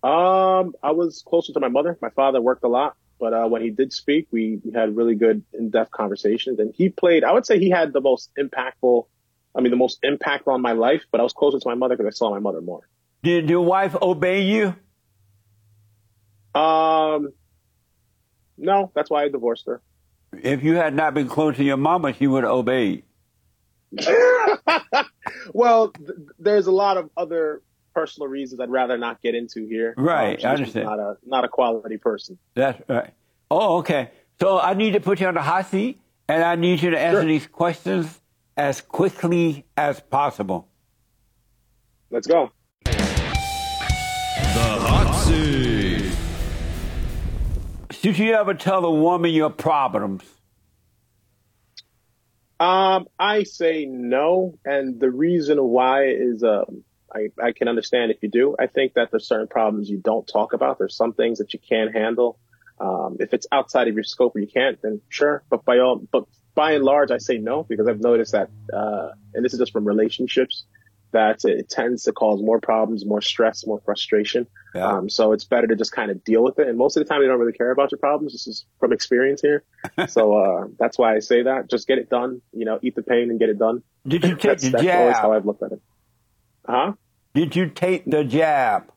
Uh, 0.05 0.47
Um, 0.57 0.75
I 0.83 0.93
was 0.93 1.23
closer 1.27 1.53
to 1.53 1.61
my 1.61 1.69
mother. 1.69 1.99
My 2.01 2.11
father 2.11 2.41
worked 2.41 2.65
a 2.65 2.69
lot, 2.69 2.97
but 3.19 3.33
uh, 3.35 3.47
when 3.47 3.63
he 3.63 3.71
did 3.71 3.93
speak, 3.93 4.27
we, 4.31 4.61
we 4.65 4.73
had 4.73 4.97
really 4.97 5.15
good 5.15 5.43
in-depth 5.53 5.91
conversations. 5.91 6.59
And 6.59 6.73
he 6.75 6.89
played. 6.89 7.25
I 7.25 7.33
would 7.33 7.47
say 7.47 7.59
he 7.59 7.71
had 7.71 7.93
the 7.93 8.01
most 8.01 8.31
impactful. 8.39 9.07
I 9.55 9.61
mean, 9.61 9.71
the 9.71 9.77
most 9.77 9.99
impact 10.03 10.49
on 10.49 10.63
my 10.63 10.73
life. 10.73 11.03
But 11.11 11.21
I 11.21 11.25
was 11.25 11.33
closer 11.33 11.59
to 11.59 11.69
my 11.69 11.75
mother 11.75 11.97
because 11.97 12.15
I 12.15 12.17
saw 12.17 12.31
my 12.31 12.39
mother 12.39 12.61
more. 12.61 12.89
Did 13.23 13.51
your 13.51 13.63
wife 13.63 13.95
obey 14.01 14.43
you? 14.43 14.75
Um, 16.57 17.33
no, 18.57 18.91
that's 18.95 19.11
why 19.11 19.25
I 19.25 19.29
divorced 19.29 19.67
her. 19.67 19.83
If 20.33 20.63
you 20.63 20.75
had 20.75 20.95
not 20.95 21.15
been 21.15 21.29
close 21.29 21.57
to 21.57 21.65
your 21.65 21.77
mama, 21.77 22.13
she 22.15 22.27
would 22.27 22.45
have 22.45 22.53
obeyed. 22.53 23.05
well, 25.53 25.89
th- 25.91 26.11
there's 26.39 26.67
a 26.67 26.73
lot 26.73 26.97
of 26.97 27.11
other 27.17 27.63
personal 27.95 28.29
reasons 28.29 28.61
I'd 28.61 28.71
rather 28.71 28.99
not 28.99 29.23
get 29.23 29.35
into 29.35 29.67
here. 29.67 29.95
Right, 29.97 30.43
um, 30.45 30.51
I 30.51 30.55
understand. 30.55 30.87
Not 30.87 30.99
a 30.99 31.17
not 31.25 31.45
a 31.45 31.49
quality 31.49 31.97
person. 31.97 32.39
That's 32.55 32.81
right. 32.89 33.13
Oh, 33.51 33.79
okay. 33.79 34.11
So 34.41 34.59
I 34.59 34.75
need 34.75 34.93
to 34.93 35.01
put 35.01 35.21
you 35.21 35.29
on 35.29 35.35
the 35.35 35.43
hot 35.43 35.67
seat, 35.71 36.01
and 36.29 36.43
I 36.43 36.57
need 36.57 36.83
you 36.83 36.91
to 36.91 36.99
answer 36.99 37.21
Sure. 37.23 37.29
these 37.29 37.47
questions 37.47 38.21
as 38.57 38.81
quickly 38.81 39.65
as 39.77 40.01
possible. 40.01 40.69
Let's 42.11 42.27
go. 42.27 42.51
The 42.85 42.93
hot 44.81 45.15
seat. 45.25 45.56
Should 48.07 48.21
you 48.21 48.35
ever 48.35 48.55
tell 48.55 48.85
a 48.85 48.91
woman 48.93 49.33
your 49.33 49.51
problems? 49.51 50.23
Um, 52.61 53.09
I 53.19 53.43
say 53.43 53.85
no, 53.85 54.61
and 54.65 55.01
the 55.01 55.11
reason 55.11 55.59
why 55.61 56.05
is 56.05 56.45
um, 56.45 56.85
I 57.13 57.31
I 57.43 57.51
can 57.51 57.67
understand 57.67 58.13
if 58.13 58.19
you 58.23 58.29
do. 58.29 58.55
I 58.61 58.69
think 58.69 58.95
that 58.95 59.11
there's 59.11 59.27
certain 59.27 59.49
problems 59.49 59.91
you 59.91 59.99
don't 59.99 60.25
talk 60.25 60.53
about. 60.53 60.79
There's 60.79 60.95
some 60.95 61.15
things 61.15 61.39
that 61.39 61.53
you 61.53 61.59
can't 61.59 61.93
handle. 61.93 62.39
Um, 62.79 63.17
if 63.19 63.35
it's 63.35 63.49
outside 63.51 63.89
of 63.89 63.95
your 63.95 64.05
scope 64.05 64.37
or 64.37 64.39
you 64.39 64.47
can't, 64.47 64.81
then 64.81 65.01
sure. 65.09 65.43
But 65.51 65.65
by 65.65 65.81
all, 65.81 65.97
but 65.99 66.27
by 66.55 66.75
and 66.75 66.85
large, 66.85 67.11
I 67.11 67.19
say 67.19 67.39
no 67.39 67.65
because 67.65 67.89
I've 67.89 68.01
noticed 68.01 68.31
that, 68.31 68.51
uh, 68.73 69.09
and 69.35 69.45
this 69.45 69.53
is 69.53 69.59
just 69.59 69.73
from 69.73 69.85
relationships, 69.85 70.65
that 71.13 71.45
it 71.45 71.69
tends 71.69 72.05
to 72.05 72.13
cause 72.13 72.43
more 72.43 72.61
problems, 72.61 73.05
more 73.07 73.21
stress, 73.21 73.67
more 73.67 73.81
frustration. 73.85 74.47
Yeah. 74.75 74.87
Um, 74.87 75.09
so 75.09 75.33
it's 75.33 75.45
better 75.45 75.67
to 75.67 75.77
just 75.77 75.93
kind 75.93 76.11
of 76.11 76.23
deal 76.25 76.43
with 76.43 76.59
it. 76.59 76.69
And 76.69 76.77
most 76.77 76.97
of 76.97 77.05
the 77.05 77.09
time, 77.09 77.23
they 77.23 77.27
don't 77.27 77.39
really 77.39 77.53
care 77.53 77.71
about 77.71 77.93
your 77.93 77.99
problems. 77.99 78.33
This 78.33 78.47
is 78.47 78.67
from 78.79 78.93
experience 78.93 79.41
here. 79.41 79.65
so 80.09 80.35
uh, 80.35 80.67
that's 80.79 80.99
why 80.99 81.15
I 81.15 81.21
say 81.21 81.43
that. 81.43 81.71
Just 81.71 81.87
get 81.87 81.99
it 81.99 82.11
done. 82.11 82.43
You 82.53 82.65
know, 82.65 82.79
eat 82.83 82.95
the 82.95 83.03
pain 83.03 83.31
and 83.31 83.39
get 83.39 83.49
it 83.49 83.59
done. 83.59 83.83
Did 84.07 84.25
you 84.25 84.31
take 84.37 84.43
That's, 84.43 84.65
the 84.65 84.71
that's 84.71 84.87
always 84.87 85.17
how 85.17 85.23
jab? 85.23 85.33
I've 85.33 85.47
looked 85.47 85.63
at 85.63 85.73
it. 85.73 85.83
Huh? 86.67 86.93
Did 87.35 87.57
you 87.57 87.69
take 87.69 88.05
the 88.05 88.25
jab? 88.25 88.91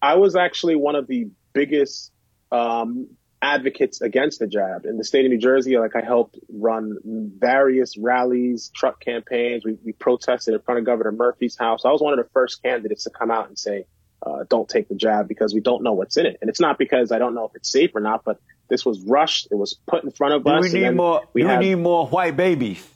I 0.00 0.16
was 0.16 0.36
actually 0.36 0.76
one 0.76 0.94
of 0.94 1.06
the 1.06 1.30
biggest 1.52 2.12
um, 2.50 3.08
advocates 3.42 4.00
against 4.00 4.38
the 4.38 4.46
jab 4.46 4.86
in 4.86 4.96
the 4.96 5.04
state 5.04 5.24
of 5.24 5.30
New 5.32 5.38
Jersey. 5.38 5.76
Like 5.76 5.96
I 5.96 6.00
helped 6.00 6.38
run 6.48 6.96
various 7.04 7.98
rallies, 7.98 8.70
truck 8.74 9.00
campaigns. 9.00 9.64
We, 9.64 9.76
we 9.84 9.92
protested 9.92 10.54
in 10.54 10.60
front 10.60 10.78
of 10.78 10.86
Governor 10.86 11.10
Murphy's 11.10 11.58
house. 11.58 11.84
I 11.84 11.90
was 11.90 12.00
one 12.00 12.16
of 12.16 12.24
the 12.24 12.30
first 12.32 12.62
candidates 12.62 13.04
to 13.04 13.10
come 13.10 13.32
out 13.32 13.48
and 13.48 13.58
say, 13.58 13.86
uh, 14.24 14.44
"Don't 14.48 14.68
take 14.68 14.88
the 14.88 14.94
jab 14.94 15.26
because 15.26 15.52
we 15.52 15.60
don't 15.60 15.82
know 15.82 15.92
what's 15.92 16.16
in 16.16 16.26
it." 16.26 16.38
And 16.40 16.48
it's 16.48 16.60
not 16.60 16.78
because 16.78 17.10
I 17.10 17.18
don't 17.18 17.34
know 17.34 17.46
if 17.46 17.52
it's 17.56 17.70
safe 17.70 17.90
or 17.96 18.00
not, 18.00 18.22
but 18.24 18.38
this 18.68 18.86
was 18.86 19.00
rushed. 19.00 19.48
It 19.50 19.56
was 19.56 19.74
put 19.86 20.04
in 20.04 20.12
front 20.12 20.34
of 20.34 20.46
us. 20.46 20.72
we 20.72 20.80
need 20.80 20.90
more? 20.94 21.22
We 21.34 21.42
have, 21.42 21.58
we 21.58 21.70
need 21.70 21.74
more 21.74 22.06
white 22.06 22.36
babies? 22.36 22.86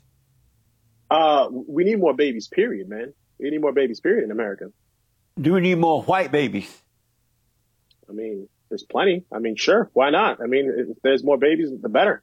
uh, 1.10 1.48
we 1.50 1.84
need 1.84 1.98
more 1.98 2.14
babies. 2.14 2.46
Period, 2.48 2.88
man. 2.88 3.12
We 3.38 3.50
need 3.50 3.60
more 3.60 3.72
babies. 3.72 4.00
Period 4.00 4.24
in 4.24 4.30
America. 4.30 4.66
Do 5.38 5.52
we 5.52 5.60
need 5.60 5.78
more 5.78 6.02
white 6.02 6.32
babies? 6.32 6.72
I 8.08 8.12
mean, 8.12 8.48
there's 8.76 8.84
plenty. 8.84 9.24
I 9.32 9.38
mean, 9.38 9.56
sure, 9.56 9.90
why 9.94 10.10
not? 10.10 10.42
I 10.42 10.46
mean, 10.46 10.70
if 10.76 10.98
there's 11.02 11.24
more 11.24 11.38
babies, 11.38 11.70
the 11.80 11.88
better. 11.88 12.22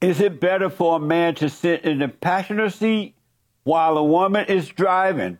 Is 0.00 0.20
it 0.20 0.38
better 0.40 0.70
for 0.70 0.96
a 0.96 1.00
man 1.00 1.34
to 1.36 1.48
sit 1.48 1.84
in 1.84 1.98
the 1.98 2.06
passenger 2.06 2.70
seat 2.70 3.16
while 3.64 3.98
a 3.98 4.04
woman 4.04 4.46
is 4.46 4.68
driving? 4.68 5.38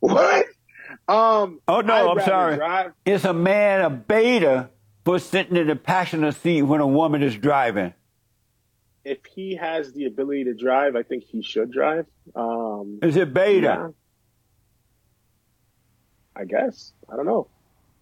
What? 0.00 0.46
Um. 1.06 1.60
Oh, 1.68 1.82
no, 1.82 2.12
I'd 2.12 2.18
I'm 2.18 2.24
sorry. 2.24 2.56
Drive. 2.56 2.92
Is 3.04 3.24
a 3.24 3.32
man 3.32 3.82
a 3.82 3.90
beta 3.90 4.70
for 5.04 5.20
sitting 5.20 5.56
in 5.56 5.68
the 5.68 5.76
passenger 5.76 6.32
seat 6.32 6.62
when 6.62 6.80
a 6.80 6.86
woman 6.86 7.22
is 7.22 7.36
driving? 7.36 7.94
If 9.04 9.18
he 9.26 9.54
has 9.56 9.92
the 9.92 10.06
ability 10.06 10.44
to 10.44 10.54
drive, 10.54 10.96
I 10.96 11.04
think 11.04 11.24
he 11.24 11.42
should 11.42 11.70
drive. 11.70 12.06
Um. 12.34 12.98
Is 13.02 13.14
it 13.16 13.32
beta? 13.32 13.60
yeah. 13.66 13.88
I 16.36 16.44
guess. 16.44 16.92
I 17.10 17.16
don't 17.16 17.26
know. 17.26 17.48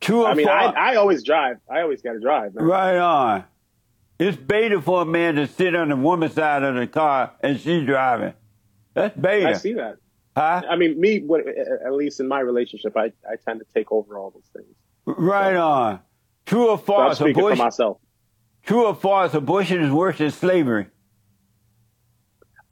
True 0.02 0.22
or 0.24 0.28
I 0.28 0.34
mean, 0.34 0.48
I. 0.48 0.64
I 0.76 0.96
always 0.96 1.22
drive. 1.24 1.56
I 1.70 1.80
always 1.80 2.02
got 2.02 2.12
to 2.12 2.20
drive. 2.20 2.54
Man. 2.54 2.64
Right 2.64 2.96
on. 2.98 3.44
It's 4.18 4.36
beta 4.36 4.80
for 4.82 5.02
a 5.02 5.04
man 5.04 5.36
to 5.36 5.46
sit 5.46 5.74
on 5.74 5.88
the 5.88 5.96
woman's 5.96 6.34
side 6.34 6.62
of 6.62 6.74
the 6.74 6.86
car 6.86 7.32
and 7.40 7.58
she's 7.58 7.86
driving. 7.86 8.34
That's 8.94 9.16
beta. 9.16 9.48
I 9.48 9.52
see 9.54 9.72
that. 9.74 9.96
Huh? 10.36 10.62
I 10.68 10.76
mean, 10.76 11.00
me. 11.00 11.20
What, 11.20 11.42
at 11.46 11.92
least 11.94 12.20
in 12.20 12.28
my 12.28 12.40
relationship, 12.40 12.96
I, 12.96 13.06
I 13.28 13.36
tend 13.44 13.60
to 13.60 13.66
take 13.74 13.90
over 13.92 14.18
all 14.18 14.30
those 14.30 14.48
things. 14.54 14.74
Right 15.06 15.56
on. 15.56 16.00
True 16.46 16.68
or 16.70 16.76
So 16.78 16.82
I'm 16.82 16.86
false? 16.86 17.16
speaking 17.18 17.34
for 17.34 17.40
Abortion, 17.40 17.64
myself. 17.64 17.98
true 18.64 18.86
or 18.86 18.94
false? 18.94 19.34
Abortion 19.34 19.82
is 19.82 19.90
worse 19.90 20.18
than 20.18 20.30
slavery. 20.30 20.86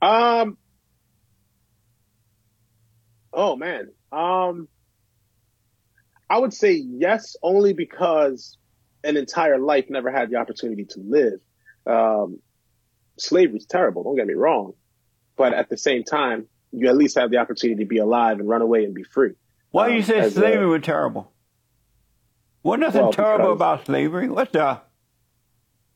Um. 0.03 0.57
Oh 3.33 3.57
man. 3.57 3.91
Um. 4.13 4.69
I 6.31 6.39
would 6.39 6.55
say 6.55 6.73
yes, 6.73 7.37
only 7.43 7.73
because 7.73 8.57
an 9.03 9.17
entire 9.17 9.59
life 9.59 9.87
never 9.91 10.11
had 10.13 10.31
the 10.31 10.37
opportunity 10.37 10.85
to 10.85 11.01
live. 11.01 11.41
Um, 11.87 12.39
slavery 13.19 13.59
is 13.59 13.67
terrible. 13.67 14.05
Don't 14.05 14.17
get 14.17 14.27
me 14.29 14.35
wrong, 14.35 14.75
but 15.37 15.53
at 15.53 15.69
the 15.69 15.77
same 15.77 16.05
time, 16.05 16.47
you 16.73 16.89
at 16.89 16.97
least 16.97 17.19
have 17.19 17.31
the 17.33 17.39
opportunity 17.39 17.83
to 17.83 17.89
be 17.89 17.99
alive 17.99 18.39
and 18.39 18.49
run 18.49 18.63
away 18.63 18.85
and 18.85 18.95
be 18.95 19.03
free. 19.03 19.33
Why 19.73 19.89
Um, 19.89 19.95
you 19.97 20.03
say 20.03 20.21
as 20.21 20.37
a- 20.37 20.41
slavery 20.41 20.67
was 20.67 20.83
terrible? 20.83 21.33
What 22.63 22.79
nothing 22.79 23.03
Well, 23.03 23.13
terrible 23.13 23.53
about 23.53 23.87
slavery? 23.87 24.29
What 24.29 24.53
the? 24.53 24.59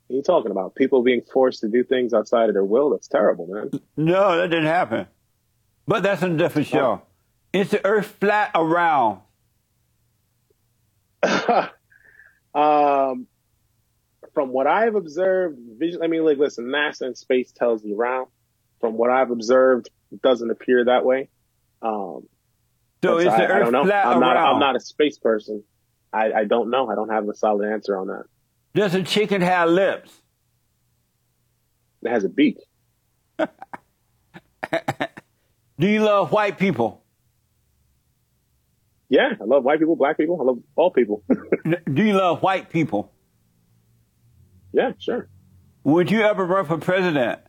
What 0.07 0.15
are 0.15 0.17
you 0.17 0.23
talking 0.23 0.51
about? 0.51 0.75
People 0.75 1.03
being 1.03 1.23
forced 1.33 1.61
to 1.61 1.69
do 1.69 1.85
things 1.85 2.13
outside 2.13 2.49
of 2.49 2.55
their 2.55 2.65
will? 2.65 2.91
That's 2.91 3.07
terrible, 3.09 3.47
man. 3.47 3.71
No, 3.97 4.37
that 4.39 4.49
didn't 4.49 4.67
happen. 4.67 5.07
But 5.87 6.03
that's 6.03 6.23
a 6.23 6.29
different 6.31 6.67
show. 6.69 7.03
Is 7.53 7.71
the 7.71 7.85
earth 7.87 8.07
flat 8.21 8.51
or 8.55 8.67
round? 8.67 9.21
um, 12.55 13.27
from 14.33 14.49
what 14.51 14.67
I've 14.67 14.95
observed, 14.95 15.59
vision, 15.79 16.03
I 16.03 16.07
mean, 16.09 16.25
like, 16.25 16.39
listen, 16.39 16.67
NASA 16.67 17.03
and 17.03 17.17
space 17.17 17.53
tells 17.53 17.85
you 17.85 17.97
round. 17.97 18.29
From 18.81 18.95
what 18.95 19.11
I've 19.11 19.31
observed, 19.31 19.89
it 20.13 20.21
doesn't 20.23 20.51
appear 20.51 20.85
that 20.87 21.05
way. 21.05 21.29
Um, 21.81 22.29
So 23.03 23.19
is 23.19 23.29
I, 23.29 23.39
the 23.39 23.45
I 23.45 23.47
earth 23.47 23.63
don't 23.65 23.73
know. 23.73 23.85
flat 23.85 24.07
I'm 24.07 24.17
or 24.19 24.21
not. 24.21 24.37
I'm 24.37 24.59
not 24.61 24.77
a 24.77 24.81
space 24.81 25.19
person. 25.19 25.63
I, 26.13 26.33
I 26.33 26.45
don't 26.45 26.71
know. 26.71 26.89
I 26.91 26.95
don't 26.95 27.09
have 27.11 27.29
a 27.29 27.35
solid 27.35 27.71
answer 27.71 27.97
on 27.97 28.09
that. 28.09 28.25
Does 28.75 28.95
a 28.95 29.03
chicken 29.03 29.41
have 29.41 29.69
lips? 29.71 30.11
It 32.03 32.11
has 32.11 32.25
a 32.25 32.29
beak. 32.29 32.59
Do 33.39 33.49
you 35.89 36.03
love 36.03 36.31
white 36.33 36.59
people? 36.59 37.04
Yeah, 39.09 39.31
I 39.41 39.45
love 39.45 39.65
white 39.65 39.79
people, 39.79 39.97
black 39.97 40.17
people. 40.17 40.41
I 40.41 40.45
love 40.45 40.59
all 40.77 40.91
people. 40.91 41.23
Do 41.93 42.03
you 42.03 42.15
love 42.15 42.43
white 42.43 42.71
people? 42.71 43.13
yeah, 44.73 44.93
sure. 44.99 45.29
Would 45.85 46.11
you 46.11 46.23
ever 46.23 46.45
run 46.45 46.65
for 46.65 46.79
president? 46.79 47.41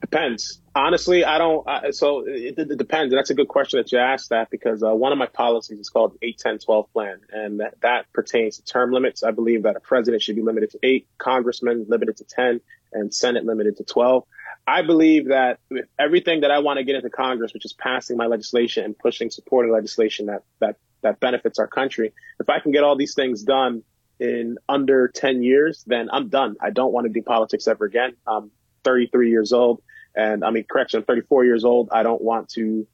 Depends. 0.00 0.60
Honestly, 0.74 1.24
I 1.24 1.38
don't. 1.38 1.66
I, 1.68 1.90
so 1.92 2.24
it, 2.26 2.58
it 2.58 2.76
depends. 2.76 3.14
That's 3.14 3.30
a 3.30 3.34
good 3.34 3.48
question 3.48 3.78
that 3.78 3.92
you 3.92 3.98
asked 3.98 4.30
that 4.30 4.50
because 4.50 4.82
uh, 4.82 4.92
one 4.94 5.12
of 5.12 5.18
my 5.18 5.26
policies 5.26 5.78
is 5.78 5.88
called 5.88 6.14
the 6.20 6.26
8 6.28 6.38
10 6.38 6.58
12 6.58 6.92
plan. 6.92 7.20
And 7.30 7.60
that, 7.60 7.74
that 7.82 8.12
pertains 8.12 8.56
to 8.56 8.64
term 8.64 8.92
limits. 8.92 9.22
I 9.22 9.30
believe 9.30 9.62
that 9.62 9.76
a 9.76 9.80
president 9.80 10.22
should 10.22 10.36
be 10.36 10.42
limited 10.42 10.70
to 10.70 10.78
eight, 10.82 11.06
congressmen 11.18 11.86
limited 11.88 12.16
to 12.18 12.24
10, 12.24 12.60
and 12.92 13.14
Senate 13.14 13.44
limited 13.44 13.76
to 13.76 13.84
12. 13.84 14.24
I 14.66 14.82
believe 14.82 15.28
that 15.28 15.58
with 15.70 15.86
everything 15.98 16.42
that 16.42 16.50
I 16.50 16.60
want 16.60 16.78
to 16.78 16.84
get 16.84 16.94
into 16.94 17.10
Congress, 17.10 17.52
which 17.52 17.64
is 17.64 17.72
passing 17.72 18.16
my 18.16 18.26
legislation 18.26 18.84
and 18.84 18.96
pushing, 18.96 19.30
supporting 19.30 19.72
legislation 19.72 20.26
that, 20.26 20.42
that, 20.60 20.76
that 21.02 21.18
benefits 21.18 21.58
our 21.58 21.66
country, 21.66 22.12
if 22.38 22.48
I 22.48 22.60
can 22.60 22.70
get 22.70 22.84
all 22.84 22.96
these 22.96 23.14
things 23.14 23.42
done 23.42 23.82
in 24.20 24.58
under 24.68 25.08
10 25.08 25.42
years, 25.42 25.82
then 25.86 26.08
I'm 26.12 26.28
done. 26.28 26.56
I 26.60 26.70
don't 26.70 26.92
want 26.92 27.06
to 27.06 27.12
do 27.12 27.22
politics 27.22 27.66
ever 27.66 27.84
again. 27.84 28.14
I'm 28.26 28.52
33 28.84 29.30
years 29.30 29.52
old. 29.52 29.82
And 30.14 30.44
I 30.44 30.50
mean, 30.50 30.64
correction, 30.70 30.98
I'm 30.98 31.06
34 31.06 31.44
years 31.44 31.64
old. 31.64 31.88
I 31.90 32.04
don't 32.04 32.22
want 32.22 32.50
to 32.50 32.86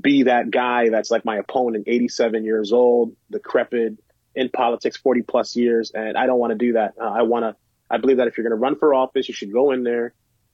be 0.00 0.24
that 0.24 0.50
guy 0.50 0.90
that's 0.90 1.10
like 1.10 1.24
my 1.24 1.36
opponent, 1.36 1.84
87 1.86 2.44
years 2.44 2.72
old, 2.72 3.16
decrepit 3.30 3.94
in 4.34 4.48
politics, 4.50 4.98
40 4.98 5.22
plus 5.22 5.56
years. 5.56 5.90
And 5.94 6.18
I 6.18 6.26
don't 6.26 6.38
want 6.38 6.50
to 6.50 6.58
do 6.58 6.74
that. 6.74 6.94
Uh, 7.00 7.04
I 7.04 7.22
want 7.22 7.44
to, 7.44 7.56
I 7.90 7.96
believe 7.96 8.18
that 8.18 8.28
if 8.28 8.36
you're 8.36 8.46
going 8.48 8.58
to 8.58 8.62
run 8.62 8.76
for 8.76 8.92
office, 8.92 9.28
you 9.28 9.34
should 9.34 9.52
go 9.52 9.70
in 9.70 9.84
there 9.84 10.12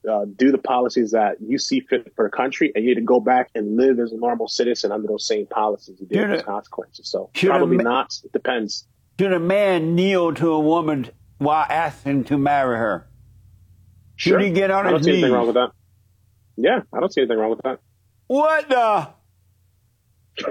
uh, 0.08 0.24
do 0.36 0.50
the 0.52 0.58
policies 0.58 1.10
that 1.12 1.36
you 1.40 1.58
see 1.58 1.80
fit 1.80 2.12
for 2.16 2.24
the 2.28 2.34
country, 2.36 2.72
and 2.74 2.84
you 2.84 2.90
need 2.90 3.00
to 3.00 3.04
go 3.06 3.20
back 3.20 3.50
and 3.54 3.76
live 3.76 3.98
as 3.98 4.12
a 4.12 4.16
normal 4.16 4.48
citizen 4.48 4.92
under 4.92 5.08
those 5.08 5.26
same 5.26 5.46
policies 5.46 5.98
and 6.00 6.08
deal 6.08 6.22
with 6.22 6.30
those 6.38 6.42
consequences. 6.42 7.08
So 7.08 7.30
probably 7.34 7.76
ma- 7.78 7.82
not. 7.82 8.14
It 8.24 8.32
depends. 8.32 8.86
Should 9.18 9.32
a 9.32 9.40
man 9.40 9.94
kneel 9.94 10.32
to 10.34 10.52
a 10.52 10.60
woman 10.60 11.08
while 11.38 11.66
asking 11.68 12.24
to 12.24 12.38
marry 12.38 12.78
her? 12.78 13.06
Should 14.16 14.30
Sure. 14.30 14.38
he 14.40 14.50
get 14.50 14.70
on 14.70 14.86
I 14.86 14.90
don't 14.90 14.98
his 15.00 15.04
see 15.06 15.12
anything 15.12 15.32
wrong 15.32 15.46
with 15.46 15.54
that. 15.56 15.70
Yeah, 16.56 16.80
I 16.92 17.00
don't 17.00 17.12
see 17.12 17.20
anything 17.22 17.38
wrong 17.38 17.50
with 17.50 17.62
that. 17.62 17.80
What 18.26 18.68
the? 18.68 19.08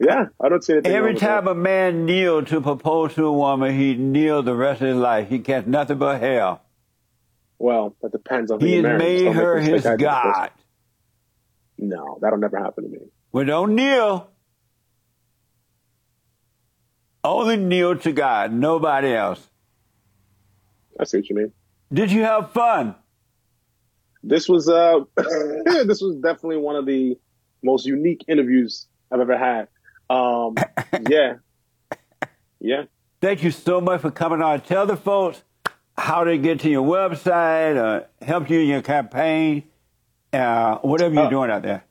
yeah, 0.00 0.26
I 0.40 0.48
don't 0.48 0.62
see 0.62 0.74
anything 0.74 0.92
wrong 0.92 0.98
Every 0.98 1.14
time 1.14 1.48
a 1.48 1.54
man 1.54 2.04
kneel 2.04 2.44
to 2.44 2.60
propose 2.60 3.14
to 3.14 3.26
a 3.26 3.32
woman, 3.32 3.76
he 3.78 3.94
kneel 3.94 4.42
the 4.42 4.54
rest 4.54 4.82
of 4.82 4.88
his 4.88 4.96
life. 4.96 5.28
He 5.28 5.38
gets 5.38 5.66
nothing 5.66 5.98
but 5.98 6.20
hell. 6.20 6.62
Well, 7.64 7.96
that 8.02 8.12
depends 8.12 8.50
on 8.50 8.60
who 8.60 8.66
He 8.66 8.74
has 8.82 8.98
made 8.98 9.32
her 9.32 9.58
his 9.58 9.84
think 9.84 9.86
I 9.86 9.96
did 9.96 10.00
the 10.00 10.10
first- 10.10 10.34
God. 10.34 10.50
No, 11.78 12.18
that'll 12.20 12.38
never 12.38 12.58
happen 12.58 12.84
to 12.84 12.90
me. 12.90 12.98
Well, 13.32 13.46
don't 13.46 13.74
kneel. 13.74 14.28
Only 17.24 17.56
kneel 17.56 17.96
to 17.96 18.12
God, 18.12 18.52
nobody 18.52 19.14
else. 19.14 19.48
I 21.00 21.04
see 21.04 21.16
what 21.16 21.30
you 21.30 21.36
mean. 21.36 21.52
Did 21.90 22.12
you 22.12 22.20
have 22.20 22.50
fun? 22.50 22.96
This 24.22 24.46
was 24.46 24.68
uh, 24.68 25.00
this 25.16 26.02
was 26.02 26.16
definitely 26.16 26.58
one 26.58 26.76
of 26.76 26.84
the 26.84 27.16
most 27.62 27.86
unique 27.86 28.26
interviews 28.28 28.88
I've 29.10 29.20
ever 29.20 29.38
had. 29.38 29.68
Um, 30.10 30.54
yeah, 31.08 31.36
yeah. 32.60 32.82
Thank 33.22 33.42
you 33.42 33.50
so 33.50 33.80
much 33.80 34.02
for 34.02 34.10
coming 34.10 34.42
on. 34.42 34.60
Tell 34.60 34.84
the 34.84 34.98
folks 34.98 35.42
how 35.96 36.24
to 36.24 36.36
get 36.38 36.60
to 36.60 36.68
your 36.68 36.84
website, 36.84 37.76
uh, 37.76 38.04
help 38.24 38.50
you 38.50 38.60
in 38.60 38.68
your 38.68 38.82
campaign, 38.82 39.64
uh, 40.32 40.78
whatever 40.78 41.14
you're 41.14 41.26
Uh, 41.26 41.30
doing 41.30 41.50
out 41.50 41.62
there. 41.62 41.84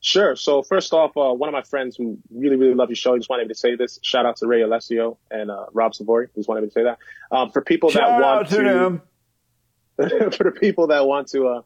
Sure. 0.00 0.36
So 0.36 0.62
first 0.62 0.92
off, 0.92 1.16
uh, 1.16 1.32
one 1.32 1.48
of 1.48 1.54
my 1.54 1.62
friends 1.62 1.96
who 1.96 2.18
really, 2.30 2.56
really 2.56 2.74
love 2.74 2.90
your 2.90 2.96
show, 2.96 3.16
just 3.16 3.30
wanted 3.30 3.44
me 3.44 3.54
to 3.54 3.58
say 3.58 3.74
this. 3.74 3.98
Shout 4.02 4.26
out 4.26 4.36
to 4.36 4.46
Ray 4.46 4.60
Alessio 4.60 5.16
and 5.30 5.50
uh, 5.50 5.64
Rob 5.72 5.94
Savory. 5.94 6.28
Just 6.34 6.46
wanted 6.46 6.60
me 6.60 6.66
to 6.68 6.72
say 6.72 6.82
that. 6.82 6.98
Um, 7.30 7.50
for 7.50 7.62
people 7.62 7.90
that 7.92 8.20
want 8.20 8.50
to 8.50 8.56
them. 8.56 9.00
for 9.96 10.44
the 10.44 10.50
people 10.50 10.88
that 10.88 11.06
want 11.06 11.28
to 11.28 11.48
uh, 11.48 11.62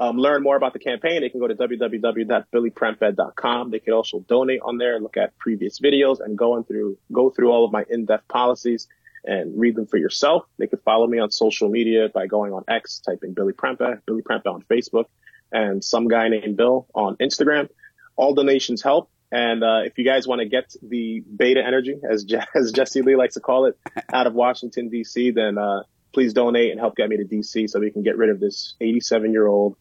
um, 0.00 0.16
learn 0.16 0.42
more 0.42 0.56
about 0.56 0.72
the 0.72 0.78
campaign, 0.78 1.20
they 1.20 1.28
can 1.28 1.40
go 1.40 1.48
to 1.48 1.54
www.billyprempeh.com. 1.54 3.70
They 3.70 3.80
can 3.80 3.92
also 3.92 4.20
donate 4.20 4.60
on 4.62 4.78
there, 4.78 4.98
look 4.98 5.18
at 5.18 5.36
previous 5.36 5.78
videos, 5.78 6.20
and 6.20 6.38
go 6.38 6.54
on 6.54 6.64
through 6.64 6.96
go 7.12 7.28
through 7.28 7.50
all 7.50 7.66
of 7.66 7.72
my 7.72 7.84
in-depth 7.90 8.28
policies 8.28 8.88
and 9.24 9.58
read 9.58 9.76
them 9.76 9.86
for 9.86 9.96
yourself. 9.96 10.44
They 10.58 10.66
can 10.66 10.78
follow 10.80 11.06
me 11.06 11.18
on 11.18 11.30
social 11.30 11.68
media 11.68 12.08
by 12.08 12.26
going 12.26 12.52
on 12.52 12.64
X, 12.68 13.00
typing 13.00 13.34
Billy 13.34 13.52
Prempeh, 13.52 14.00
Billy 14.06 14.22
Prempeh 14.22 14.46
on 14.46 14.62
Facebook, 14.62 15.06
and 15.52 15.84
some 15.84 16.08
guy 16.08 16.28
named 16.28 16.56
Bill 16.56 16.86
on 16.94 17.16
Instagram. 17.16 17.68
All 18.16 18.34
donations 18.34 18.82
help. 18.82 19.10
And 19.30 19.64
uh, 19.64 19.80
if 19.84 19.96
you 19.96 20.04
guys 20.04 20.26
want 20.26 20.40
to 20.40 20.46
get 20.46 20.74
the 20.82 21.20
beta 21.20 21.62
energy, 21.64 21.96
as, 22.08 22.24
Je- 22.24 22.38
as 22.54 22.72
Jesse 22.72 23.02
Lee 23.02 23.16
likes 23.16 23.34
to 23.34 23.40
call 23.40 23.66
it, 23.66 23.78
out 24.12 24.26
of 24.26 24.34
Washington, 24.34 24.88
D.C., 24.88 25.30
then 25.30 25.56
uh, 25.56 25.82
please 26.12 26.34
donate 26.34 26.70
and 26.70 26.80
help 26.80 26.96
get 26.96 27.08
me 27.08 27.16
to 27.16 27.24
D.C. 27.24 27.68
so 27.68 27.80
we 27.80 27.90
can 27.90 28.02
get 28.02 28.16
rid 28.16 28.30
of 28.30 28.40
this 28.40 28.74
87 28.80 29.32
year 29.32 29.46
old, 29.46 29.76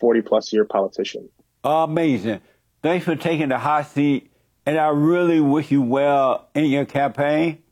40 0.00 0.22
plus 0.22 0.52
year 0.52 0.64
politician. 0.64 1.28
Amazing. 1.62 2.40
Thanks 2.82 3.04
for 3.04 3.14
taking 3.14 3.48
the 3.48 3.58
hot 3.58 3.86
seat. 3.86 4.32
And 4.66 4.78
I 4.78 4.88
really 4.88 5.40
wish 5.40 5.70
you 5.70 5.82
well 5.82 6.48
in 6.54 6.66
your 6.66 6.84
campaign. 6.84 7.62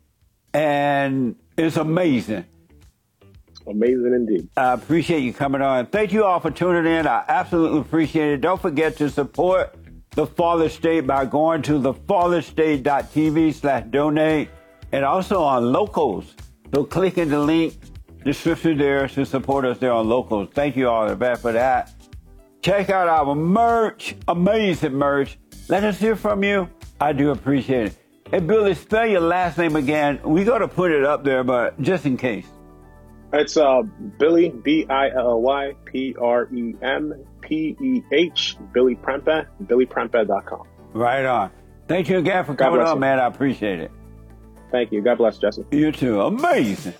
And 0.52 1.36
it's 1.56 1.76
amazing. 1.76 2.44
Amazing 3.66 4.14
indeed. 4.14 4.48
I 4.56 4.72
appreciate 4.72 5.20
you 5.20 5.32
coming 5.32 5.60
on. 5.60 5.86
Thank 5.86 6.12
you 6.12 6.24
all 6.24 6.40
for 6.40 6.50
tuning 6.50 6.90
in. 6.90 7.06
I 7.06 7.24
absolutely 7.28 7.80
appreciate 7.80 8.32
it. 8.32 8.40
Don't 8.40 8.60
forget 8.60 8.96
to 8.96 9.10
support 9.10 9.76
the 10.12 10.26
Fallen 10.26 10.70
State 10.70 11.06
by 11.06 11.26
going 11.26 11.62
to 11.62 11.78
thefallenstate.tv 11.78 13.54
slash 13.54 13.84
donate 13.90 14.48
and 14.90 15.04
also 15.04 15.42
on 15.42 15.70
locals. 15.70 16.34
So 16.74 16.84
click 16.84 17.18
in 17.18 17.28
the 17.28 17.38
link, 17.38 17.74
description 18.24 18.78
there 18.78 19.06
to 19.08 19.26
support 19.26 19.64
us 19.64 19.78
there 19.78 19.92
on 19.92 20.08
locals. 20.08 20.48
Thank 20.54 20.76
you 20.76 20.88
all 20.88 21.06
in 21.06 21.12
advance 21.12 21.40
for 21.40 21.52
that. 21.52 21.94
Check 22.62 22.90
out 22.90 23.08
our 23.08 23.34
merch, 23.34 24.16
amazing 24.26 24.94
merch. 24.94 25.38
Let 25.68 25.84
us 25.84 25.98
hear 25.98 26.16
from 26.16 26.42
you. 26.42 26.68
I 27.00 27.12
do 27.12 27.30
appreciate 27.30 27.88
it. 27.88 27.96
Hey, 28.30 28.40
Billy, 28.40 28.74
spell 28.74 29.06
your 29.06 29.22
last 29.22 29.56
name 29.56 29.74
again. 29.74 30.20
We 30.22 30.44
got 30.44 30.58
to 30.58 30.68
put 30.68 30.90
it 30.90 31.02
up 31.02 31.24
there, 31.24 31.42
but 31.42 31.80
just 31.80 32.04
in 32.04 32.18
case. 32.18 32.46
It's 33.32 33.56
uh, 33.56 33.82
Billy, 34.18 34.50
B 34.50 34.86
I 34.88 35.08
L 35.10 35.30
L 35.30 35.40
Y 35.40 35.74
P 35.86 36.14
R 36.20 36.46
E 36.54 36.74
M 36.82 37.14
P 37.40 37.74
E 37.82 38.02
H, 38.12 38.56
Billy 38.72 38.96
Prempeh, 38.96 39.46
billyprempeh.com. 39.64 40.66
Right 40.92 41.24
on. 41.24 41.50
Thank 41.86 42.10
you 42.10 42.18
again 42.18 42.44
for 42.44 42.52
God 42.52 42.66
coming 42.66 42.80
on, 42.82 42.96
you. 42.96 43.00
man. 43.00 43.18
I 43.18 43.26
appreciate 43.26 43.80
it. 43.80 43.90
Thank 44.70 44.92
you. 44.92 45.00
God 45.00 45.16
bless, 45.16 45.38
Jesse. 45.38 45.64
You 45.70 45.90
too. 45.90 46.20
Amazing. 46.20 46.94